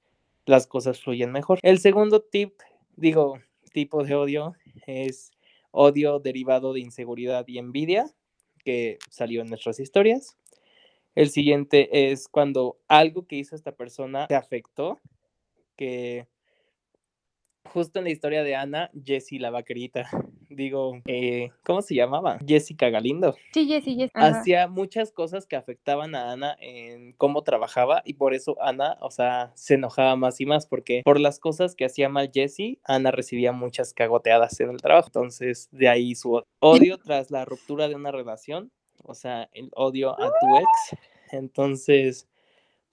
las 0.45 0.67
cosas 0.67 1.01
fluyen 1.01 1.31
mejor. 1.31 1.59
El 1.61 1.79
segundo 1.79 2.21
tip, 2.21 2.59
digo, 2.95 3.39
tipo 3.75 4.05
de 4.05 4.15
odio 4.15 4.55
es 4.87 5.31
odio 5.71 6.19
derivado 6.19 6.71
de 6.71 6.79
inseguridad 6.79 7.45
y 7.45 7.57
envidia, 7.57 8.05
que 8.63 8.97
salió 9.09 9.41
en 9.41 9.49
nuestras 9.49 9.81
historias. 9.81 10.37
El 11.13 11.29
siguiente 11.29 12.11
es 12.11 12.29
cuando 12.29 12.77
algo 12.87 13.27
que 13.27 13.35
hizo 13.35 13.53
esta 13.53 13.73
persona 13.73 14.27
te 14.27 14.35
afectó, 14.35 15.01
que 15.75 16.25
justo 17.65 17.99
en 17.99 18.05
la 18.05 18.11
historia 18.11 18.43
de 18.43 18.55
Ana, 18.55 18.91
Jessie 19.03 19.39
la 19.39 19.49
vaquerita, 19.49 20.09
digo, 20.55 21.01
eh, 21.05 21.51
¿cómo 21.63 21.81
se 21.81 21.95
llamaba? 21.95 22.39
Jessica 22.45 22.89
Galindo. 22.89 23.35
Sí, 23.53 23.67
Jessie, 23.67 23.95
Jessie. 23.95 24.11
Hacía 24.13 24.67
muchas 24.67 25.11
cosas 25.11 25.45
que 25.45 25.55
afectaban 25.55 26.15
a 26.15 26.31
Ana 26.31 26.57
en 26.59 27.13
cómo 27.13 27.43
trabajaba 27.43 28.01
y 28.05 28.13
por 28.13 28.33
eso 28.33 28.55
Ana, 28.61 28.97
o 29.01 29.11
sea, 29.11 29.51
se 29.55 29.75
enojaba 29.75 30.15
más 30.15 30.39
y 30.41 30.45
más 30.45 30.65
porque 30.65 31.01
por 31.03 31.19
las 31.19 31.39
cosas 31.39 31.75
que 31.75 31.85
hacía 31.85 32.09
mal 32.09 32.31
Jessie, 32.33 32.79
Ana 32.83 33.11
recibía 33.11 33.51
muchas 33.51 33.93
cagoteadas 33.93 34.59
en 34.59 34.69
el 34.69 34.77
trabajo. 34.77 35.07
Entonces, 35.07 35.69
de 35.71 35.89
ahí 35.89 36.15
su 36.15 36.41
odio 36.59 36.97
tras 36.97 37.31
la 37.31 37.45
ruptura 37.45 37.87
de 37.87 37.95
una 37.95 38.11
relación, 38.11 38.71
o 39.03 39.13
sea, 39.13 39.49
el 39.53 39.69
odio 39.75 40.11
a 40.19 40.27
tu 40.27 40.57
ex. 40.57 40.99
Entonces, 41.31 42.27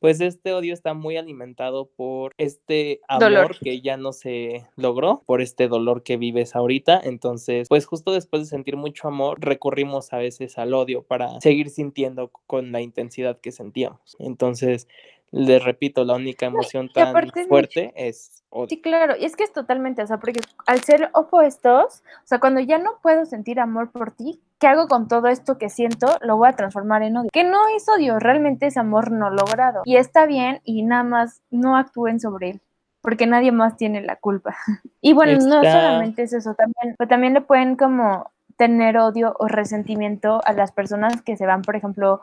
pues 0.02 0.20
este 0.20 0.52
odio 0.52 0.74
está 0.74 0.94
muy 0.94 1.16
alimentado 1.16 1.86
por 1.86 2.34
este 2.36 3.00
amor 3.06 3.56
que 3.60 3.80
ya 3.80 3.96
no 3.96 4.12
se 4.12 4.66
logró, 4.74 5.22
por 5.26 5.40
este 5.40 5.68
dolor 5.68 6.02
que 6.02 6.16
vives 6.16 6.56
ahorita. 6.56 7.00
Entonces, 7.04 7.68
pues 7.68 7.86
justo 7.86 8.12
después 8.12 8.42
de 8.42 8.48
sentir 8.48 8.76
mucho 8.76 9.06
amor, 9.06 9.38
recurrimos 9.40 10.12
a 10.12 10.18
veces 10.18 10.58
al 10.58 10.74
odio 10.74 11.04
para 11.04 11.40
seguir 11.40 11.70
sintiendo 11.70 12.32
con 12.48 12.72
la 12.72 12.80
intensidad 12.80 13.38
que 13.38 13.52
sentíamos. 13.52 14.16
Entonces, 14.18 14.88
les 15.30 15.62
repito, 15.64 16.04
la 16.04 16.14
única 16.14 16.46
emoción 16.46 16.90
tan 16.92 17.14
fuerte 17.46 17.92
es 17.94 18.42
odio. 18.50 18.68
Sí, 18.70 18.80
claro, 18.80 19.14
y 19.16 19.24
es 19.24 19.36
que 19.36 19.44
es 19.44 19.52
totalmente, 19.52 20.02
o 20.02 20.06
sea, 20.08 20.18
porque 20.18 20.40
al 20.66 20.82
ser 20.82 21.10
opuestos, 21.14 22.02
o 22.24 22.26
sea, 22.26 22.40
cuando 22.40 22.60
ya 22.60 22.78
no 22.78 22.98
puedo 23.02 23.24
sentir 23.24 23.60
amor 23.60 23.92
por 23.92 24.10
ti, 24.10 24.40
¿qué 24.62 24.68
hago 24.68 24.86
con 24.86 25.08
todo 25.08 25.26
esto 25.26 25.58
que 25.58 25.68
siento? 25.68 26.06
Lo 26.20 26.36
voy 26.36 26.48
a 26.48 26.52
transformar 26.52 27.02
en 27.02 27.16
odio. 27.16 27.30
Que 27.32 27.42
no 27.42 27.58
es 27.76 27.84
odio, 27.88 28.20
realmente 28.20 28.66
es 28.66 28.76
amor 28.76 29.10
no 29.10 29.28
logrado. 29.28 29.82
Y 29.84 29.96
está 29.96 30.24
bien 30.24 30.60
y 30.62 30.84
nada 30.84 31.02
más 31.02 31.42
no 31.50 31.76
actúen 31.76 32.20
sobre 32.20 32.50
él 32.50 32.60
porque 33.00 33.26
nadie 33.26 33.50
más 33.50 33.76
tiene 33.76 34.00
la 34.00 34.14
culpa. 34.14 34.56
Y 35.04 35.14
bueno, 35.14 35.32
no 35.44 35.64
solamente 35.64 36.22
es 36.22 36.32
eso, 36.32 36.54
también, 36.54 36.94
pero 36.96 37.08
también 37.08 37.34
le 37.34 37.40
pueden 37.40 37.74
como 37.74 38.30
tener 38.56 38.96
odio 38.98 39.34
o 39.40 39.48
resentimiento 39.48 40.40
a 40.44 40.52
las 40.52 40.70
personas 40.70 41.20
que 41.22 41.36
se 41.36 41.44
van, 41.44 41.62
por 41.62 41.74
ejemplo, 41.74 42.20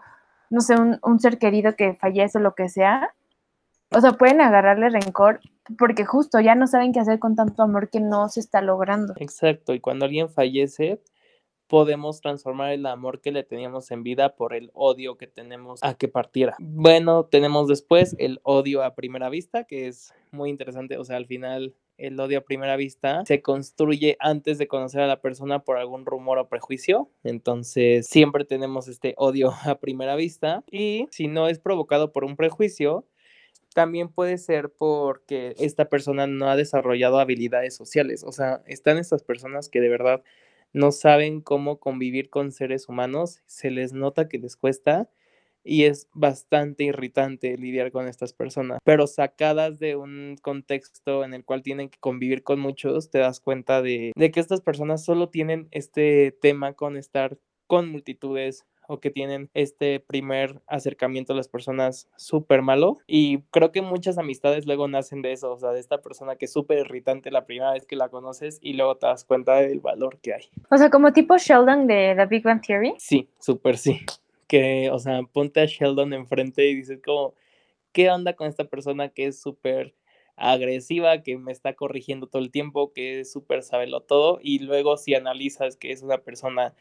no 0.50 0.62
sé, 0.62 0.76
un, 0.80 1.20
ser 1.20 1.40
querido 1.40 1.76
que 1.76 1.96
fallece 1.96 2.38
o 2.38 2.42
lo 2.42 2.56
que 2.56 2.70
sea, 2.70 3.14
o 3.92 4.00
sea, 4.00 4.14
pueden 4.14 4.40
agarrarle 4.40 4.90
rencor 4.90 5.42
porque 5.78 6.06
justo 6.06 6.40
ya 6.40 6.56
no 6.56 6.68
saben 6.68 6.94
qué 6.94 7.02
hacer 7.02 7.20
con 7.20 7.36
tanto 7.36 7.64
amor 7.64 7.90
que 7.90 8.00
no 8.00 8.30
se 8.30 8.40
está 8.40 8.62
logrando. 8.62 9.14
Exacto, 9.18 9.74
y 9.74 9.82
cuando 9.82 10.06
alguien 10.06 10.30
fallece, 10.30 11.02
podemos 11.70 12.20
transformar 12.20 12.74
el 12.74 12.86
amor 12.88 13.22
que 13.22 13.32
le 13.32 13.44
teníamos 13.44 13.92
en 13.92 14.02
vida 14.02 14.36
por 14.36 14.56
el 14.56 14.72
odio 14.74 15.18
que 15.18 15.28
tenemos 15.28 15.80
a 15.84 15.94
que 15.94 16.08
partiera. 16.08 16.56
Bueno, 16.60 17.26
tenemos 17.26 17.68
después 17.68 18.16
el 18.18 18.40
odio 18.42 18.84
a 18.84 18.96
primera 18.96 19.30
vista, 19.30 19.66
que 19.66 19.88
es 19.88 20.12
muy 20.32 20.50
interesante, 20.50 20.98
o 20.98 21.06
sea, 21.06 21.18
al 21.18 21.28
final 21.28 21.76
el 22.00 22.20
odio 22.20 22.40
a 22.40 22.42
primera 22.42 22.76
vista 22.76 23.24
se 23.26 23.42
construye 23.42 24.18
antes 24.20 24.58
de 24.58 24.68
conocer 24.68 25.02
a 25.02 25.08
la 25.08 25.22
persona 25.22 25.60
por 25.60 25.78
algún 25.78 26.06
rumor 26.06 26.40
o 26.40 26.50
prejuicio. 26.50 27.12
Entonces, 27.24 28.08
siempre 28.08 28.46
tenemos 28.46 28.88
este 28.88 29.14
odio 29.18 29.52
a 29.66 29.76
primera 29.76 30.16
vista. 30.16 30.64
Y 30.72 31.08
si 31.12 31.28
no 31.28 31.48
es 31.48 31.60
provocado 31.60 32.12
por 32.12 32.24
un 32.24 32.36
prejuicio, 32.36 33.06
también 33.76 34.10
puede 34.10 34.38
ser 34.40 34.72
porque 34.72 35.54
esta 35.60 35.86
persona 35.90 36.26
no 36.26 36.50
ha 36.50 36.56
desarrollado 36.56 37.20
habilidades 37.20 37.76
sociales. 37.76 38.24
O 38.24 38.32
sea, 38.32 38.64
están 38.66 38.98
estas 38.98 39.22
personas 39.22 39.70
que 39.70 39.82
de 39.82 39.90
verdad 39.90 40.24
no 40.74 40.92
saben 40.92 41.42
cómo 41.42 41.80
convivir 41.80 42.30
con 42.30 42.52
seres 42.52 42.90
humanos, 42.90 43.42
se 43.46 43.72
les 43.72 43.94
nota 43.94 44.28
que 44.28 44.38
les 44.38 44.56
cuesta 44.56 45.10
y 45.64 45.84
es 45.84 46.08
bastante 46.14 46.86
irritante 46.86 47.58
lidiar 47.58 47.92
con 47.92 48.08
estas 48.08 48.34
personas, 48.34 48.80
pero 48.84 49.08
sacadas 49.08 49.80
de 49.80 49.96
un 49.96 50.38
contexto 50.42 51.24
en 51.24 51.34
el 51.34 51.44
cual 51.44 51.64
tienen 51.64 51.90
que 51.90 52.00
convivir 52.00 52.44
con 52.44 52.60
muchos, 52.60 53.10
te 53.10 53.20
das 53.20 53.40
cuenta 53.40 53.82
de, 53.82 54.12
que 54.16 54.40
estas 54.40 54.62
personas 54.62 55.04
solo 55.04 55.30
tienen 55.30 55.68
este 55.72 56.36
tema 56.42 56.74
con 56.74 56.98
estar 56.98 57.38
con 57.68 57.90
multitudes 57.90 58.66
o 58.90 59.00
que 59.00 59.12
tienen 59.12 59.50
este 59.54 60.00
primer 60.00 60.62
acercamiento 60.68 61.34
a 61.34 61.36
las 61.36 61.48
personas 61.48 62.10
súper 62.18 62.62
malo. 62.62 62.98
Y 63.08 63.40
creo 63.52 63.72
que 63.72 63.82
muchas 63.82 64.18
amistades 64.18 64.66
luego 64.66 64.88
nacen 64.88 65.22
de 65.22 65.32
eso, 65.32 65.54
o 65.54 65.58
sea, 65.58 65.72
de 65.72 65.80
esta 65.80 66.00
persona 66.02 66.36
que 66.36 66.46
es 66.46 66.54
súper 66.54 66.80
irritante 66.80 67.32
la 67.32 67.46
primera 67.46 67.72
vez 67.72 67.86
que 67.86 67.96
la 67.96 68.10
conoces 68.10 68.60
y 68.62 68.74
luego 68.74 68.98
te 68.98 69.08
das 69.08 69.24
cuenta 69.24 69.56
del 69.56 69.80
valor 69.80 70.20
que 70.20 70.34
hay. 70.34 70.50
O 70.70 70.78
sea, 70.78 70.90
como 70.90 71.14
tipo 71.14 71.38
Sheldon 71.38 71.88
de 71.88 72.16
The 72.18 72.26
Big 72.26 72.44
Bang 72.44 72.62
Theory. 72.66 72.96
Sí, 72.98 73.30
súper 73.40 73.78
sí 73.78 74.02
que, 74.50 74.90
o 74.90 74.98
sea, 74.98 75.22
ponte 75.32 75.62
a 75.62 75.66
Sheldon 75.66 76.12
enfrente 76.12 76.68
y 76.68 76.76
dices 76.76 77.00
como, 77.06 77.36
¿qué 77.94 78.10
onda 78.10 78.34
con 78.34 78.48
esta 78.48 78.66
persona 78.66 79.10
que 79.10 79.28
es 79.28 79.40
súper 79.40 79.96
agresiva, 80.36 81.22
que 81.22 81.38
me 81.38 81.52
está 81.52 81.76
corrigiendo 81.76 82.26
todo 82.28 82.42
el 82.42 82.50
tiempo, 82.50 82.92
que 82.92 83.22
es 83.22 83.32
súper 83.32 83.62
sabelo 83.62 84.02
todo? 84.02 84.40
Y 84.42 84.60
luego 84.60 84.98
si 84.98 85.14
analizas 85.14 85.78
que 85.78 85.92
es 85.92 86.02
una 86.02 86.18
persona 86.18 86.74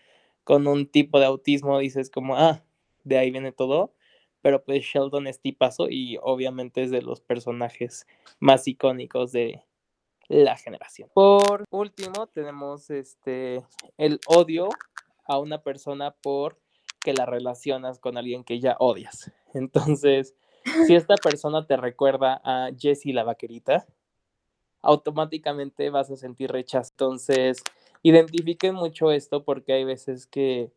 con 0.48 0.66
un 0.66 0.86
tipo 0.86 1.20
de 1.20 1.26
autismo, 1.26 1.78
dices 1.78 2.08
como, 2.08 2.34
ah, 2.34 2.64
de 3.04 3.18
ahí 3.18 3.30
viene 3.30 3.52
todo. 3.52 3.92
Pero 4.40 4.64
pues 4.64 4.82
Sheldon 4.82 5.26
es 5.26 5.40
tipazo 5.40 5.90
y 5.90 6.16
obviamente 6.22 6.82
es 6.82 6.90
de 6.90 7.02
los 7.02 7.20
personajes 7.20 8.06
más 8.40 8.66
icónicos 8.66 9.30
de 9.32 9.62
la 10.26 10.56
generación. 10.56 11.10
Por 11.12 11.66
último, 11.70 12.28
tenemos 12.28 12.88
este 12.88 13.62
el 13.98 14.20
odio 14.26 14.70
a 15.24 15.38
una 15.38 15.60
persona 15.60 16.12
por 16.12 16.58
que 17.02 17.12
la 17.12 17.26
relacionas 17.26 17.98
con 17.98 18.16
alguien 18.16 18.42
que 18.42 18.58
ya 18.58 18.74
odias. 18.78 19.30
Entonces, 19.52 20.34
si 20.86 20.94
esta 20.94 21.16
persona 21.16 21.66
te 21.66 21.76
recuerda 21.76 22.40
a 22.42 22.70
Jessie 22.74 23.12
la 23.12 23.24
vaquerita, 23.24 23.86
automáticamente 24.80 25.90
vas 25.90 26.10
a 26.10 26.16
sentir 26.16 26.50
rechazo. 26.50 26.90
Entonces, 26.92 27.62
identifiquen 28.02 28.74
mucho 28.74 29.10
esto 29.10 29.44
porque 29.44 29.72
hay 29.72 29.84
veces 29.84 30.26
que 30.26 30.70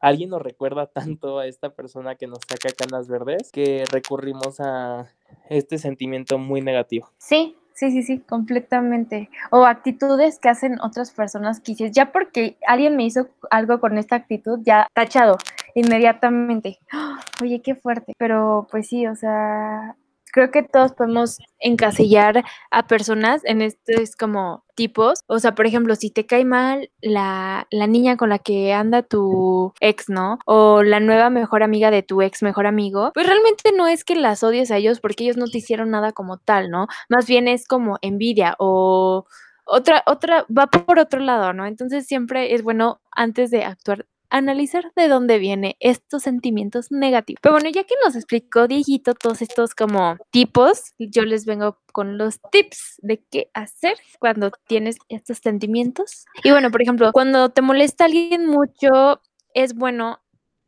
alguien 0.00 0.30
nos 0.30 0.42
recuerda 0.42 0.86
tanto 0.92 1.38
a 1.38 1.46
esta 1.46 1.74
persona 1.74 2.14
que 2.14 2.26
nos 2.26 2.40
saca 2.48 2.74
canas 2.76 3.08
verdes 3.08 3.50
que 3.52 3.84
recurrimos 3.90 4.60
a 4.60 5.08
este 5.48 5.78
sentimiento 5.78 6.38
muy 6.38 6.60
negativo. 6.60 7.10
Sí, 7.18 7.56
Sí, 7.80 7.90
sí, 7.92 8.02
sí, 8.02 8.18
completamente. 8.18 9.30
O 9.50 9.64
actitudes 9.64 10.38
que 10.38 10.50
hacen 10.50 10.78
otras 10.82 11.12
personas 11.12 11.60
que 11.60 11.74
ya 11.74 12.12
porque 12.12 12.58
alguien 12.66 12.94
me 12.94 13.04
hizo 13.04 13.30
algo 13.50 13.80
con 13.80 13.96
esta 13.96 14.16
actitud, 14.16 14.60
ya 14.62 14.86
tachado 14.92 15.38
inmediatamente. 15.74 16.78
Oye, 17.42 17.62
qué 17.62 17.74
fuerte. 17.74 18.12
Pero 18.18 18.66
pues 18.70 18.86
sí, 18.86 19.06
o 19.06 19.14
sea, 19.16 19.96
creo 20.32 20.50
que 20.50 20.62
todos 20.62 20.92
podemos 20.92 21.38
encasillar 21.58 22.42
a 22.70 22.86
personas 22.86 23.42
en 23.44 23.62
estos 23.62 24.16
como 24.16 24.64
tipos. 24.74 25.20
O 25.26 25.38
sea, 25.38 25.54
por 25.54 25.66
ejemplo, 25.66 25.94
si 25.94 26.10
te 26.10 26.26
cae 26.26 26.44
mal 26.44 26.90
la, 27.00 27.66
la, 27.70 27.86
niña 27.86 28.16
con 28.16 28.30
la 28.30 28.38
que 28.38 28.72
anda 28.72 29.02
tu 29.02 29.72
ex, 29.80 30.08
¿no? 30.08 30.38
O 30.46 30.82
la 30.82 31.00
nueva 31.00 31.30
mejor 31.30 31.62
amiga 31.62 31.90
de 31.90 32.02
tu 32.02 32.22
ex 32.22 32.42
mejor 32.42 32.66
amigo, 32.66 33.10
pues 33.14 33.26
realmente 33.26 33.72
no 33.76 33.88
es 33.88 34.04
que 34.04 34.16
las 34.16 34.42
odies 34.42 34.70
a 34.70 34.76
ellos 34.76 35.00
porque 35.00 35.24
ellos 35.24 35.36
no 35.36 35.46
te 35.46 35.58
hicieron 35.58 35.90
nada 35.90 36.12
como 36.12 36.38
tal, 36.38 36.70
¿no? 36.70 36.86
Más 37.08 37.26
bien 37.26 37.48
es 37.48 37.66
como 37.66 37.98
envidia 38.02 38.56
o 38.58 39.26
otra, 39.70 40.02
otra, 40.06 40.46
va 40.56 40.66
por 40.66 40.98
otro 40.98 41.20
lado, 41.20 41.52
¿no? 41.52 41.64
Entonces 41.64 42.06
siempre 42.06 42.54
es 42.54 42.62
bueno 42.62 43.00
antes 43.12 43.50
de 43.50 43.64
actuar 43.64 44.06
analizar 44.30 44.92
de 44.96 45.08
dónde 45.08 45.38
viene 45.38 45.76
estos 45.80 46.22
sentimientos 46.22 46.90
negativos. 46.90 47.40
Pero 47.42 47.54
bueno, 47.54 47.68
ya 47.70 47.84
que 47.84 47.94
nos 48.04 48.16
explicó 48.16 48.66
Dieguito 48.66 49.14
todos 49.14 49.42
estos 49.42 49.74
como 49.74 50.16
tipos, 50.30 50.92
yo 50.98 51.24
les 51.24 51.44
vengo 51.44 51.78
con 51.92 52.16
los 52.16 52.40
tips 52.50 52.96
de 53.02 53.22
qué 53.30 53.50
hacer 53.54 53.96
cuando 54.18 54.50
tienes 54.66 54.96
estos 55.08 55.38
sentimientos. 55.38 56.24
Y 56.44 56.50
bueno, 56.50 56.70
por 56.70 56.82
ejemplo, 56.82 57.10
cuando 57.12 57.50
te 57.50 57.62
molesta 57.62 58.04
alguien 58.04 58.46
mucho, 58.46 59.20
es 59.54 59.74
bueno 59.74 60.20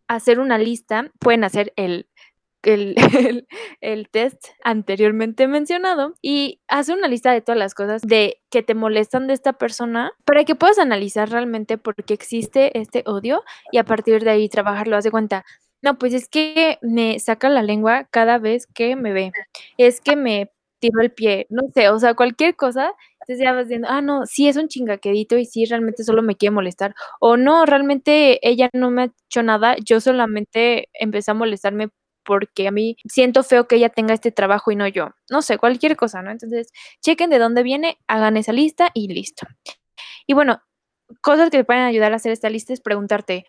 hacer 0.08 0.40
una 0.40 0.58
lista, 0.58 1.10
pueden 1.20 1.44
hacer 1.44 1.72
el 1.76 2.06
el, 2.62 2.94
el, 3.80 4.08
test 4.08 4.48
anteriormente 4.64 5.46
mencionado 5.48 6.14
y 6.22 6.60
hace 6.68 6.92
una 6.92 7.08
lista 7.08 7.32
de 7.32 7.40
todas 7.40 7.58
las 7.58 7.74
cosas 7.74 8.02
de 8.02 8.40
que 8.50 8.62
te 8.62 8.74
molestan 8.74 9.26
de 9.26 9.34
esta 9.34 9.54
persona 9.54 10.12
para 10.24 10.44
que 10.44 10.54
puedas 10.54 10.78
analizar 10.78 11.30
realmente 11.30 11.78
por 11.78 11.94
qué 11.96 12.14
existe 12.14 12.78
este 12.78 13.02
odio 13.06 13.42
y 13.70 13.78
a 13.78 13.84
partir 13.84 14.22
de 14.24 14.30
ahí 14.30 14.48
trabajarlo. 14.48 14.96
Haz 14.96 15.04
de 15.04 15.10
cuenta, 15.10 15.44
no, 15.82 15.98
pues 15.98 16.14
es 16.14 16.28
que 16.28 16.78
me 16.82 17.18
saca 17.18 17.48
la 17.48 17.62
lengua 17.62 18.04
cada 18.10 18.38
vez 18.38 18.66
que 18.66 18.96
me 18.96 19.12
ve, 19.12 19.32
es 19.78 20.00
que 20.00 20.16
me 20.16 20.50
tiro 20.78 21.00
el 21.00 21.12
pie, 21.12 21.46
no 21.50 21.62
sé, 21.74 21.88
o 21.90 21.98
sea, 21.98 22.14
cualquier 22.14 22.56
cosa. 22.56 22.92
Entonces 23.20 23.44
ya 23.44 23.52
vas 23.52 23.66
diciendo, 23.68 23.88
ah, 23.90 24.02
no, 24.02 24.26
sí 24.26 24.48
es 24.48 24.56
un 24.56 24.68
chingaquedito 24.68 25.38
y 25.38 25.44
sí 25.44 25.64
realmente 25.64 26.02
solo 26.04 26.22
me 26.22 26.36
quiere 26.36 26.52
molestar. 26.52 26.94
O 27.20 27.36
no, 27.36 27.66
realmente 27.66 28.40
ella 28.48 28.68
no 28.72 28.90
me 28.90 29.02
ha 29.02 29.04
hecho 29.06 29.42
nada, 29.44 29.76
yo 29.84 30.00
solamente 30.00 30.88
empecé 30.94 31.30
a 31.30 31.34
molestarme 31.34 31.90
porque 32.24 32.68
a 32.68 32.70
mí 32.70 32.96
siento 33.08 33.42
feo 33.42 33.66
que 33.66 33.76
ella 33.76 33.88
tenga 33.88 34.14
este 34.14 34.32
trabajo 34.32 34.70
y 34.70 34.76
no 34.76 34.86
yo. 34.88 35.10
No 35.30 35.42
sé, 35.42 35.58
cualquier 35.58 35.96
cosa, 35.96 36.22
¿no? 36.22 36.30
Entonces, 36.30 36.72
chequen 37.00 37.30
de 37.30 37.38
dónde 37.38 37.62
viene, 37.62 37.98
hagan 38.06 38.36
esa 38.36 38.52
lista 38.52 38.90
y 38.94 39.08
listo. 39.08 39.46
Y 40.26 40.34
bueno, 40.34 40.62
cosas 41.20 41.50
que 41.50 41.58
te 41.58 41.64
pueden 41.64 41.82
ayudar 41.82 42.12
a 42.12 42.16
hacer 42.16 42.32
esta 42.32 42.48
lista 42.50 42.72
es 42.72 42.80
preguntarte, 42.80 43.46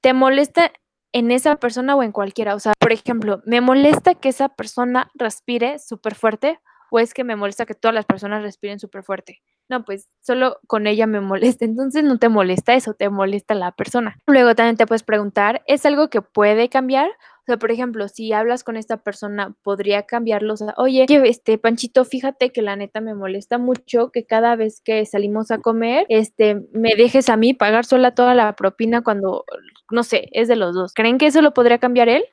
¿te 0.00 0.12
molesta 0.12 0.72
en 1.12 1.30
esa 1.30 1.56
persona 1.56 1.96
o 1.96 2.02
en 2.02 2.12
cualquiera? 2.12 2.54
O 2.54 2.60
sea, 2.60 2.74
por 2.78 2.92
ejemplo, 2.92 3.42
¿me 3.46 3.60
molesta 3.60 4.14
que 4.14 4.28
esa 4.28 4.48
persona 4.50 5.10
respire 5.14 5.78
súper 5.78 6.14
fuerte 6.14 6.60
o 6.90 6.98
es 6.98 7.14
que 7.14 7.24
me 7.24 7.36
molesta 7.36 7.66
que 7.66 7.74
todas 7.74 7.94
las 7.94 8.06
personas 8.06 8.42
respiren 8.42 8.78
súper 8.78 9.02
fuerte? 9.02 9.40
No, 9.68 9.84
pues 9.84 10.08
solo 10.20 10.58
con 10.66 10.86
ella 10.86 11.06
me 11.06 11.20
molesta. 11.20 11.64
Entonces 11.64 12.02
no 12.04 12.18
te 12.18 12.28
molesta 12.28 12.74
eso, 12.74 12.94
te 12.94 13.10
molesta 13.10 13.54
la 13.54 13.72
persona. 13.72 14.16
Luego 14.26 14.54
también 14.54 14.76
te 14.76 14.86
puedes 14.86 15.02
preguntar, 15.02 15.62
¿es 15.66 15.84
algo 15.84 16.08
que 16.08 16.22
puede 16.22 16.68
cambiar? 16.68 17.10
O 17.10 17.44
sea, 17.50 17.58
por 17.58 17.70
ejemplo, 17.70 18.08
si 18.08 18.32
hablas 18.32 18.62
con 18.62 18.76
esta 18.76 18.98
persona, 18.98 19.54
podría 19.62 20.02
cambiarlo. 20.02 20.52
O 20.54 20.56
sea, 20.56 20.74
oye, 20.76 21.06
este 21.08 21.56
Panchito, 21.56 22.04
fíjate 22.04 22.50
que 22.50 22.60
la 22.60 22.76
neta 22.76 23.00
me 23.00 23.14
molesta 23.14 23.56
mucho 23.56 24.10
que 24.10 24.26
cada 24.26 24.54
vez 24.54 24.82
que 24.82 25.04
salimos 25.06 25.50
a 25.50 25.58
comer, 25.58 26.04
este, 26.10 26.62
me 26.72 26.94
dejes 26.94 27.30
a 27.30 27.38
mí 27.38 27.54
pagar 27.54 27.86
sola 27.86 28.14
toda 28.14 28.34
la 28.34 28.54
propina 28.54 29.02
cuando, 29.02 29.44
no 29.90 30.02
sé, 30.02 30.28
es 30.32 30.48
de 30.48 30.56
los 30.56 30.74
dos. 30.74 30.92
¿Creen 30.94 31.16
que 31.16 31.26
eso 31.26 31.40
lo 31.40 31.54
podría 31.54 31.78
cambiar 31.78 32.10
él? 32.10 32.24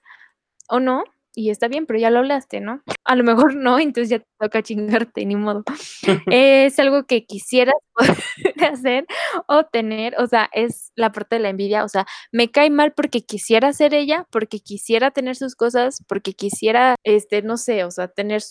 ¿O 0.69 0.79
no? 0.81 1.05
Y 1.35 1.49
está 1.49 1.67
bien, 1.67 1.85
pero 1.85 1.99
ya 1.99 2.09
lo 2.09 2.19
hablaste, 2.19 2.61
¿no? 2.61 2.81
A 3.03 3.15
lo 3.15 3.23
mejor 3.23 3.55
no, 3.55 3.79
entonces 3.79 4.09
ya 4.09 4.19
te 4.19 4.25
toca 4.39 4.63
chingarte, 4.63 5.25
ni 5.25 5.35
modo. 5.35 5.63
es 6.27 6.79
algo 6.79 7.05
que 7.05 7.25
quisieras 7.25 7.75
poder 7.93 8.17
hacer 8.71 9.05
o 9.47 9.63
tener, 9.65 10.15
o 10.19 10.27
sea, 10.27 10.49
es 10.53 10.91
la 10.95 11.11
parte 11.11 11.35
de 11.37 11.41
la 11.41 11.49
envidia, 11.49 11.83
o 11.83 11.89
sea, 11.89 12.05
me 12.31 12.49
cae 12.51 12.69
mal 12.69 12.93
porque 12.93 13.21
quisiera 13.21 13.73
ser 13.73 13.93
ella, 13.93 14.25
porque 14.31 14.59
quisiera 14.59 15.11
tener 15.11 15.35
sus 15.35 15.55
cosas, 15.55 16.03
porque 16.07 16.33
quisiera, 16.33 16.95
este, 17.03 17.41
no 17.41 17.57
sé, 17.57 17.83
o 17.83 17.91
sea, 17.91 18.07
tener 18.07 18.41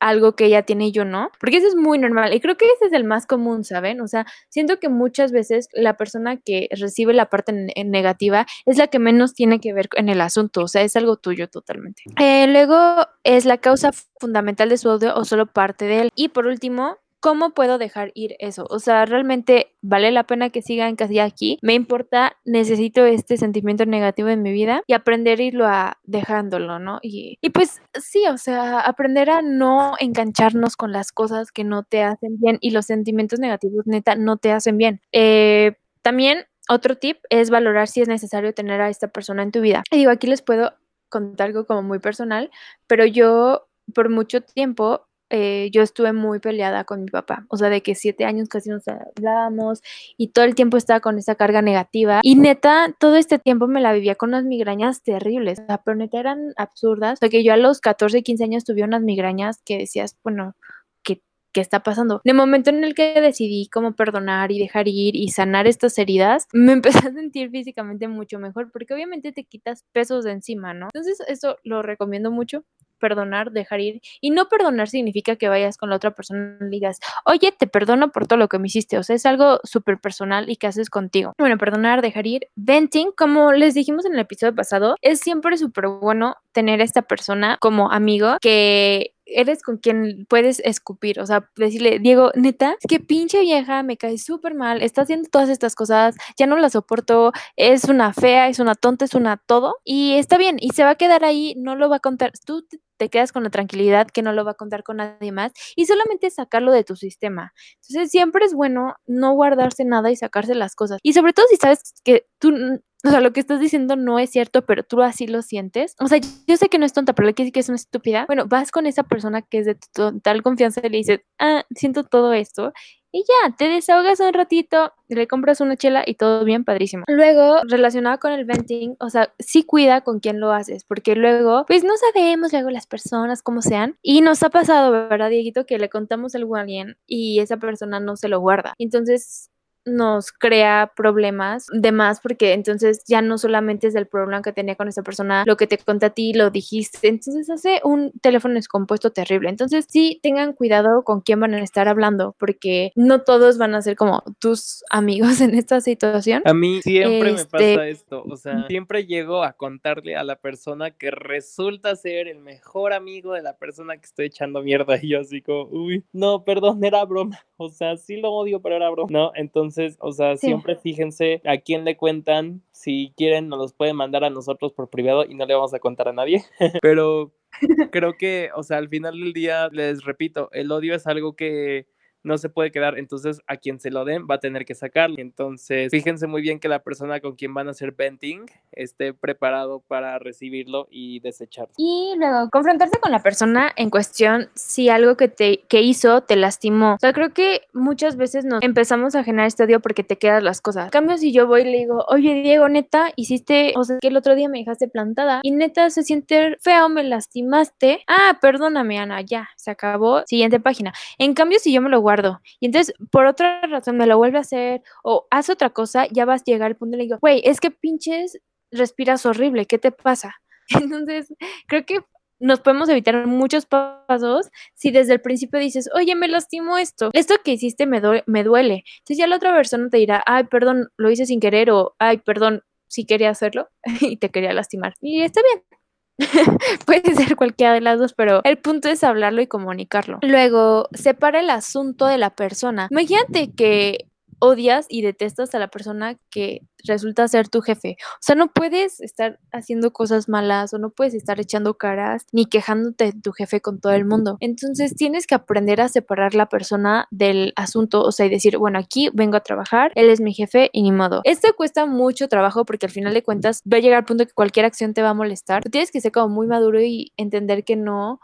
algo 0.00 0.34
que 0.34 0.46
ella 0.46 0.62
tiene 0.62 0.88
y 0.88 0.92
yo 0.92 1.04
no, 1.04 1.30
porque 1.40 1.58
eso 1.58 1.68
es 1.68 1.76
muy 1.76 1.98
normal 1.98 2.34
y 2.34 2.40
creo 2.40 2.56
que 2.56 2.66
ese 2.66 2.86
es 2.86 2.92
el 2.92 3.04
más 3.04 3.26
común, 3.26 3.64
¿saben? 3.64 4.00
O 4.00 4.08
sea, 4.08 4.26
siento 4.48 4.78
que 4.78 4.88
muchas 4.88 5.32
veces 5.32 5.68
la 5.72 5.96
persona 5.96 6.36
que 6.36 6.68
recibe 6.70 7.14
la 7.14 7.30
parte 7.30 7.52
negativa 7.52 8.46
es 8.66 8.78
la 8.78 8.88
que 8.88 8.98
menos 8.98 9.34
tiene 9.34 9.60
que 9.60 9.72
ver 9.72 9.88
en 9.96 10.08
el 10.08 10.20
asunto, 10.20 10.62
o 10.62 10.68
sea, 10.68 10.82
es 10.82 10.96
algo 10.96 11.16
tuyo 11.16 11.48
totalmente. 11.48 12.02
Eh, 12.18 12.46
luego 12.48 13.06
es 13.24 13.44
la 13.44 13.58
causa 13.58 13.90
fundamental 14.20 14.68
de 14.68 14.78
su 14.78 14.88
odio 14.88 15.14
o 15.14 15.24
solo 15.24 15.46
parte 15.46 15.86
de 15.86 16.00
él. 16.02 16.10
Y 16.14 16.28
por 16.28 16.46
último, 16.46 16.98
¿cómo 17.26 17.50
puedo 17.50 17.76
dejar 17.76 18.12
ir 18.14 18.36
eso? 18.38 18.68
O 18.70 18.78
sea, 18.78 19.04
realmente 19.04 19.74
vale 19.82 20.12
la 20.12 20.28
pena 20.28 20.50
que 20.50 20.62
siga 20.62 20.88
en 20.88 20.94
casa 20.94 21.24
aquí. 21.24 21.58
Me 21.60 21.74
importa, 21.74 22.36
necesito 22.44 23.04
este 23.04 23.36
sentimiento 23.36 23.84
negativo 23.84 24.28
en 24.28 24.42
mi 24.42 24.52
vida 24.52 24.84
y 24.86 24.92
aprender 24.92 25.40
a 25.40 25.42
irlo 25.42 25.66
a 25.66 25.98
dejándolo, 26.04 26.78
¿no? 26.78 27.00
Y, 27.02 27.36
y 27.40 27.50
pues 27.50 27.82
sí, 27.94 28.22
o 28.28 28.38
sea, 28.38 28.78
aprender 28.78 29.28
a 29.30 29.42
no 29.42 29.94
engancharnos 29.98 30.76
con 30.76 30.92
las 30.92 31.10
cosas 31.10 31.50
que 31.50 31.64
no 31.64 31.82
te 31.82 32.04
hacen 32.04 32.38
bien 32.38 32.58
y 32.60 32.70
los 32.70 32.86
sentimientos 32.86 33.40
negativos 33.40 33.88
neta 33.88 34.14
no 34.14 34.36
te 34.36 34.52
hacen 34.52 34.78
bien. 34.78 35.00
Eh, 35.10 35.72
también 36.02 36.44
otro 36.68 36.94
tip 36.94 37.18
es 37.28 37.50
valorar 37.50 37.88
si 37.88 38.02
es 38.02 38.06
necesario 38.06 38.54
tener 38.54 38.80
a 38.80 38.88
esta 38.88 39.08
persona 39.08 39.42
en 39.42 39.50
tu 39.50 39.60
vida. 39.62 39.82
Y 39.90 39.96
digo, 39.96 40.12
aquí 40.12 40.28
les 40.28 40.42
puedo 40.42 40.74
contar 41.08 41.48
algo 41.48 41.66
como 41.66 41.82
muy 41.82 41.98
personal, 41.98 42.52
pero 42.86 43.04
yo 43.04 43.66
por 43.92 44.10
mucho 44.10 44.42
tiempo 44.42 45.08
eh, 45.30 45.70
yo 45.72 45.82
estuve 45.82 46.12
muy 46.12 46.38
peleada 46.38 46.84
con 46.84 47.02
mi 47.04 47.10
papá, 47.10 47.46
o 47.48 47.56
sea, 47.56 47.68
de 47.68 47.82
que 47.82 47.96
siete 47.96 48.24
años 48.24 48.48
casi 48.48 48.70
nos 48.70 48.84
hablábamos 48.86 49.82
y 50.16 50.28
todo 50.28 50.44
el 50.44 50.54
tiempo 50.54 50.76
estaba 50.76 51.00
con 51.00 51.18
esa 51.18 51.34
carga 51.34 51.62
negativa 51.62 52.20
y 52.22 52.36
neta, 52.36 52.94
todo 53.00 53.16
este 53.16 53.40
tiempo 53.40 53.66
me 53.66 53.80
la 53.80 53.92
vivía 53.92 54.14
con 54.14 54.30
unas 54.30 54.44
migrañas 54.44 55.02
terribles, 55.02 55.58
o 55.58 55.66
sea, 55.66 55.78
pero 55.78 55.96
neta 55.96 56.20
eran 56.20 56.52
absurdas, 56.56 57.14
o 57.14 57.20
sea, 57.20 57.28
que 57.28 57.42
yo 57.42 57.52
a 57.52 57.56
los 57.56 57.80
14, 57.80 58.22
15 58.22 58.44
años 58.44 58.64
tuve 58.64 58.84
unas 58.84 59.02
migrañas 59.02 59.60
que 59.64 59.78
decías, 59.78 60.16
bueno, 60.22 60.54
¿qué, 61.02 61.22
qué 61.52 61.60
está 61.60 61.82
pasando? 61.82 62.20
En 62.24 62.30
el 62.30 62.36
momento 62.36 62.70
en 62.70 62.84
el 62.84 62.94
que 62.94 63.20
decidí 63.20 63.68
como 63.68 63.96
perdonar 63.96 64.52
y 64.52 64.60
dejar 64.60 64.86
ir 64.86 65.16
y 65.16 65.30
sanar 65.30 65.66
estas 65.66 65.98
heridas, 65.98 66.46
me 66.52 66.72
empecé 66.72 66.98
a 66.98 67.12
sentir 67.12 67.50
físicamente 67.50 68.06
mucho 68.06 68.38
mejor, 68.38 68.70
porque 68.70 68.94
obviamente 68.94 69.32
te 69.32 69.42
quitas 69.42 69.84
pesos 69.92 70.24
de 70.24 70.32
encima, 70.32 70.72
¿no? 70.72 70.86
Entonces, 70.86 71.18
eso 71.26 71.56
lo 71.64 71.82
recomiendo 71.82 72.30
mucho 72.30 72.64
perdonar, 72.98 73.52
dejar 73.52 73.80
ir. 73.80 74.00
Y 74.20 74.30
no 74.30 74.48
perdonar 74.48 74.88
significa 74.88 75.36
que 75.36 75.48
vayas 75.48 75.76
con 75.76 75.90
la 75.90 75.96
otra 75.96 76.12
persona 76.12 76.58
y 76.60 76.70
digas, 76.70 76.98
oye, 77.24 77.52
te 77.56 77.66
perdono 77.66 78.10
por 78.10 78.26
todo 78.26 78.38
lo 78.38 78.48
que 78.48 78.58
me 78.58 78.66
hiciste. 78.68 78.98
O 78.98 79.02
sea, 79.02 79.16
es 79.16 79.26
algo 79.26 79.60
súper 79.64 79.98
personal 79.98 80.48
y 80.50 80.56
que 80.56 80.66
haces 80.66 80.90
contigo. 80.90 81.32
Bueno, 81.38 81.58
perdonar, 81.58 82.02
dejar 82.02 82.26
ir. 82.26 82.48
Venting, 82.56 83.12
como 83.16 83.52
les 83.52 83.74
dijimos 83.74 84.04
en 84.04 84.14
el 84.14 84.20
episodio 84.20 84.54
pasado, 84.54 84.96
es 85.02 85.20
siempre 85.20 85.56
súper 85.56 85.88
bueno 85.88 86.36
tener 86.52 86.80
a 86.80 86.84
esta 86.84 87.02
persona 87.02 87.58
como 87.60 87.90
amigo 87.90 88.36
que 88.40 89.15
eres 89.26 89.62
con 89.62 89.78
quien 89.78 90.26
puedes 90.28 90.60
escupir, 90.60 91.20
o 91.20 91.26
sea, 91.26 91.50
decirle, 91.56 91.98
Diego, 91.98 92.30
neta, 92.34 92.76
es 92.80 92.86
que 92.88 93.00
pinche 93.00 93.40
vieja, 93.40 93.82
me 93.82 93.96
cae 93.96 94.18
súper 94.18 94.54
mal, 94.54 94.82
está 94.82 95.02
haciendo 95.02 95.28
todas 95.30 95.48
estas 95.48 95.74
cosas, 95.74 96.16
ya 96.38 96.46
no 96.46 96.56
la 96.56 96.70
soporto, 96.70 97.32
es 97.56 97.84
una 97.84 98.12
fea, 98.12 98.48
es 98.48 98.58
una 98.58 98.74
tonta, 98.74 99.04
es 99.04 99.14
una 99.14 99.36
todo, 99.36 99.76
y 99.84 100.14
está 100.14 100.38
bien, 100.38 100.56
y 100.60 100.70
se 100.70 100.84
va 100.84 100.90
a 100.90 100.94
quedar 100.94 101.24
ahí, 101.24 101.54
no 101.58 101.76
lo 101.76 101.88
va 101.88 101.96
a 101.96 102.00
contar, 102.00 102.32
tú 102.44 102.64
te 102.96 103.08
quedas 103.08 103.32
con 103.32 103.44
la 103.44 103.50
tranquilidad 103.50 104.08
que 104.08 104.22
no 104.22 104.32
lo 104.32 104.44
va 104.44 104.52
a 104.52 104.54
contar 104.54 104.82
con 104.82 104.98
nadie 104.98 105.32
más 105.32 105.52
y 105.74 105.86
solamente 105.86 106.30
sacarlo 106.30 106.72
de 106.72 106.84
tu 106.84 106.96
sistema. 106.96 107.52
Entonces 107.82 108.10
siempre 108.10 108.44
es 108.44 108.54
bueno 108.54 108.94
no 109.06 109.32
guardarse 109.34 109.84
nada 109.84 110.10
y 110.10 110.16
sacarse 110.16 110.54
las 110.54 110.74
cosas. 110.74 110.98
Y 111.02 111.12
sobre 111.12 111.32
todo 111.32 111.46
si 111.48 111.56
sabes 111.56 111.94
que 112.04 112.26
tú 112.38 112.80
o 113.04 113.10
sea, 113.10 113.20
lo 113.20 113.32
que 113.32 113.40
estás 113.40 113.60
diciendo 113.60 113.94
no 113.94 114.18
es 114.18 114.30
cierto, 114.30 114.64
pero 114.66 114.82
tú 114.82 115.00
así 115.02 115.26
lo 115.26 115.42
sientes. 115.42 115.94
O 116.00 116.08
sea, 116.08 116.18
yo 116.46 116.56
sé 116.56 116.68
que 116.68 116.78
no 116.78 116.86
es 116.86 116.92
tonta, 116.92 117.12
pero 117.12 117.26
le 117.26 117.34
decir 117.34 117.52
que 117.52 117.60
es 117.60 117.68
una 117.68 117.76
estúpida. 117.76 118.24
Bueno, 118.26 118.46
vas 118.48 118.72
con 118.72 118.86
esa 118.86 119.04
persona 119.04 119.42
que 119.42 119.58
es 119.58 119.66
de 119.66 119.76
total 119.92 120.42
confianza 120.42 120.80
y 120.82 120.88
le 120.88 120.98
dices, 120.98 121.20
ah, 121.38 121.64
siento 121.74 122.04
todo 122.04 122.32
esto. 122.32 122.72
Y 123.16 123.24
ya, 123.24 123.56
te 123.56 123.66
desahogas 123.66 124.20
un 124.20 124.34
ratito, 124.34 124.92
le 125.08 125.26
compras 125.26 125.62
una 125.62 125.74
chela 125.78 126.04
y 126.06 126.16
todo 126.16 126.44
bien, 126.44 126.66
padrísimo. 126.66 127.04
Luego, 127.08 127.62
relacionado 127.66 128.18
con 128.18 128.30
el 128.32 128.44
venting, 128.44 128.94
o 129.00 129.08
sea, 129.08 129.32
sí 129.38 129.64
cuida 129.64 130.02
con 130.02 130.20
quién 130.20 130.38
lo 130.38 130.52
haces, 130.52 130.84
porque 130.84 131.14
luego, 131.16 131.64
pues 131.66 131.82
no 131.82 131.94
sabemos 131.96 132.52
luego 132.52 132.68
las 132.68 132.86
personas 132.86 133.42
cómo 133.42 133.62
sean. 133.62 133.96
Y 134.02 134.20
nos 134.20 134.42
ha 134.42 134.50
pasado, 134.50 134.92
¿verdad, 134.92 135.30
Dieguito? 135.30 135.64
Que 135.64 135.78
le 135.78 135.88
contamos 135.88 136.34
algo 136.34 136.56
a 136.56 136.60
alguien 136.60 136.98
y 137.06 137.40
esa 137.40 137.56
persona 137.56 138.00
no 138.00 138.16
se 138.16 138.28
lo 138.28 138.38
guarda. 138.40 138.74
Entonces, 138.78 139.50
nos 139.86 140.32
crea 140.32 140.92
problemas 140.94 141.66
de 141.72 141.92
más 141.92 142.20
porque 142.20 142.52
entonces 142.52 143.04
ya 143.06 143.22
no 143.22 143.38
solamente 143.38 143.86
es 143.86 143.94
el 143.94 144.06
problema 144.06 144.42
que 144.42 144.52
tenía 144.52 144.74
con 144.74 144.88
esa 144.88 145.02
persona, 145.02 145.44
lo 145.46 145.56
que 145.56 145.66
te 145.66 145.78
conté 145.78 146.06
a 146.06 146.10
ti, 146.10 146.32
lo 146.32 146.50
dijiste, 146.50 147.08
entonces 147.08 147.48
hace 147.50 147.80
un 147.84 148.12
teléfono 148.20 148.54
descompuesto 148.54 149.10
terrible. 149.10 149.48
Entonces 149.48 149.86
sí 149.88 150.20
tengan 150.22 150.52
cuidado 150.52 151.04
con 151.04 151.20
quién 151.20 151.40
van 151.40 151.54
a 151.54 151.62
estar 151.62 151.88
hablando 151.88 152.34
porque 152.38 152.92
no 152.96 153.22
todos 153.22 153.58
van 153.58 153.74
a 153.74 153.82
ser 153.82 153.96
como 153.96 154.22
tus 154.38 154.84
amigos 154.90 155.40
en 155.40 155.54
esta 155.54 155.80
situación. 155.80 156.42
A 156.44 156.54
mí 156.54 156.82
siempre 156.82 157.32
me 157.32 157.40
Este, 157.40 157.46
pasa 157.74 157.88
esto, 157.88 158.24
o 158.28 158.36
sea, 158.36 158.66
siempre 158.66 159.06
llego 159.06 159.42
a 159.42 159.52
contarle 159.52 160.16
a 160.16 160.24
la 160.24 160.36
persona 160.36 160.90
que 160.90 161.10
resulta 161.10 161.94
ser 161.96 162.28
el 162.28 162.40
mejor 162.40 162.92
amigo 162.92 163.32
de 163.32 163.42
la 163.42 163.56
persona 163.56 163.96
que 163.96 164.06
estoy 164.06 164.26
echando 164.26 164.62
mierda 164.62 164.98
y 165.00 165.10
yo 165.10 165.20
así 165.20 165.42
como, 165.42 165.64
uy, 165.70 166.04
no, 166.12 166.44
perdón, 166.44 166.82
era 166.84 167.04
broma, 167.04 167.38
o 167.56 167.68
sea, 167.68 167.96
sí 167.96 168.16
lo 168.16 168.32
odio, 168.32 168.60
pero 168.60 168.76
era 168.76 168.90
broma, 168.90 169.08
¿no? 169.10 169.32
Entonces, 169.34 169.75
o 170.00 170.12
sea, 170.12 170.36
Sí. 170.36 170.46
siempre 170.48 170.76
fíjense 170.76 171.40
a 171.44 171.58
quién 171.58 171.84
le 171.84 171.96
cuentan, 171.96 172.62
si 172.72 173.12
quieren 173.16 173.48
nos 173.48 173.58
los 173.58 173.72
pueden 173.72 173.96
mandar 173.96 174.24
a 174.24 174.30
nosotros 174.30 174.72
por 174.72 174.90
privado 174.90 175.24
y 175.24 175.34
no 175.34 175.46
le 175.46 175.54
vamos 175.54 175.74
a 175.74 175.78
contar 175.78 176.08
a 176.08 176.12
nadie, 176.12 176.44
pero 176.82 177.32
creo 177.92 178.16
que, 178.18 178.50
o 178.54 178.62
sea, 178.62 178.78
al 178.78 178.88
final 178.88 179.18
del 179.18 179.32
día, 179.32 179.68
les 179.72 180.04
repito, 180.04 180.48
el 180.52 180.70
odio 180.72 180.94
es 180.94 181.06
algo 181.06 181.36
que 181.36 181.86
no 182.26 182.38
se 182.38 182.48
puede 182.48 182.70
quedar, 182.72 182.98
entonces 182.98 183.40
a 183.46 183.56
quien 183.56 183.80
se 183.80 183.90
lo 183.90 184.04
den 184.04 184.26
va 184.28 184.34
a 184.34 184.40
tener 184.40 184.66
que 184.66 184.74
sacarlo. 184.74 185.16
Entonces, 185.18 185.90
fíjense 185.90 186.26
muy 186.26 186.42
bien 186.42 186.58
que 186.58 186.68
la 186.68 186.80
persona 186.80 187.20
con 187.20 187.36
quien 187.36 187.54
van 187.54 187.68
a 187.68 187.70
hacer 187.70 187.92
venting 187.92 188.46
esté 188.72 189.14
preparado 189.14 189.80
para 189.80 190.18
recibirlo 190.18 190.88
y 190.90 191.20
desecharlo. 191.20 191.72
Y 191.76 192.14
luego, 192.18 192.50
confrontarse 192.50 192.98
con 193.00 193.12
la 193.12 193.22
persona 193.22 193.72
en 193.76 193.90
cuestión 193.90 194.48
si 194.54 194.88
algo 194.88 195.16
que 195.16 195.28
te 195.28 195.60
que 195.68 195.82
hizo 195.82 196.22
te 196.22 196.36
lastimó. 196.36 196.94
O 196.94 196.98
sea, 196.98 197.12
creo 197.12 197.32
que 197.32 197.62
muchas 197.72 198.16
veces 198.16 198.44
nos 198.44 198.62
empezamos 198.62 199.14
a 199.14 199.22
generar 199.22 199.46
este 199.46 199.64
odio 199.64 199.80
porque 199.80 200.02
te 200.02 200.18
quedas 200.18 200.42
las 200.42 200.60
cosas. 200.60 200.86
En 200.86 200.90
cambio, 200.90 201.16
si 201.18 201.32
yo 201.32 201.46
voy 201.46 201.62
y 201.62 201.64
le 201.64 201.78
digo, 201.78 202.04
oye, 202.08 202.42
Diego, 202.42 202.68
neta, 202.68 203.12
hiciste, 203.14 203.72
o 203.76 203.84
sea, 203.84 203.98
que 204.00 204.08
el 204.08 204.16
otro 204.16 204.34
día 204.34 204.48
me 204.48 204.58
dejaste 204.58 204.88
plantada 204.88 205.40
y 205.42 205.52
neta 205.52 205.88
se 205.90 206.02
siente 206.02 206.56
feo, 206.60 206.88
me 206.88 207.04
lastimaste. 207.04 208.00
Ah, 208.08 208.38
perdóname, 208.40 208.98
Ana, 208.98 209.20
ya, 209.20 209.48
se 209.56 209.70
acabó. 209.70 210.22
Siguiente 210.26 210.58
página. 210.58 210.92
En 211.18 211.34
cambio, 211.34 211.58
si 211.60 211.72
yo 211.72 211.80
me 211.80 211.88
lo 211.88 212.00
guardo 212.00 212.15
y 212.60 212.66
entonces 212.66 212.94
por 213.10 213.26
otra 213.26 213.60
razón 213.62 213.96
me 213.96 214.06
lo 214.06 214.16
vuelve 214.16 214.38
a 214.38 214.42
hacer 214.42 214.82
o 215.02 215.26
hace 215.30 215.52
otra 215.52 215.70
cosa, 215.70 216.06
ya 216.10 216.24
vas 216.24 216.42
a 216.42 216.44
llegar 216.44 216.68
al 216.68 216.76
punto 216.76 216.96
y 216.96 216.98
le 216.98 217.04
digo, 217.04 217.18
güey, 217.20 217.42
es 217.44 217.60
que 217.60 217.70
pinches 217.70 218.38
respiras 218.70 219.26
horrible, 219.26 219.66
¿qué 219.66 219.78
te 219.78 219.92
pasa? 219.92 220.34
Entonces, 220.68 221.32
creo 221.66 221.84
que 221.84 222.00
nos 222.38 222.60
podemos 222.60 222.88
evitar 222.88 223.26
muchos 223.26 223.66
pasos 223.66 224.50
si 224.74 224.90
desde 224.90 225.14
el 225.14 225.20
principio 225.20 225.58
dices, 225.58 225.88
oye, 225.94 226.14
me 226.14 226.28
lastimo 226.28 226.76
esto, 226.76 227.10
esto 227.12 227.36
que 227.44 227.52
hiciste 227.52 227.86
me, 227.86 228.00
me 228.26 228.44
duele. 228.44 228.84
Entonces 228.98 229.18
ya 229.18 229.26
la 229.26 229.36
otra 229.36 229.54
persona 229.54 229.88
te 229.88 229.96
dirá, 229.98 230.22
ay, 230.26 230.44
perdón, 230.44 230.88
lo 230.96 231.10
hice 231.10 231.26
sin 231.26 231.40
querer 231.40 231.70
o, 231.70 231.94
ay, 231.98 232.18
perdón, 232.18 232.62
si 232.88 233.06
quería 233.06 233.30
hacerlo 233.30 233.68
y 234.00 234.18
te 234.18 234.30
quería 234.30 234.52
lastimar. 234.52 234.94
Y 235.00 235.22
está 235.22 235.40
bien. 235.42 235.75
Puede 236.86 237.14
ser 237.14 237.36
cualquiera 237.36 237.74
de 237.74 237.80
las 237.80 237.98
dos, 237.98 238.14
pero 238.14 238.40
el 238.44 238.58
punto 238.58 238.88
es 238.88 239.04
hablarlo 239.04 239.42
y 239.42 239.46
comunicarlo. 239.46 240.18
Luego, 240.22 240.88
separa 240.92 241.40
el 241.40 241.50
asunto 241.50 242.06
de 242.06 242.18
la 242.18 242.30
persona. 242.30 242.88
Imagínate 242.90 243.52
que 243.52 244.06
odias 244.38 244.86
y 244.88 245.02
detestas 245.02 245.54
a 245.54 245.58
la 245.58 245.68
persona 245.68 246.18
que 246.30 246.62
resulta 246.84 247.26
ser 247.28 247.48
tu 247.48 247.60
jefe. 247.60 247.96
O 248.00 248.18
sea, 248.20 248.34
no 248.34 248.52
puedes 248.52 249.00
estar 249.00 249.38
haciendo 249.52 249.92
cosas 249.92 250.28
malas 250.28 250.72
o 250.72 250.78
no 250.78 250.90
puedes 250.90 251.14
estar 251.14 251.40
echando 251.40 251.74
caras 251.74 252.26
ni 252.32 252.46
quejándote 252.46 253.12
de 253.12 253.20
tu 253.20 253.32
jefe 253.32 253.60
con 253.60 253.80
todo 253.80 253.92
el 253.92 254.04
mundo. 254.04 254.36
Entonces 254.40 254.94
tienes 254.94 255.26
que 255.26 255.34
aprender 255.34 255.80
a 255.80 255.88
separar 255.88 256.34
la 256.34 256.48
persona 256.48 257.08
del 257.10 257.52
asunto, 257.56 258.02
o 258.02 258.12
sea, 258.12 258.26
y 258.26 258.30
decir, 258.30 258.58
bueno, 258.58 258.78
aquí 258.78 259.10
vengo 259.12 259.36
a 259.36 259.40
trabajar, 259.40 259.92
él 259.94 260.10
es 260.10 260.20
mi 260.20 260.34
jefe 260.34 260.70
y 260.72 260.82
ni 260.82 260.92
modo. 260.92 261.20
Esto 261.24 261.48
cuesta 261.56 261.86
mucho 261.86 262.28
trabajo 262.28 262.64
porque 262.64 262.86
al 262.86 262.92
final 262.92 263.14
de 263.14 263.22
cuentas 263.22 263.62
va 263.70 263.78
a 263.78 263.80
llegar 263.80 263.98
al 263.98 264.04
punto 264.04 264.26
que 264.26 264.32
cualquier 264.32 264.66
acción 264.66 264.94
te 264.94 265.02
va 265.02 265.10
a 265.10 265.14
molestar. 265.14 265.62
tienes 265.64 265.90
que 265.90 266.00
ser 266.00 266.12
como 266.12 266.28
muy 266.28 266.46
maduro 266.46 266.80
y 266.80 267.12
entender 267.16 267.64
que 267.64 267.76
no 267.76 268.20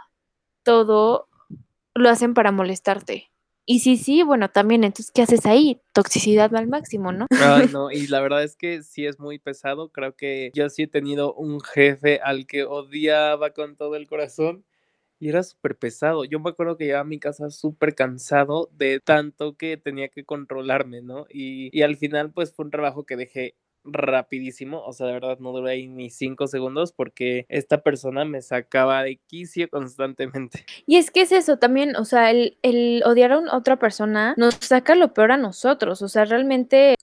todo 0.63 1.29
lo 1.95 2.09
hacen 2.09 2.35
para 2.35 2.53
molestarte. 2.53 3.32
Y 3.65 3.79
sí, 3.79 3.97
sí, 3.97 4.23
bueno, 4.25 4.51
también, 4.51 4.83
entonces, 4.83 5.13
¿qué 5.13 5.23
haces 5.23 5.47
ahí? 5.47 5.81
Toxicidad 5.93 6.55
al 6.57 6.67
máximo, 6.67 7.13
¿no? 7.13 7.27
Ay, 7.31 7.67
no, 7.73 7.91
y 7.93 8.09
la 8.09 8.21
verdad 8.21 8.43
es 8.43 8.57
que 8.57 8.83
sí 8.83 9.07
es 9.07 9.21
muy 9.21 9.39
pesado. 9.39 9.91
Creo 9.91 10.17
que 10.17 10.51
yo 10.55 10.69
sí 10.69 10.83
he 10.83 10.89
tenido 10.89 11.33
un 11.35 11.61
jefe 11.61 12.21
al 12.23 12.47
que 12.47 12.65
odiaba 12.65 13.51
con 13.51 13.77
todo 13.77 13.95
el 13.95 14.09
corazón 14.09 14.65
y 15.21 15.29
era 15.29 15.45
súper 15.45 15.77
pesado. 15.77 16.25
Yo 16.25 16.41
me 16.41 16.51
acuerdo 16.51 16.77
que 16.77 16.87
llegaba 16.87 17.03
a 17.03 17.05
mi 17.05 17.21
casa 17.21 17.51
súper 17.51 17.95
cansado 17.95 18.69
de 18.73 18.99
tanto 18.99 19.57
que 19.57 19.77
tenía 19.77 20.09
que 20.09 20.25
controlarme, 20.25 21.01
¿no? 21.01 21.27
Y, 21.31 21.71
y 21.77 21.83
al 21.83 21.97
final, 21.97 22.33
pues 22.33 22.53
fue 22.53 22.65
un 22.65 22.73
trabajo 22.73 23.05
que 23.05 23.17
dejé 23.17 23.55
rapidísimo, 23.85 24.83
o 24.85 24.93
sea, 24.93 25.07
de 25.07 25.15
verdad 25.15 25.39
no 25.39 25.53
duré 25.53 25.73
ahí 25.73 25.89
ni 25.89 26.11
cinco 26.11 26.47
segundos 26.47 26.93
porque 26.93 27.47
esta 27.49 27.83
persona 27.83 28.25
me 28.25 28.43
sacaba 28.43 29.03
de 29.03 29.21
quicio 29.27 29.69
constantemente. 29.69 30.65
Y 30.87 30.97
es 30.97 31.11
que 31.11 31.23
es 31.23 31.33
eso 31.33 31.59
también, 31.59 31.97
o 31.97 32.05
sea, 32.05 32.31
el, 32.31 32.59
el 32.63 33.03
odiar 33.05 33.33
a 33.33 33.57
otra 33.57 33.79
persona 33.79 34.35
nos 34.37 34.55
saca 34.55 34.95
lo 34.95 35.15
peor 35.15 35.33
a 35.33 35.37
nosotros, 35.37 36.03
o 36.03 36.09
sea, 36.09 36.25
realmente 36.25 36.97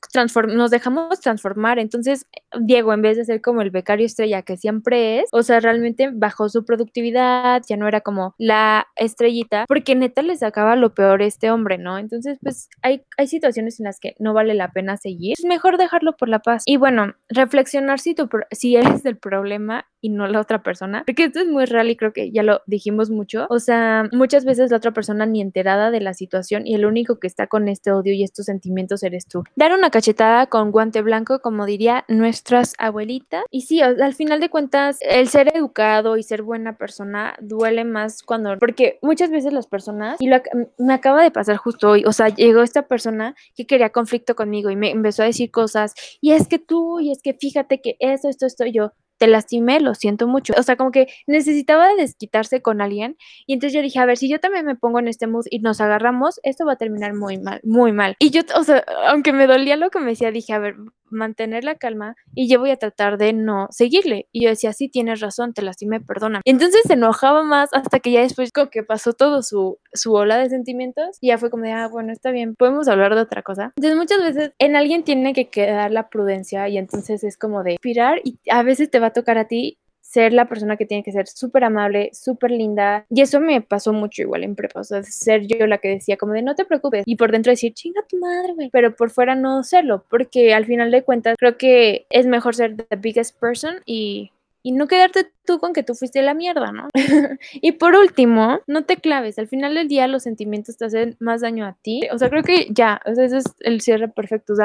nos 0.47 0.71
dejamos 0.71 1.19
transformar, 1.19 1.79
entonces 1.79 2.27
Diego, 2.59 2.93
en 2.93 3.01
vez 3.01 3.17
de 3.17 3.25
ser 3.25 3.41
como 3.41 3.61
el 3.61 3.69
becario 3.69 4.05
estrella 4.05 4.41
que 4.41 4.57
siempre 4.57 5.19
es, 5.19 5.29
o 5.31 5.43
sea, 5.43 5.59
realmente 5.59 6.09
bajó 6.11 6.49
su 6.49 6.65
productividad, 6.65 7.61
ya 7.67 7.77
no 7.77 7.87
era 7.87 8.01
como 8.01 8.33
la 8.37 8.87
estrellita, 8.95 9.65
porque 9.67 9.95
neta 9.95 10.21
le 10.21 10.35
sacaba 10.35 10.75
lo 10.75 10.93
peor 10.93 11.21
a 11.21 11.25
este 11.25 11.51
hombre, 11.51 11.77
¿no? 11.77 11.97
Entonces, 11.97 12.37
pues 12.41 12.69
hay, 12.81 13.03
hay 13.17 13.27
situaciones 13.27 13.79
en 13.79 13.85
las 13.85 13.99
que 13.99 14.15
no 14.19 14.33
vale 14.33 14.53
la 14.53 14.71
pena 14.71 14.97
seguir, 14.97 15.35
es 15.37 15.45
mejor 15.45 15.77
dejarlo 15.77 16.15
por 16.15 16.29
la 16.29 16.39
paz. 16.39 16.63
Y 16.71 16.77
bueno, 16.77 17.15
reflexionar 17.29 17.99
si, 17.99 18.13
tu, 18.13 18.29
si 18.51 18.75
eres 18.75 19.03
el 19.03 19.17
problema 19.17 19.87
y 20.01 20.09
no 20.09 20.27
la 20.27 20.39
otra 20.39 20.63
persona, 20.63 21.03
porque 21.05 21.25
esto 21.25 21.39
es 21.39 21.47
muy 21.47 21.65
real 21.65 21.89
y 21.89 21.95
creo 21.95 22.13
que 22.13 22.31
ya 22.31 22.43
lo 22.43 22.61
dijimos 22.67 23.09
mucho. 23.09 23.47
O 23.49 23.59
sea, 23.59 24.07
muchas 24.11 24.45
veces 24.45 24.71
la 24.71 24.77
otra 24.77 24.91
persona 24.91 25.25
ni 25.25 25.41
enterada 25.41 25.91
de 25.91 26.01
la 26.01 26.13
situación 26.13 26.65
y 26.65 26.75
el 26.75 26.85
único 26.85 27.19
que 27.19 27.27
está 27.27 27.47
con 27.47 27.67
este 27.67 27.91
odio 27.91 28.13
y 28.13 28.23
estos 28.23 28.45
sentimientos 28.45 29.03
eres 29.03 29.25
tú. 29.27 29.43
Dar 29.55 29.73
una 29.73 29.89
cachetada 29.89 30.47
con 30.47 30.71
guante 30.71 31.01
blanco, 31.01 31.39
como 31.39 31.65
diría 31.65 32.05
nuestras 32.07 32.73
abuelitas. 32.77 33.43
Y 33.51 33.61
sí, 33.61 33.81
al 33.81 34.13
final 34.13 34.39
de 34.39 34.49
cuentas, 34.49 34.99
el 35.01 35.27
ser 35.27 35.55
educado 35.55 36.17
y 36.17 36.23
ser 36.23 36.41
buena 36.41 36.77
persona 36.77 37.35
duele 37.41 37.83
más 37.83 38.23
cuando, 38.23 38.57
porque 38.57 38.99
muchas 39.01 39.29
veces 39.29 39.53
las 39.53 39.67
personas, 39.67 40.19
y 40.19 40.27
lo, 40.27 40.41
me 40.77 40.93
acaba 40.93 41.23
de 41.23 41.31
pasar 41.31 41.57
justo 41.57 41.89
hoy, 41.89 42.03
o 42.05 42.13
sea, 42.13 42.29
llegó 42.29 42.61
esta 42.61 42.87
persona 42.87 43.35
que 43.55 43.65
quería 43.65 43.89
conflicto 43.89 44.35
conmigo 44.35 44.69
y 44.69 44.75
me 44.75 44.91
empezó 44.91 45.23
a 45.23 45.25
decir 45.25 45.51
cosas, 45.51 45.93
y 46.21 46.31
es 46.31 46.47
que 46.47 46.59
tú, 46.59 46.99
y 46.99 47.11
es 47.11 47.21
que 47.21 47.33
fíjate 47.33 47.81
que 47.81 47.95
eso, 47.99 48.29
esto, 48.29 48.45
esto, 48.45 48.65
yo 48.65 48.93
te 49.19 49.27
lastimé, 49.27 49.79
lo 49.79 49.93
siento 49.93 50.27
mucho. 50.27 50.53
O 50.57 50.63
sea, 50.63 50.75
como 50.77 50.91
que 50.91 51.07
necesitaba 51.27 51.93
desquitarse 51.95 52.61
con 52.61 52.81
alguien. 52.81 53.17
Y 53.45 53.53
entonces 53.53 53.73
yo 53.73 53.81
dije, 53.81 53.99
a 53.99 54.05
ver, 54.05 54.17
si 54.17 54.29
yo 54.29 54.39
también 54.39 54.65
me 54.65 54.75
pongo 54.75 54.99
en 54.99 55.07
este 55.07 55.27
mood 55.27 55.45
y 55.49 55.59
nos 55.59 55.81
agarramos, 55.81 56.39
esto 56.43 56.65
va 56.65 56.73
a 56.73 56.77
terminar 56.77 57.13
muy 57.13 57.37
mal, 57.37 57.59
muy 57.63 57.91
mal. 57.91 58.15
Y 58.17 58.31
yo, 58.31 58.41
o 58.55 58.63
sea, 58.63 58.83
aunque 59.07 59.33
me 59.33 59.45
dolía 59.45 59.75
lo 59.75 59.91
que 59.91 59.99
me 59.99 60.11
decía, 60.11 60.31
dije, 60.31 60.53
a 60.53 60.59
ver, 60.59 60.75
mantener 61.11 61.63
la 61.63 61.75
calma 61.75 62.15
y 62.33 62.49
yo 62.49 62.59
voy 62.59 62.71
a 62.71 62.77
tratar 62.77 63.17
de 63.17 63.33
no 63.33 63.67
seguirle. 63.71 64.27
Y 64.31 64.43
yo 64.43 64.49
decía, 64.49 64.73
sí, 64.73 64.89
tienes 64.89 65.19
razón, 65.19 65.53
te 65.53 65.61
lastimé, 65.61 65.99
perdona. 65.99 66.41
entonces 66.45 66.81
se 66.85 66.93
enojaba 66.93 67.43
más 67.43 67.69
hasta 67.73 67.99
que 67.99 68.11
ya 68.11 68.21
después 68.21 68.51
como 68.51 68.69
que 68.69 68.83
pasó 68.83 69.13
todo 69.13 69.41
su, 69.43 69.79
su 69.93 70.13
ola 70.13 70.37
de 70.37 70.49
sentimientos 70.49 71.17
y 71.21 71.27
ya 71.27 71.37
fue 71.37 71.49
como 71.49 71.63
de, 71.63 71.71
ah, 71.71 71.87
bueno, 71.87 72.11
está 72.11 72.31
bien, 72.31 72.55
podemos 72.55 72.87
hablar 72.87 73.15
de 73.15 73.21
otra 73.21 73.41
cosa. 73.41 73.73
Entonces 73.75 73.97
muchas 73.97 74.19
veces 74.21 74.51
en 74.59 74.75
alguien 74.75 75.03
tiene 75.03 75.33
que 75.33 75.49
quedar 75.49 75.91
la 75.91 76.09
prudencia 76.09 76.67
y 76.69 76.77
entonces 76.77 77.23
es 77.23 77.37
como 77.37 77.63
de 77.63 77.73
inspirar 77.73 78.21
y 78.23 78.39
a 78.49 78.63
veces 78.63 78.89
te 78.89 78.99
va 78.99 79.07
a 79.07 79.13
tocar 79.13 79.37
a 79.37 79.47
ti 79.47 79.77
ser 80.09 80.33
la 80.33 80.49
persona 80.49 80.75
que 80.75 80.87
tiene 80.87 81.03
que 81.03 81.11
ser 81.11 81.27
súper 81.27 81.63
amable, 81.63 82.09
súper 82.13 82.49
linda. 82.49 83.05
Y 83.09 83.21
eso 83.21 83.39
me 83.39 83.61
pasó 83.61 83.93
mucho 83.93 84.23
igual 84.23 84.43
en 84.43 84.55
prepa, 84.55 84.79
o 84.79 84.83
sea, 84.83 85.03
ser 85.03 85.45
yo 85.45 85.67
la 85.67 85.77
que 85.77 85.89
decía 85.89 86.17
como 86.17 86.33
de 86.33 86.41
no 86.41 86.55
te 86.55 86.65
preocupes 86.65 87.03
y 87.05 87.15
por 87.15 87.31
dentro 87.31 87.51
decir 87.51 87.73
chinga 87.73 88.01
tu 88.09 88.17
madre, 88.17 88.53
güey, 88.53 88.69
pero 88.71 88.95
por 88.95 89.11
fuera 89.11 89.35
no 89.35 89.63
serlo, 89.63 90.03
porque 90.09 90.53
al 90.55 90.65
final 90.65 90.89
de 90.89 91.03
cuentas 91.03 91.35
creo 91.37 91.57
que 91.57 92.07
es 92.09 92.25
mejor 92.25 92.55
ser 92.55 92.75
the 92.75 92.95
biggest 92.95 93.39
person 93.39 93.81
y 93.85 94.31
y 94.61 94.73
no 94.73 94.87
quedarte 94.87 95.31
tú 95.45 95.59
con 95.59 95.71
que 95.73 95.83
tú 95.83 95.95
fuiste 95.95 96.21
la 96.21 96.33
mierda, 96.33 96.71
¿no? 96.71 96.89
y 97.53 97.71
por 97.73 97.95
último, 97.95 98.59
no 98.67 98.83
te 98.83 98.97
claves, 98.97 99.39
al 99.39 99.47
final 99.47 99.73
del 99.73 99.87
día 99.87 100.07
los 100.07 100.23
sentimientos 100.23 100.77
te 100.77 100.85
hacen 100.85 101.15
más 101.19 101.41
daño 101.41 101.65
a 101.65 101.77
ti. 101.81 102.01
O 102.11 102.17
sea, 102.17 102.29
creo 102.29 102.43
que 102.43 102.67
ya, 102.69 103.01
o 103.05 103.15
sea, 103.15 103.25
ese 103.25 103.37
es 103.37 103.45
el 103.61 103.79
cierre 103.79 104.09
perfecto. 104.09 104.53
O 104.53 104.55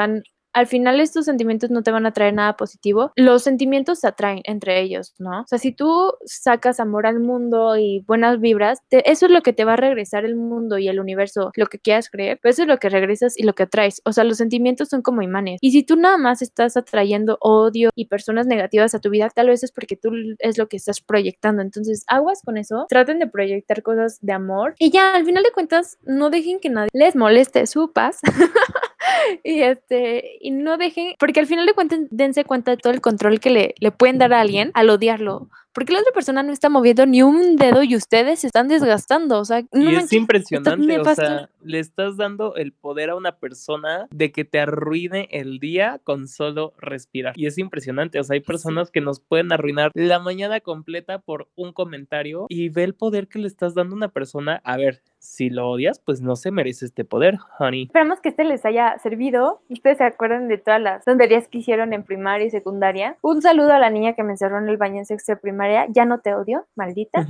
al 0.55 0.67
final 0.67 1.01
estos 1.01 1.25
sentimientos 1.25 1.69
no 1.69 1.83
te 1.83 1.91
van 1.91 2.05
a 2.05 2.13
traer 2.13 2.33
nada 2.33 2.55
positivo. 2.55 3.11
Los 3.17 3.43
sentimientos 3.43 3.99
se 3.99 4.07
atraen 4.07 4.39
entre 4.45 4.81
ellos, 4.81 5.13
¿no? 5.19 5.41
O 5.41 5.47
sea, 5.47 5.59
si 5.59 5.73
tú 5.73 6.13
sacas 6.25 6.79
amor 6.79 7.05
al 7.05 7.19
mundo 7.19 7.77
y 7.77 8.05
buenas 8.07 8.39
vibras, 8.39 8.79
eso 8.89 9.25
es 9.25 9.31
lo 9.31 9.41
que 9.41 9.51
te 9.51 9.65
va 9.65 9.73
a 9.73 9.75
regresar 9.77 10.23
el 10.23 10.37
mundo 10.37 10.77
y 10.77 10.87
el 10.87 11.01
universo, 11.01 11.51
lo 11.55 11.65
que 11.67 11.77
quieras 11.77 12.09
creer, 12.09 12.39
pero 12.41 12.51
eso 12.51 12.61
es 12.61 12.69
lo 12.69 12.77
que 12.77 12.87
regresas 12.87 13.37
y 13.37 13.43
lo 13.43 13.53
que 13.53 13.63
atraes. 13.63 14.01
O 14.05 14.13
sea, 14.13 14.23
los 14.23 14.37
sentimientos 14.37 14.87
son 14.87 15.01
como 15.01 15.21
imanes. 15.21 15.59
Y 15.61 15.71
si 15.71 15.83
tú 15.83 15.97
nada 15.97 16.17
más 16.17 16.41
estás 16.41 16.77
atrayendo 16.77 17.37
odio 17.41 17.89
y 17.93 18.05
personas 18.05 18.47
negativas 18.47 18.95
a 18.95 18.99
tu 18.99 19.09
vida, 19.09 19.29
tal 19.29 19.47
vez 19.47 19.61
es 19.61 19.73
porque 19.73 19.97
tú 19.97 20.11
es 20.39 20.57
lo 20.57 20.69
que 20.69 20.77
estás 20.77 21.01
proyectando. 21.01 21.63
Entonces, 21.63 22.05
aguas 22.07 22.41
con 22.45 22.57
eso, 22.57 22.85
traten 22.87 23.19
de 23.19 23.27
proyectar 23.27 23.83
cosas 23.83 24.19
de 24.21 24.31
amor 24.31 24.75
y 24.79 24.89
ya, 24.89 25.15
al 25.15 25.25
final 25.25 25.43
de 25.43 25.51
cuentas, 25.51 25.97
no 26.03 26.29
dejen 26.29 26.61
que 26.61 26.69
nadie 26.69 26.89
les 26.93 27.17
moleste 27.17 27.67
su 27.67 27.91
paz. 27.91 28.21
y 29.43 29.61
este, 29.61 30.37
y 30.41 30.51
no 30.51 30.77
dejen, 30.77 31.13
porque 31.19 31.39
al 31.39 31.47
final 31.47 31.65
de 31.65 31.73
cuentas 31.73 31.99
dense 32.09 32.43
cuenta 32.43 32.71
de 32.71 32.77
todo 32.77 32.93
el 32.93 33.01
control 33.01 33.39
que 33.39 33.49
le, 33.49 33.75
le 33.79 33.91
pueden 33.91 34.17
dar 34.17 34.33
a 34.33 34.41
alguien 34.41 34.71
al 34.73 34.89
odiarlo 34.89 35.49
porque 35.75 35.91
la 35.91 35.99
otra 35.99 36.13
persona 36.13 36.41
no 36.41 36.53
está 36.53 36.69
moviendo 36.69 37.05
ni 37.05 37.21
un 37.21 37.57
dedo 37.57 37.83
y 37.83 37.97
ustedes 37.97 38.39
se 38.39 38.47
están 38.47 38.69
desgastando, 38.69 39.39
o 39.39 39.45
sea, 39.45 39.61
no 39.73 39.91
y 39.91 39.95
es 39.95 40.13
impresionante, 40.13 40.99
o 40.99 41.03
sea, 41.15 41.49
le 41.61 41.79
estás 41.79 42.15
dando 42.15 42.55
el 42.55 42.71
poder 42.71 43.09
a 43.09 43.15
una 43.15 43.33
persona 43.39 44.07
de 44.09 44.31
que 44.31 44.45
te 44.45 44.59
arruine 44.59 45.27
el 45.31 45.59
día 45.59 45.99
con 46.05 46.29
solo 46.29 46.73
respirar. 46.77 47.33
Y 47.35 47.45
es 47.45 47.57
impresionante, 47.57 48.21
o 48.21 48.23
sea, 48.23 48.35
hay 48.35 48.39
personas 48.39 48.89
que 48.89 49.01
nos 49.01 49.19
pueden 49.19 49.51
arruinar 49.51 49.91
la 49.93 50.19
mañana 50.19 50.61
completa 50.61 51.19
por 51.19 51.49
un 51.55 51.73
comentario 51.73 52.45
y 52.47 52.69
ve 52.69 52.85
el 52.85 52.95
poder 52.95 53.27
que 53.27 53.39
le 53.39 53.47
estás 53.47 53.75
dando 53.75 53.95
a 53.95 53.97
una 53.97 54.09
persona. 54.09 54.61
A 54.63 54.77
ver, 54.77 55.01
si 55.17 55.49
lo 55.49 55.69
odias, 55.69 55.99
pues 55.99 56.21
no 56.21 56.37
se 56.37 56.51
merece 56.51 56.85
este 56.85 57.03
poder, 57.03 57.37
honey. 57.59 57.83
Esperamos 57.83 58.21
que 58.21 58.29
este 58.29 58.45
les 58.45 58.63
haya 58.65 58.97
servido. 58.99 59.61
Ustedes 59.69 59.97
se 59.97 60.05
acuerdan 60.05 60.47
de 60.47 60.57
todas 60.57 60.79
las 60.79 61.03
tonterías 61.03 61.49
que 61.49 61.57
hicieron 61.57 61.91
en 61.91 62.03
primaria 62.03 62.47
y 62.47 62.49
secundaria. 62.49 63.17
Un 63.21 63.41
saludo 63.41 63.73
a 63.73 63.79
la 63.79 63.89
niña 63.89 64.13
que 64.13 64.23
me 64.23 64.31
encerró 64.31 64.59
en 64.59 64.69
el 64.69 64.77
baño 64.77 64.99
en 64.99 65.05
sexto 65.05 65.33
de 65.33 65.37
primaria 65.37 65.64
ya 65.91 66.05
no 66.05 66.19
te 66.19 66.33
odio, 66.33 66.67
maldita. 66.75 67.25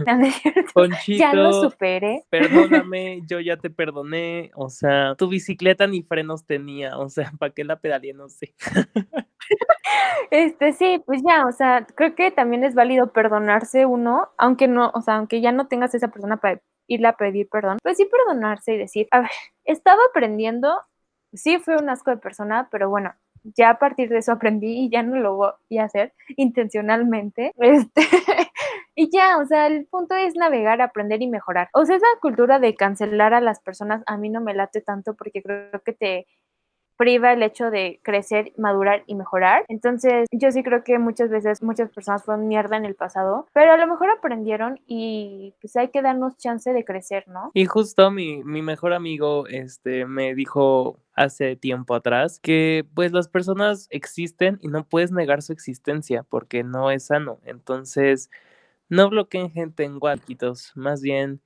Ponchito, 0.74 1.20
ya 1.20 1.34
lo 1.34 1.54
superé. 1.54 2.24
perdóname, 2.30 3.22
yo 3.28 3.40
ya 3.40 3.58
te 3.58 3.70
perdoné, 3.70 4.52
o 4.56 4.70
sea, 4.70 5.16
tu 5.16 5.28
bicicleta 5.28 5.88
ni 5.88 6.04
frenos 6.04 6.46
tenía, 6.46 6.98
o 6.98 7.10
sea, 7.10 7.32
¿para 7.38 7.54
qué 7.54 7.64
la 7.64 7.80
pedaleé? 7.80 8.14
No 8.14 8.30
sé. 8.30 8.54
Este, 10.32 10.74
sí, 10.74 11.02
pues 11.06 11.22
ya, 11.26 11.46
o 11.46 11.52
sea, 11.52 11.86
creo 11.96 12.16
que 12.16 12.32
también 12.32 12.64
es 12.64 12.74
válido 12.74 13.12
perdonarse 13.12 13.86
uno, 13.86 14.30
aunque 14.38 14.68
no, 14.68 14.92
o 14.94 15.02
sea, 15.02 15.16
aunque 15.16 15.42
ya 15.42 15.52
no 15.52 15.68
tengas 15.68 15.94
esa 15.94 16.08
persona 16.10 16.38
para 16.38 16.62
irle 16.88 17.08
a 17.08 17.18
pedir 17.18 17.48
perdón, 17.50 17.78
pues 17.82 17.98
sí 17.98 18.06
perdonarse 18.06 18.74
y 18.74 18.78
decir, 18.78 19.08
a 19.12 19.22
ver, 19.22 19.32
estaba 19.64 20.02
aprendiendo, 20.10 20.82
sí 21.34 21.58
fue 21.60 21.78
un 21.78 21.90
asco 21.90 22.12
de 22.12 22.18
persona, 22.18 22.68
pero 22.72 22.90
bueno, 22.90 23.14
ya 23.56 23.72
a 23.72 23.80
partir 23.80 24.10
de 24.10 24.20
eso 24.20 24.32
aprendí 24.32 24.86
y 24.86 24.90
ya 24.90 25.04
no 25.04 25.18
lo 25.18 25.36
voy 25.36 25.78
a 25.78 25.84
hacer 25.84 26.14
intencionalmente. 26.38 27.52
Este, 27.60 28.02
y 28.96 29.10
ya, 29.12 29.38
o 29.40 29.46
sea, 29.46 29.68
el 29.68 29.86
punto 29.88 30.16
es 30.16 30.36
navegar, 30.36 30.82
aprender 30.82 31.22
y 31.22 31.28
mejorar. 31.28 31.70
O 31.74 31.86
sea, 31.86 31.98
esa 31.98 32.08
cultura 32.22 32.60
de 32.60 32.76
cancelar 32.76 33.34
a 33.34 33.42
las 33.42 33.60
personas 33.60 34.04
a 34.08 34.18
mí 34.18 34.30
no 34.30 34.42
me 34.42 34.54
late 34.54 34.82
tanto 34.82 35.16
porque 35.16 35.44
creo 35.44 35.82
que 35.84 35.94
te 35.94 36.28
priva 36.98 37.34
el 37.34 37.44
hecho 37.44 37.70
de 37.70 38.00
crecer, 38.04 38.54
madurar 38.58 39.04
y 39.08 39.16
mejorar. 39.16 39.66
Entonces, 39.68 40.28
yo 40.32 40.52
sí 40.52 40.64
creo 40.64 40.84
que 40.84 41.00
muchas 41.00 41.30
veces 41.30 41.62
muchas 41.62 41.90
personas 41.92 42.24
fueron 42.24 42.48
mierda 42.48 42.78
en 42.78 42.86
el 42.86 42.96
pasado, 42.96 43.48
pero 43.54 43.74
a 43.74 43.78
lo 43.78 43.88
mejor 43.88 44.10
aprendieron 44.10 44.80
y 44.88 45.56
pues 45.62 45.76
hay 45.76 45.90
que 45.90 46.02
darnos 46.02 46.38
chance 46.38 46.72
de 46.72 46.86
crecer, 46.86 47.28
¿no? 47.28 47.52
Y 47.54 47.66
justo 47.66 48.12
mi, 48.12 48.44
mi 48.44 48.62
mejor 48.62 48.94
amigo 48.94 49.48
este, 49.48 50.06
me 50.06 50.36
dijo 50.36 51.00
hace 51.14 51.56
tiempo 51.56 51.96
atrás 51.96 52.40
que 52.42 52.86
pues 52.94 53.12
las 53.14 53.30
personas 53.30 53.88
existen 53.90 54.60
y 54.62 54.68
no 54.68 54.86
puedes 54.86 55.12
negar 55.12 55.42
su 55.42 55.54
existencia 55.54 56.24
porque 56.24 56.64
no 56.64 56.92
es 56.92 57.06
sano. 57.06 57.40
Entonces, 57.46 58.30
no 58.90 59.10
bloqueen 59.10 59.50
gente 59.50 59.84
en 59.84 60.00
guaquitos, 60.00 60.72
más 60.76 61.02
bien 61.02 61.42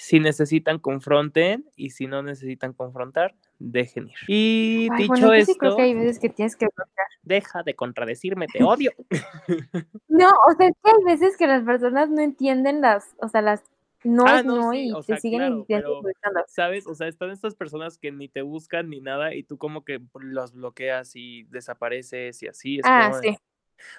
si 0.00 0.18
necesitan, 0.18 0.78
confronten 0.78 1.66
y 1.76 1.90
si 1.90 2.06
no 2.06 2.22
necesitan 2.22 2.72
confrontar, 2.72 3.34
dejen 3.58 4.08
ir. 4.08 4.14
Y 4.28 4.88
Ay, 4.92 5.02
dicho 5.02 5.08
bueno, 5.08 5.32
esto, 5.34 5.52
sí 5.52 5.58
creo 5.58 5.76
que 5.76 5.82
hay 5.82 5.94
veces 5.94 6.18
que 6.18 6.30
tienes 6.30 6.56
que 6.56 6.66
bloquear. 6.74 7.06
deja 7.22 7.62
de 7.62 7.74
contradecirme, 7.74 8.46
te 8.46 8.64
odio. 8.64 8.92
No, 10.08 10.28
o 10.48 10.56
sea, 10.56 10.68
es 10.68 10.72
que 10.82 10.90
hay 10.90 11.04
veces 11.04 11.36
que 11.36 11.46
las 11.46 11.62
personas 11.64 12.08
no 12.08 12.22
entienden 12.22 12.80
las, 12.80 13.14
o 13.20 13.28
sea, 13.28 13.42
las 13.42 13.62
no 14.02 14.24
Ah, 14.26 14.38
es 14.40 14.46
no, 14.46 14.56
no 14.56 14.72
sí, 14.72 14.86
y 14.88 14.92
o 14.92 15.00
te 15.00 15.04
sea, 15.04 15.16
siguen 15.18 15.64
claro, 15.64 15.66
pero-. 15.68 16.00
¿Sabes? 16.48 16.86
O 16.86 16.94
sea, 16.94 17.06
están 17.06 17.30
estas 17.30 17.54
personas 17.54 17.98
que 17.98 18.10
ni 18.10 18.28
te 18.28 18.40
buscan 18.40 18.88
ni 18.88 19.00
nada 19.02 19.34
y 19.34 19.42
tú 19.42 19.58
como 19.58 19.84
que 19.84 20.00
los 20.14 20.54
bloqueas 20.54 21.12
y 21.14 21.42
desapareces 21.44 22.42
y 22.42 22.48
así. 22.48 22.78
Es 22.78 22.86
Ah, 22.86 23.10
como, 23.10 23.22
sí. 23.22 23.36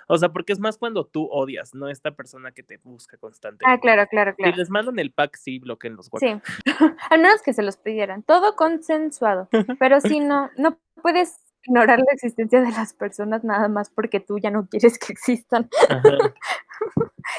O 0.07 0.17
sea, 0.17 0.29
porque 0.29 0.53
es 0.53 0.59
más 0.59 0.77
cuando 0.77 1.05
tú 1.05 1.27
odias, 1.31 1.73
no 1.73 1.89
esta 1.89 2.11
persona 2.11 2.51
que 2.51 2.63
te 2.63 2.77
busca 2.77 3.15
Ah, 3.17 3.19
constantemente. 3.19 3.81
claro, 3.81 4.07
claro, 4.09 4.31
Si 4.37 4.43
claro. 4.43 4.57
les 4.57 4.69
mandan 4.69 4.99
el 4.99 5.11
pack, 5.11 5.35
sí, 5.37 5.59
bloqueen 5.59 5.95
los 5.95 6.09
Sí, 6.19 6.41
al 7.09 7.21
menos 7.21 7.41
que 7.41 7.53
se 7.53 7.63
los 7.63 7.77
pidieran, 7.77 8.23
todo 8.23 8.55
consensuado, 8.55 9.49
pero 9.79 10.01
si 10.01 10.19
no, 10.19 10.49
no 10.57 10.77
puedes 11.01 11.39
ignorar 11.63 11.99
la 11.99 12.11
existencia 12.13 12.61
de 12.61 12.71
las 12.71 12.93
personas 12.93 13.43
nada 13.43 13.67
más 13.67 13.89
porque 13.91 14.19
tú 14.19 14.39
ya 14.39 14.49
no 14.49 14.67
quieres 14.67 14.97
que 14.97 15.13
existan. 15.13 15.69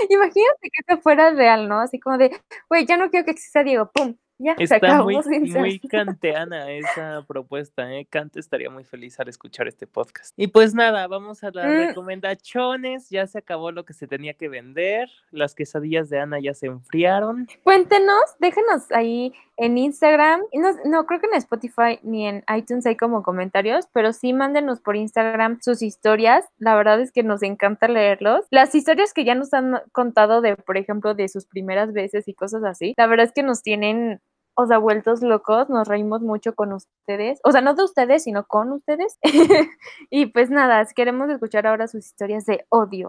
Imagínate 0.09 0.71
que 0.73 0.81
eso 0.87 1.01
fuera 1.01 1.31
real, 1.33 1.69
¿no? 1.69 1.81
Así 1.81 1.99
como 1.99 2.19
de, 2.19 2.31
güey, 2.69 2.87
ya 2.87 2.97
no 2.97 3.11
quiero 3.11 3.25
que 3.25 3.33
exista 3.33 3.65
Diego, 3.65 3.91
pum, 3.93 4.17
ya 4.43 4.57
se 4.57 4.65
Está 4.65 5.03
muy, 5.03 5.17
muy 5.47 5.79
kanteana 5.79 6.71
esa 6.71 7.25
propuesta, 7.27 7.93
¿eh? 7.93 8.07
Kant 8.09 8.37
estaría 8.37 8.71
muy 8.71 8.85
feliz 8.85 9.19
al 9.21 9.29
escuchar 9.29 9.69
este 9.69 9.87
podcast. 9.87 10.35
Y 10.37 10.49
pues 10.49 10.75
nada, 10.75 11.07
vamos 11.07 11.45
a 11.45 11.51
las 11.53 11.67
Mm. 11.67 11.87
recomendaciones. 11.89 13.09
Ya 13.11 13.27
se 13.27 13.39
acabó 13.39 13.71
lo 13.73 13.85
que 13.85 13.93
se 13.93 14.07
tenía 14.07 14.35
que 14.35 14.49
vender. 14.49 15.09
Las 15.31 15.55
quesadillas 15.55 16.09
de 16.11 16.21
Ana 16.21 16.41
ya 16.41 16.55
se 16.55 16.67
enfriaron. 16.67 17.47
Cuéntenos, 17.63 18.23
déjenos 18.39 18.91
ahí 18.93 19.33
en 19.59 19.77
Instagram, 19.79 20.41
no, 20.55 20.71
no 20.87 21.07
creo 21.07 21.21
que 21.21 21.27
en 21.27 21.35
Spotify 21.35 21.99
ni 22.03 22.27
en 22.27 22.43
iTunes 22.57 22.87
hay 22.87 22.97
como 22.97 23.23
comentarios, 23.23 23.87
pero 23.93 24.13
sí 24.13 24.33
mándenos 24.33 24.81
por 24.81 24.97
Instagram 24.97 25.59
sus 25.61 25.83
historias. 25.83 26.45
La 26.59 26.75
verdad 26.75 27.01
es 27.01 27.13
que 27.13 27.23
nos 27.23 27.43
encanta 27.43 27.87
leerlos. 27.87 28.45
Las 28.51 28.75
historias 28.75 29.13
que 29.13 29.25
ya 29.25 29.35
nos 29.35 29.53
han 29.53 29.81
contado 29.93 30.41
de, 30.41 30.57
por 30.57 30.79
ejemplo, 30.79 31.15
de 31.15 31.29
sus 31.29 31.47
primeras 31.47 31.93
veces 31.93 32.27
y 32.29 32.35
cosas 32.35 32.65
así, 32.65 32.95
la 32.97 33.07
verdad 33.07 33.27
es 33.27 33.33
que 33.33 33.43
nos 33.43 33.63
tienen, 33.63 34.21
o 34.55 34.67
sea, 34.67 34.79
vueltos 34.79 35.23
locos, 35.23 35.69
nos 35.69 35.89
reímos 35.89 36.23
mucho 36.23 36.55
con 36.55 36.73
ustedes, 36.73 37.41
o 37.45 37.53
sea, 37.53 37.61
no 37.61 37.75
de 37.75 37.85
ustedes, 37.85 38.25
sino 38.25 38.47
con 38.47 38.73
ustedes. 38.73 39.19
y 40.11 40.27
pues 40.27 40.51
nada, 40.51 40.85
queremos 40.95 41.31
escuchar 41.31 41.67
ahora 41.67 41.89
sus 41.89 42.07
historias 42.07 42.45
de 42.47 42.65
odio. 42.69 43.09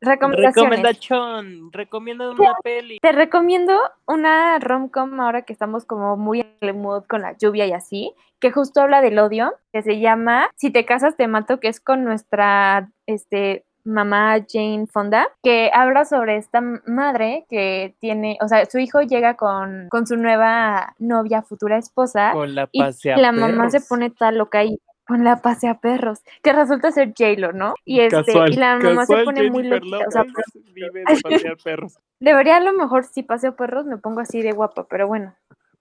Recomendaciones. 0.00 0.54
Recomendación. 0.54 1.72
Recomiendan 1.72 2.30
una 2.30 2.54
peli. 2.62 2.98
Te 3.00 3.12
recomiendo 3.12 3.76
una 4.06 4.58
rom-com 4.60 5.20
ahora 5.20 5.42
que 5.42 5.52
estamos 5.52 5.84
como 5.84 6.16
muy 6.16 6.40
en 6.40 6.56
el 6.60 6.74
mood 6.74 7.04
con 7.08 7.22
la 7.22 7.36
lluvia 7.36 7.66
y 7.66 7.72
así, 7.72 8.14
que 8.38 8.52
justo 8.52 8.80
habla 8.80 9.00
del 9.00 9.18
odio, 9.18 9.54
que 9.72 9.82
se 9.82 9.98
llama 9.98 10.50
Si 10.56 10.70
te 10.70 10.84
casas 10.84 11.16
te 11.16 11.26
mato, 11.26 11.58
que 11.58 11.68
es 11.68 11.80
con 11.80 12.04
nuestra 12.04 12.90
este 13.06 13.64
mamá 13.88 14.38
Jane 14.46 14.86
Fonda, 14.86 15.28
que 15.42 15.70
habla 15.72 16.04
sobre 16.04 16.36
esta 16.36 16.60
madre 16.86 17.46
que 17.48 17.96
tiene, 18.00 18.38
o 18.40 18.48
sea, 18.48 18.64
su 18.66 18.78
hijo 18.78 19.00
llega 19.00 19.34
con, 19.34 19.88
con 19.88 20.06
su 20.06 20.16
nueva 20.16 20.94
novia, 20.98 21.42
futura 21.42 21.78
esposa, 21.78 22.32
Con 22.32 22.54
la 22.54 22.68
y 22.72 22.82
la 23.04 23.32
mamá 23.32 23.70
se 23.70 23.80
pone 23.80 24.10
tal 24.10 24.38
loca 24.38 24.62
y 24.64 24.78
con 25.06 25.24
la 25.24 25.40
pasea 25.40 25.80
perros, 25.80 26.20
que 26.42 26.52
resulta 26.52 26.92
ser 26.92 27.14
J-Lo, 27.18 27.52
¿no? 27.52 27.74
Y 27.86 28.00
este, 28.00 28.30
y 28.50 28.56
la 28.56 28.76
mamá 28.76 29.06
se 29.06 29.24
pone 29.24 29.50
muy 29.50 29.62
loquita, 29.62 29.96
o 30.06 30.10
sea, 30.10 30.22
vive 30.74 31.04
de 31.06 31.20
pasear 31.22 31.56
perros. 31.64 31.98
Debería 32.20 32.58
a 32.58 32.60
lo 32.60 32.74
mejor 32.74 33.04
si 33.04 33.22
paseo 33.22 33.56
perros 33.56 33.86
me 33.86 33.96
pongo 33.96 34.20
así 34.20 34.42
de 34.42 34.52
guapa, 34.52 34.86
pero 34.86 35.08
bueno, 35.08 35.34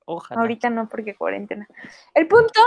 Ojalá. 0.05 0.39
ahorita 0.39 0.69
no 0.69 0.87
porque 0.87 1.13
cuarentena. 1.13 1.67
El 2.13 2.27
punto, 2.27 2.61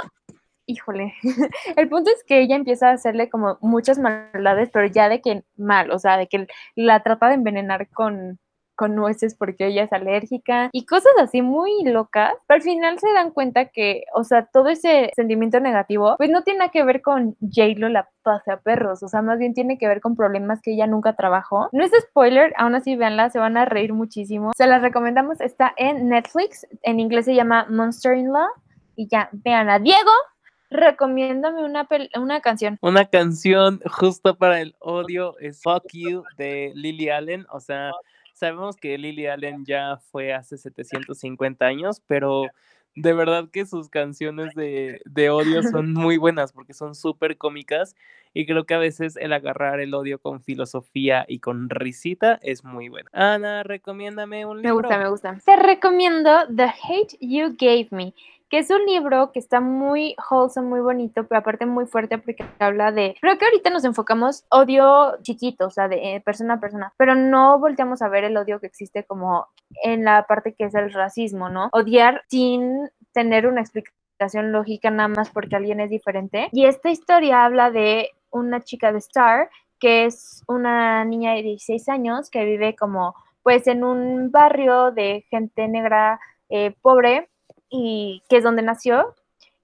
híjole, 0.71 1.15
el 1.77 1.89
punto 1.89 2.11
es 2.11 2.25
que 2.25 2.41
ella 2.41 2.57
empieza 2.57 2.91
a 2.91 2.93
hacerle 2.93 3.29
como 3.29 3.59
muchas 3.61 3.99
maldades, 3.99 4.71
pero 4.73 4.87
ya 4.87 5.09
de 5.09 5.21
que 5.21 5.45
mal, 5.57 5.91
o 5.91 5.99
sea, 5.99 6.17
de 6.17 6.27
que 6.29 6.47
la 6.75 7.03
trata 7.03 7.29
de 7.29 7.35
envenenar 7.35 7.89
con 7.89 8.39
nueces 8.89 9.35
porque 9.35 9.67
ella 9.67 9.85
es 9.85 9.93
alérgica 9.93 10.71
y 10.73 10.87
cosas 10.87 11.13
así 11.21 11.43
muy 11.43 11.85
locas, 11.85 12.33
pero 12.47 12.57
al 12.57 12.63
final 12.63 12.99
se 12.99 13.13
dan 13.13 13.31
cuenta 13.31 13.67
que, 13.67 14.05
o 14.15 14.25
sea, 14.25 14.47
todo 14.47 14.69
ese 14.69 15.11
sentimiento 15.15 15.61
negativo, 15.61 16.15
pues 16.17 16.31
no 16.31 16.43
tiene 16.43 16.61
nada 16.61 16.71
que 16.71 16.85
ver 16.85 17.03
con 17.03 17.37
J-Lo 17.41 17.89
la 17.89 18.09
pasea 18.23 18.59
perros, 18.59 19.03
o 19.03 19.09
sea, 19.09 19.23
más 19.23 19.39
bien 19.39 19.55
tiene 19.55 19.79
que 19.79 19.89
ver 19.89 20.01
con 20.01 20.17
problemas 20.17 20.61
que 20.63 20.73
ella 20.73 20.87
nunca 20.87 21.15
trabajó. 21.15 21.69
No 21.73 21.85
es 21.85 21.93
spoiler, 22.01 22.53
aún 22.57 22.75
así 22.75 22.97
véanla, 22.97 23.31
se 23.31 23.39
van 23.39 23.57
a 23.57 23.65
reír 23.65 23.93
muchísimo. 23.93 24.53
Se 24.57 24.67
las 24.67 24.83
recomendamos, 24.83 25.41
está 25.41 25.73
en 25.77 26.09
Netflix, 26.09 26.67
en 26.83 27.01
inglés 27.01 27.25
se 27.25 27.35
llama 27.35 27.67
Monster 27.69 28.17
in 28.17 28.33
Law 28.33 28.49
y 28.97 29.09
ya, 29.09 29.29
véanla. 29.33 29.79
Diego, 29.79 30.11
recomiéndame 30.71 31.65
una, 31.65 31.89
una 32.17 32.41
canción. 32.41 32.79
Una 32.81 33.05
canción 33.07 33.81
justo 33.85 34.37
para 34.37 34.61
el 34.61 34.75
odio 34.79 35.39
es 35.39 35.63
Fuck 35.63 35.93
You 35.93 36.25
de 36.39 36.73
Lily 36.75 37.11
Allen. 37.11 37.47
O 37.51 37.61
sea, 37.61 37.91
sabemos 38.35 38.77
que 38.77 38.97
Lily 38.97 39.27
Allen 39.27 39.65
ya 39.65 39.99
fue 40.11 40.33
hace 40.33 40.57
750 40.57 41.65
años, 41.67 42.03
pero 42.07 42.47
de 42.95 43.13
verdad 43.13 43.49
que 43.51 43.67
sus 43.67 43.89
canciones 43.89 44.55
de, 44.55 45.01
de 45.05 45.31
odio 45.31 45.63
son 45.63 45.93
muy 45.95 46.17
buenas 46.17 46.53
porque 46.53 46.75
son 46.75 46.95
súper 46.95 47.37
cómicas 47.37 47.95
y 48.33 48.47
creo 48.47 48.65
que 48.65 48.75
a 48.75 48.79
veces 48.79 49.17
el 49.17 49.33
agarrar 49.33 49.81
el 49.81 49.95
odio 49.95 50.21
con 50.21 50.41
filosofía 50.41 51.25
y 51.29 51.41
con 51.41 51.69
risita 51.69 52.39
es 52.43 52.65
muy 52.65 52.89
bueno. 52.89 53.09
Ana, 53.13 53.63
recomiéndame 53.63 54.47
un 54.47 54.59
Me 54.59 54.69
libro. 54.69 54.83
gusta, 54.83 54.99
me 54.99 55.09
gusta. 55.09 55.39
Te 55.45 55.57
recomiendo 55.57 56.31
The 56.55 56.65
Hate 56.65 57.17
You 57.21 57.57
Gave 57.59 57.89
Me, 57.91 58.15
que 58.51 58.59
es 58.59 58.71
un 58.71 58.85
libro 58.85 59.31
que 59.33 59.39
está 59.39 59.61
muy 59.61 60.17
wholesome, 60.29 60.69
muy 60.69 60.81
bonito, 60.81 61.25
pero 61.27 61.39
aparte 61.39 61.67
muy 61.67 61.87
fuerte 61.87 62.19
porque 62.19 62.45
habla 62.59 62.91
de, 62.91 63.15
creo 63.21 63.39
que 63.39 63.45
ahorita 63.45 63.71
nos 63.71 63.85
enfocamos 63.85 64.45
odio 64.51 65.17
chiquito, 65.23 65.69
o 65.69 65.71
sea, 65.71 65.87
de 65.87 66.17
eh, 66.17 66.21
persona 66.21 66.55
a 66.55 66.61
persona, 66.61 66.93
pero 66.97 67.15
no 67.15 67.61
volteamos 67.61 68.03
a 68.03 68.09
ver 68.09 68.25
el 68.25 68.37
odio 68.37 68.59
que 68.61 68.67
existe 68.67 69.05
como 69.05 69.47
en 69.85 70.05
la 70.05 70.27
parte 70.27 70.53
que 70.55 70.65
es 70.65 70.75
el 70.75 70.93
racismo, 70.93 71.49
¿no? 71.49 71.69
Odiar 71.73 72.23
sin 72.29 72.91
tener 73.13 73.47
una 73.47 73.61
explicación 73.61 74.51
lógica 74.51 74.91
nada 74.91 75.09
más 75.09 75.31
porque 75.31 75.55
alguien 75.55 75.79
es 75.79 75.91
diferente. 75.91 76.49
Y 76.53 76.67
esta 76.67 76.91
historia 76.91 77.45
habla 77.45 77.71
de 77.71 78.11
una 78.31 78.61
chica 78.61 78.93
de 78.93 78.99
Star, 78.99 79.49
que 79.79 80.07
es 80.07 80.43
una 80.49 81.05
niña 81.05 81.35
de 81.35 81.43
16 81.43 81.89
años 81.89 82.31
que 82.31 82.45
vive 82.45 82.75
como 82.75 83.15
pues 83.43 83.67
en 83.69 83.85
un 83.85 84.31
barrio 84.31 84.91
de 84.91 85.25
gente 85.31 85.69
negra 85.69 86.21
eh, 86.51 86.75
pobre 86.83 87.31
y 87.71 88.23
que 88.29 88.39
es 88.39 88.45
donde 88.45 88.63
nació 88.63 89.15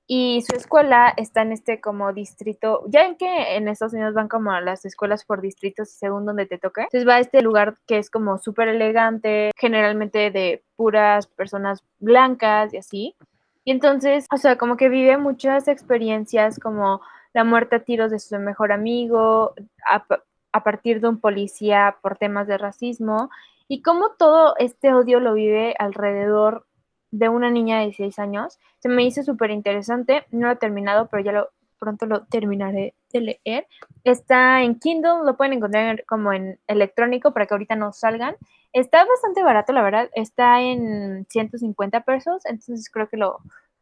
y 0.08 0.42
su 0.48 0.54
escuela 0.54 1.12
está 1.16 1.42
en 1.42 1.50
este 1.52 1.80
como 1.80 2.12
distrito, 2.12 2.84
ya 2.86 3.04
en 3.06 3.16
que 3.16 3.56
en 3.56 3.66
Estados 3.66 3.92
Unidos 3.94 4.14
van 4.14 4.28
como 4.28 4.52
a 4.52 4.60
las 4.60 4.84
escuelas 4.84 5.24
por 5.24 5.40
distritos 5.40 5.90
según 5.90 6.24
donde 6.24 6.46
te 6.46 6.58
toque, 6.58 6.82
entonces 6.82 7.08
va 7.08 7.16
a 7.16 7.20
este 7.20 7.42
lugar 7.42 7.76
que 7.88 7.98
es 7.98 8.08
como 8.08 8.38
súper 8.38 8.68
elegante, 8.68 9.50
generalmente 9.56 10.30
de 10.30 10.62
puras 10.76 11.26
personas 11.26 11.82
blancas 11.98 12.72
y 12.72 12.76
así, 12.76 13.16
y 13.64 13.72
entonces, 13.72 14.26
o 14.32 14.36
sea, 14.36 14.56
como 14.58 14.76
que 14.76 14.88
vive 14.88 15.16
muchas 15.18 15.66
experiencias 15.66 16.60
como 16.60 17.00
la 17.32 17.42
muerte 17.42 17.76
a 17.76 17.80
tiros 17.80 18.12
de 18.12 18.20
su 18.20 18.38
mejor 18.38 18.70
amigo, 18.70 19.54
ap- 19.90 20.22
a 20.52 20.62
partir 20.62 21.00
de 21.00 21.08
un 21.08 21.18
policía 21.20 21.96
por 22.00 22.16
temas 22.16 22.46
de 22.46 22.58
racismo 22.58 23.28
y 23.66 23.82
cómo 23.82 24.10
todo 24.16 24.54
este 24.58 24.94
odio 24.94 25.18
lo 25.18 25.34
vive 25.34 25.74
alrededor 25.80 26.64
de 27.10 27.28
una 27.28 27.50
niña 27.50 27.78
de 27.78 27.86
16 27.86 28.18
años. 28.18 28.58
Se 28.78 28.88
me 28.88 29.04
hizo 29.04 29.22
súper 29.22 29.50
interesante, 29.50 30.24
no 30.30 30.46
lo 30.48 30.52
he 30.54 30.56
terminado, 30.56 31.08
pero 31.08 31.22
ya 31.22 31.32
lo 31.32 31.50
pronto 31.78 32.06
lo 32.06 32.24
terminaré 32.24 32.94
de 33.12 33.20
leer. 33.20 33.66
Está 34.04 34.62
en 34.62 34.78
Kindle, 34.78 35.24
lo 35.24 35.36
pueden 35.36 35.54
encontrar 35.54 36.04
como 36.06 36.32
en 36.32 36.58
electrónico 36.66 37.32
para 37.32 37.46
que 37.46 37.54
ahorita 37.54 37.76
no 37.76 37.92
salgan. 37.92 38.36
Está 38.72 39.04
bastante 39.04 39.42
barato, 39.42 39.72
la 39.72 39.82
verdad, 39.82 40.10
está 40.14 40.60
en 40.60 41.26
150 41.28 42.00
pesos, 42.02 42.44
entonces 42.46 42.90
creo 42.90 43.08
que 43.08 43.16
lo, 43.16 43.38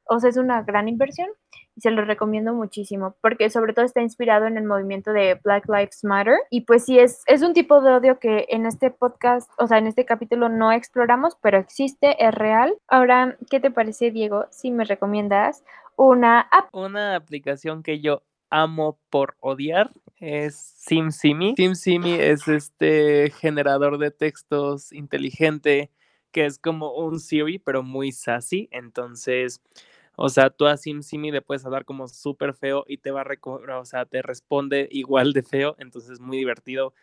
o 0.06 0.20
sea, 0.20 0.30
es 0.30 0.36
una 0.36 0.62
gran 0.62 0.88
inversión 0.88 1.28
y 1.76 1.80
se 1.80 1.90
lo 1.90 2.04
recomiendo 2.04 2.54
muchísimo 2.54 3.16
porque 3.20 3.50
sobre 3.50 3.72
todo 3.72 3.84
está 3.84 4.00
inspirado 4.00 4.46
en 4.46 4.56
el 4.56 4.64
movimiento 4.64 5.12
de 5.12 5.40
Black 5.42 5.68
Lives 5.68 6.04
Matter 6.04 6.36
y 6.50 6.62
pues 6.62 6.84
sí 6.84 6.98
es, 6.98 7.22
es 7.26 7.42
un 7.42 7.52
tipo 7.52 7.80
de 7.80 7.92
odio 7.92 8.18
que 8.18 8.46
en 8.48 8.66
este 8.66 8.90
podcast, 8.90 9.50
o 9.58 9.66
sea, 9.66 9.78
en 9.78 9.86
este 9.86 10.04
capítulo 10.04 10.48
no 10.48 10.72
exploramos, 10.72 11.36
pero 11.42 11.58
existe, 11.58 12.24
es 12.24 12.34
real. 12.34 12.76
Ahora, 12.88 13.36
¿qué 13.50 13.60
te 13.60 13.70
parece, 13.70 14.10
Diego? 14.10 14.46
Si 14.50 14.70
me 14.70 14.84
recomiendas 14.84 15.64
una 15.96 16.40
app. 16.40 16.74
Una 16.74 17.16
aplicación 17.16 17.82
que 17.82 18.00
yo 18.00 18.22
amo 18.50 18.98
por 19.10 19.36
odiar 19.40 19.90
es 20.18 20.54
SimSimi. 20.56 21.54
SimSimi 21.56 22.12
es 22.12 22.46
este 22.46 23.30
generador 23.30 23.98
de 23.98 24.10
textos 24.10 24.92
inteligente 24.92 25.90
que 26.34 26.46
es 26.46 26.58
como 26.58 26.92
un 26.92 27.20
Siri, 27.20 27.60
pero 27.60 27.84
muy 27.84 28.10
sassy. 28.10 28.68
Entonces, 28.72 29.62
o 30.16 30.28
sea, 30.28 30.50
tú 30.50 30.66
a 30.66 30.76
SimSimi 30.76 31.30
le 31.30 31.42
puedes 31.42 31.64
hablar 31.64 31.84
como 31.84 32.08
súper 32.08 32.54
feo 32.54 32.84
y 32.86 32.98
te 32.98 33.10
va 33.10 33.22
a, 33.22 33.78
o 33.78 33.84
sea, 33.84 34.04
te 34.04 34.22
responde 34.22 34.88
igual 34.90 35.32
de 35.32 35.42
feo. 35.42 35.76
Entonces, 35.78 36.12
es 36.12 36.20
muy 36.20 36.38
divertido 36.38 36.94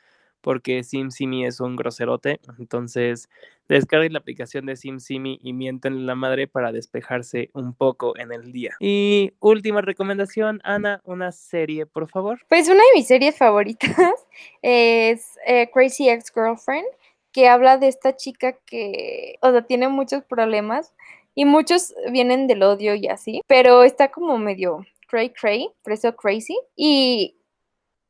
porque 0.42 0.84
SimSimi 0.84 1.46
es 1.46 1.60
un 1.60 1.76
groserote. 1.76 2.40
Entonces, 2.60 3.30
descarguen 3.68 4.14
la 4.14 4.20
aplicación 4.20 4.66
de 4.66 4.76
SimSimi 4.76 5.40
y 5.42 5.54
mienten 5.54 6.06
la 6.06 6.16
madre 6.16 6.48
para 6.48 6.72
despejarse 6.72 7.50
un 7.54 7.74
poco 7.74 8.18
en 8.18 8.32
el 8.32 8.52
día. 8.52 8.76
Y 8.80 9.34
última 9.40 9.82
recomendación, 9.82 10.60
Ana, 10.64 11.02
una 11.04 11.32
serie, 11.32 11.86
por 11.86 12.10
favor. 12.10 12.40
Pues 12.50 12.68
una 12.68 12.80
de 12.80 12.96
mis 12.96 13.08
series 13.08 13.38
favoritas 13.38 13.96
es 14.62 15.38
eh, 15.46 15.70
Crazy 15.74 16.10
Ex 16.10 16.32
Girlfriend, 16.34 16.88
que 17.32 17.48
habla 17.48 17.78
de 17.78 17.88
esta 17.88 18.16
chica 18.16 18.58
que, 18.66 19.38
o 19.42 19.52
sea, 19.52 19.62
tiene 19.62 19.88
muchos 19.88 20.24
problemas 20.24 20.94
y 21.36 21.46
muchos 21.46 21.94
vienen 22.12 22.48
del 22.48 22.64
odio 22.64 22.96
y 22.96 23.08
así, 23.08 23.42
pero 23.48 23.84
está 23.84 24.10
como 24.12 24.38
medio 24.38 24.86
cray 25.08 25.30
cray, 25.30 25.70
preso 25.84 26.16
crazy 26.16 26.58
y 26.76 27.38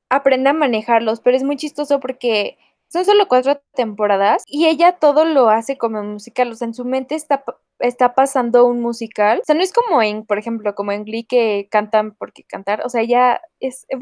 aprende 0.09 0.49
a 0.49 0.53
manejarlos, 0.53 1.19
pero 1.21 1.37
es 1.37 1.43
muy 1.43 1.57
chistoso 1.57 1.99
porque 1.99 2.57
son 2.89 3.05
solo 3.05 3.27
cuatro 3.27 3.61
temporadas 3.73 4.43
y 4.45 4.67
ella 4.67 4.93
todo 4.93 5.23
lo 5.23 5.49
hace 5.49 5.77
como 5.77 6.03
musical, 6.03 6.51
o 6.51 6.55
sea, 6.55 6.67
en 6.67 6.73
su 6.73 6.83
mente 6.83 7.15
está, 7.15 7.43
está 7.79 8.13
pasando 8.15 8.65
un 8.65 8.81
musical, 8.81 9.39
o 9.41 9.45
sea, 9.45 9.55
no 9.55 9.61
es 9.61 9.71
como 9.71 10.01
en, 10.01 10.25
por 10.25 10.37
ejemplo, 10.37 10.75
como 10.75 10.91
en 10.91 11.05
Glee 11.05 11.23
que 11.23 11.67
cantan 11.71 12.13
porque 12.15 12.43
cantar, 12.43 12.85
o 12.85 12.89
sea, 12.89 13.01
ella 13.01 13.41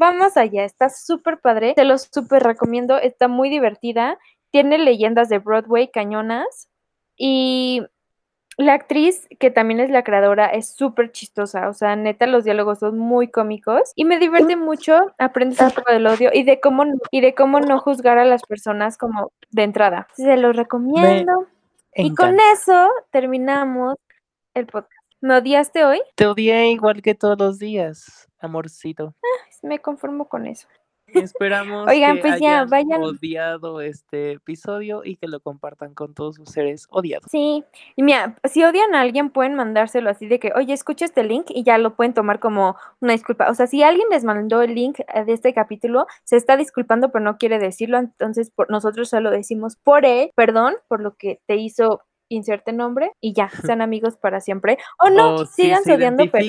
va 0.02 0.12
más 0.12 0.36
allá, 0.36 0.64
está 0.64 0.90
súper 0.90 1.38
padre, 1.40 1.74
te 1.74 1.84
lo 1.84 1.96
súper 1.98 2.42
recomiendo, 2.42 2.98
está 2.98 3.28
muy 3.28 3.48
divertida, 3.48 4.18
tiene 4.50 4.78
leyendas 4.78 5.28
de 5.28 5.38
Broadway 5.38 5.88
cañonas 5.88 6.68
y 7.16 7.82
la 8.60 8.74
actriz, 8.74 9.26
que 9.38 9.50
también 9.50 9.80
es 9.80 9.90
la 9.90 10.04
creadora, 10.04 10.46
es 10.46 10.74
súper 10.74 11.12
chistosa, 11.12 11.68
o 11.68 11.72
sea, 11.72 11.96
neta, 11.96 12.26
los 12.26 12.44
diálogos 12.44 12.80
son 12.80 12.98
muy 12.98 13.28
cómicos 13.28 13.92
y 13.94 14.04
me 14.04 14.18
divierte 14.18 14.56
mucho, 14.56 15.12
aprendes 15.18 15.72
poco 15.72 15.92
del 15.92 16.06
odio 16.06 16.30
y 16.32 16.42
de 16.44 16.60
cómo 16.60 16.84
no, 16.84 16.98
y 17.10 17.20
de 17.20 17.34
cómo 17.34 17.60
no 17.60 17.78
juzgar 17.80 18.18
a 18.18 18.24
las 18.24 18.42
personas 18.42 18.98
como 18.98 19.32
de 19.50 19.62
entrada. 19.62 20.08
Se 20.14 20.36
los 20.36 20.56
recomiendo. 20.56 21.46
Y 21.94 22.14
con 22.14 22.38
eso 22.52 22.88
terminamos 23.10 23.96
el 24.54 24.66
podcast. 24.66 24.92
¿Me 25.20 25.36
odiaste 25.36 25.84
hoy? 25.84 26.00
Te 26.14 26.26
odié 26.26 26.70
igual 26.70 27.02
que 27.02 27.14
todos 27.14 27.38
los 27.38 27.58
días, 27.58 28.28
amorcito. 28.38 29.14
Ah, 29.22 29.50
me 29.62 29.80
conformo 29.80 30.28
con 30.28 30.46
eso. 30.46 30.68
Esperamos 31.14 31.88
Oigan, 31.88 32.16
que 32.16 32.22
pues 32.22 32.40
ya, 32.40 32.60
hayan 32.60 32.68
vayan. 32.70 33.02
odiado 33.02 33.80
este 33.80 34.32
episodio 34.32 35.02
y 35.04 35.16
que 35.16 35.28
lo 35.28 35.40
compartan 35.40 35.94
con 35.94 36.14
todos 36.14 36.36
sus 36.36 36.50
seres 36.50 36.86
odiados. 36.90 37.26
Sí, 37.30 37.64
y 37.96 38.02
mira, 38.02 38.36
si 38.44 38.64
odian 38.64 38.94
a 38.94 39.00
alguien 39.00 39.30
pueden 39.30 39.54
mandárselo 39.54 40.10
así 40.10 40.26
de 40.26 40.38
que, 40.38 40.52
oye, 40.54 40.72
escucha 40.72 41.04
este 41.04 41.24
link 41.24 41.46
y 41.48 41.64
ya 41.64 41.78
lo 41.78 41.94
pueden 41.94 42.14
tomar 42.14 42.40
como 42.40 42.76
una 43.00 43.12
disculpa. 43.12 43.50
O 43.50 43.54
sea, 43.54 43.66
si 43.66 43.82
alguien 43.82 44.08
les 44.10 44.24
mandó 44.24 44.62
el 44.62 44.74
link 44.74 45.00
eh, 45.00 45.24
de 45.24 45.32
este 45.32 45.54
capítulo, 45.54 46.06
se 46.24 46.36
está 46.36 46.56
disculpando 46.56 47.10
pero 47.10 47.24
no 47.24 47.38
quiere 47.38 47.58
decirlo, 47.58 47.98
entonces 47.98 48.50
por, 48.50 48.70
nosotros 48.70 49.08
solo 49.08 49.30
decimos 49.30 49.76
por 49.76 50.04
él, 50.04 50.30
perdón 50.34 50.74
por 50.88 51.00
lo 51.00 51.16
que 51.16 51.40
te 51.46 51.56
hizo 51.56 52.02
inserte 52.28 52.72
nombre 52.72 53.12
y 53.20 53.34
ya, 53.34 53.50
sean 53.74 53.82
amigos 53.82 54.16
para 54.16 54.40
siempre. 54.40 54.78
O 54.98 55.10
no, 55.10 55.34
O 55.34 55.46
si 55.46 55.62
sigan 55.62 55.84
se 55.84 55.94
odiando, 55.94 56.24
pero 56.30 56.46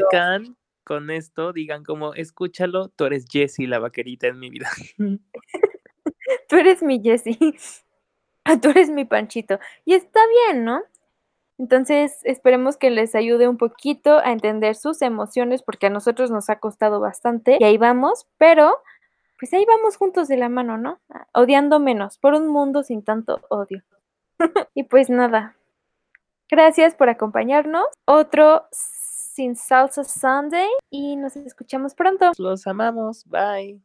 con 0.92 1.10
esto, 1.10 1.54
digan 1.54 1.86
como, 1.86 2.14
escúchalo, 2.16 2.90
tú 2.90 3.06
eres 3.06 3.26
Jessie, 3.32 3.66
la 3.66 3.80
vaquerita 3.80 4.28
en 4.28 4.40
mi 4.40 4.50
vida. 4.50 4.70
tú 6.50 6.58
eres 6.58 6.84
mi 6.84 7.02
Jessie. 7.02 7.38
Tú 8.62 8.72
eres 8.72 8.90
mi 8.90 9.06
Panchito. 9.06 9.58
Y 9.86 9.94
está 9.94 10.20
bien, 10.28 10.66
¿no? 10.66 10.82
Entonces, 11.58 12.20
esperemos 12.24 12.76
que 12.76 12.90
les 12.90 13.16
ayude 13.16 13.48
un 13.48 13.56
poquito 13.56 14.18
a 14.18 14.34
entender 14.34 14.76
sus 14.76 15.02
emociones, 15.02 15.64
porque 15.64 15.86
a 15.86 15.90
nosotros 15.90 16.30
nos 16.30 16.50
ha 16.50 16.60
costado 16.60 17.00
bastante 17.00 17.58
y 17.58 17.64
ahí 17.64 17.78
vamos, 17.78 18.28
pero 18.38 18.76
pues 19.40 19.54
ahí 19.54 19.64
vamos 19.64 19.96
juntos 19.96 20.28
de 20.28 20.36
la 20.36 20.50
mano, 20.50 20.78
¿no? 20.78 21.00
Odiando 21.34 21.80
menos, 21.80 22.18
por 22.18 22.34
un 22.34 22.50
mundo 22.50 22.84
sin 22.84 23.02
tanto 23.02 23.40
odio. 23.48 23.82
y 24.74 24.84
pues 24.84 25.10
nada, 25.10 25.56
gracias 26.50 26.96
por 26.96 27.08
acompañarnos. 27.08 27.86
Otro 28.04 28.68
sin 29.34 29.56
Salsa 29.56 30.04
Sunday 30.04 30.68
y 30.90 31.16
nos 31.16 31.36
escuchamos 31.38 31.96
pronto. 31.96 32.32
Los 32.38 32.68
amamos. 32.68 33.26
Bye. 33.26 33.82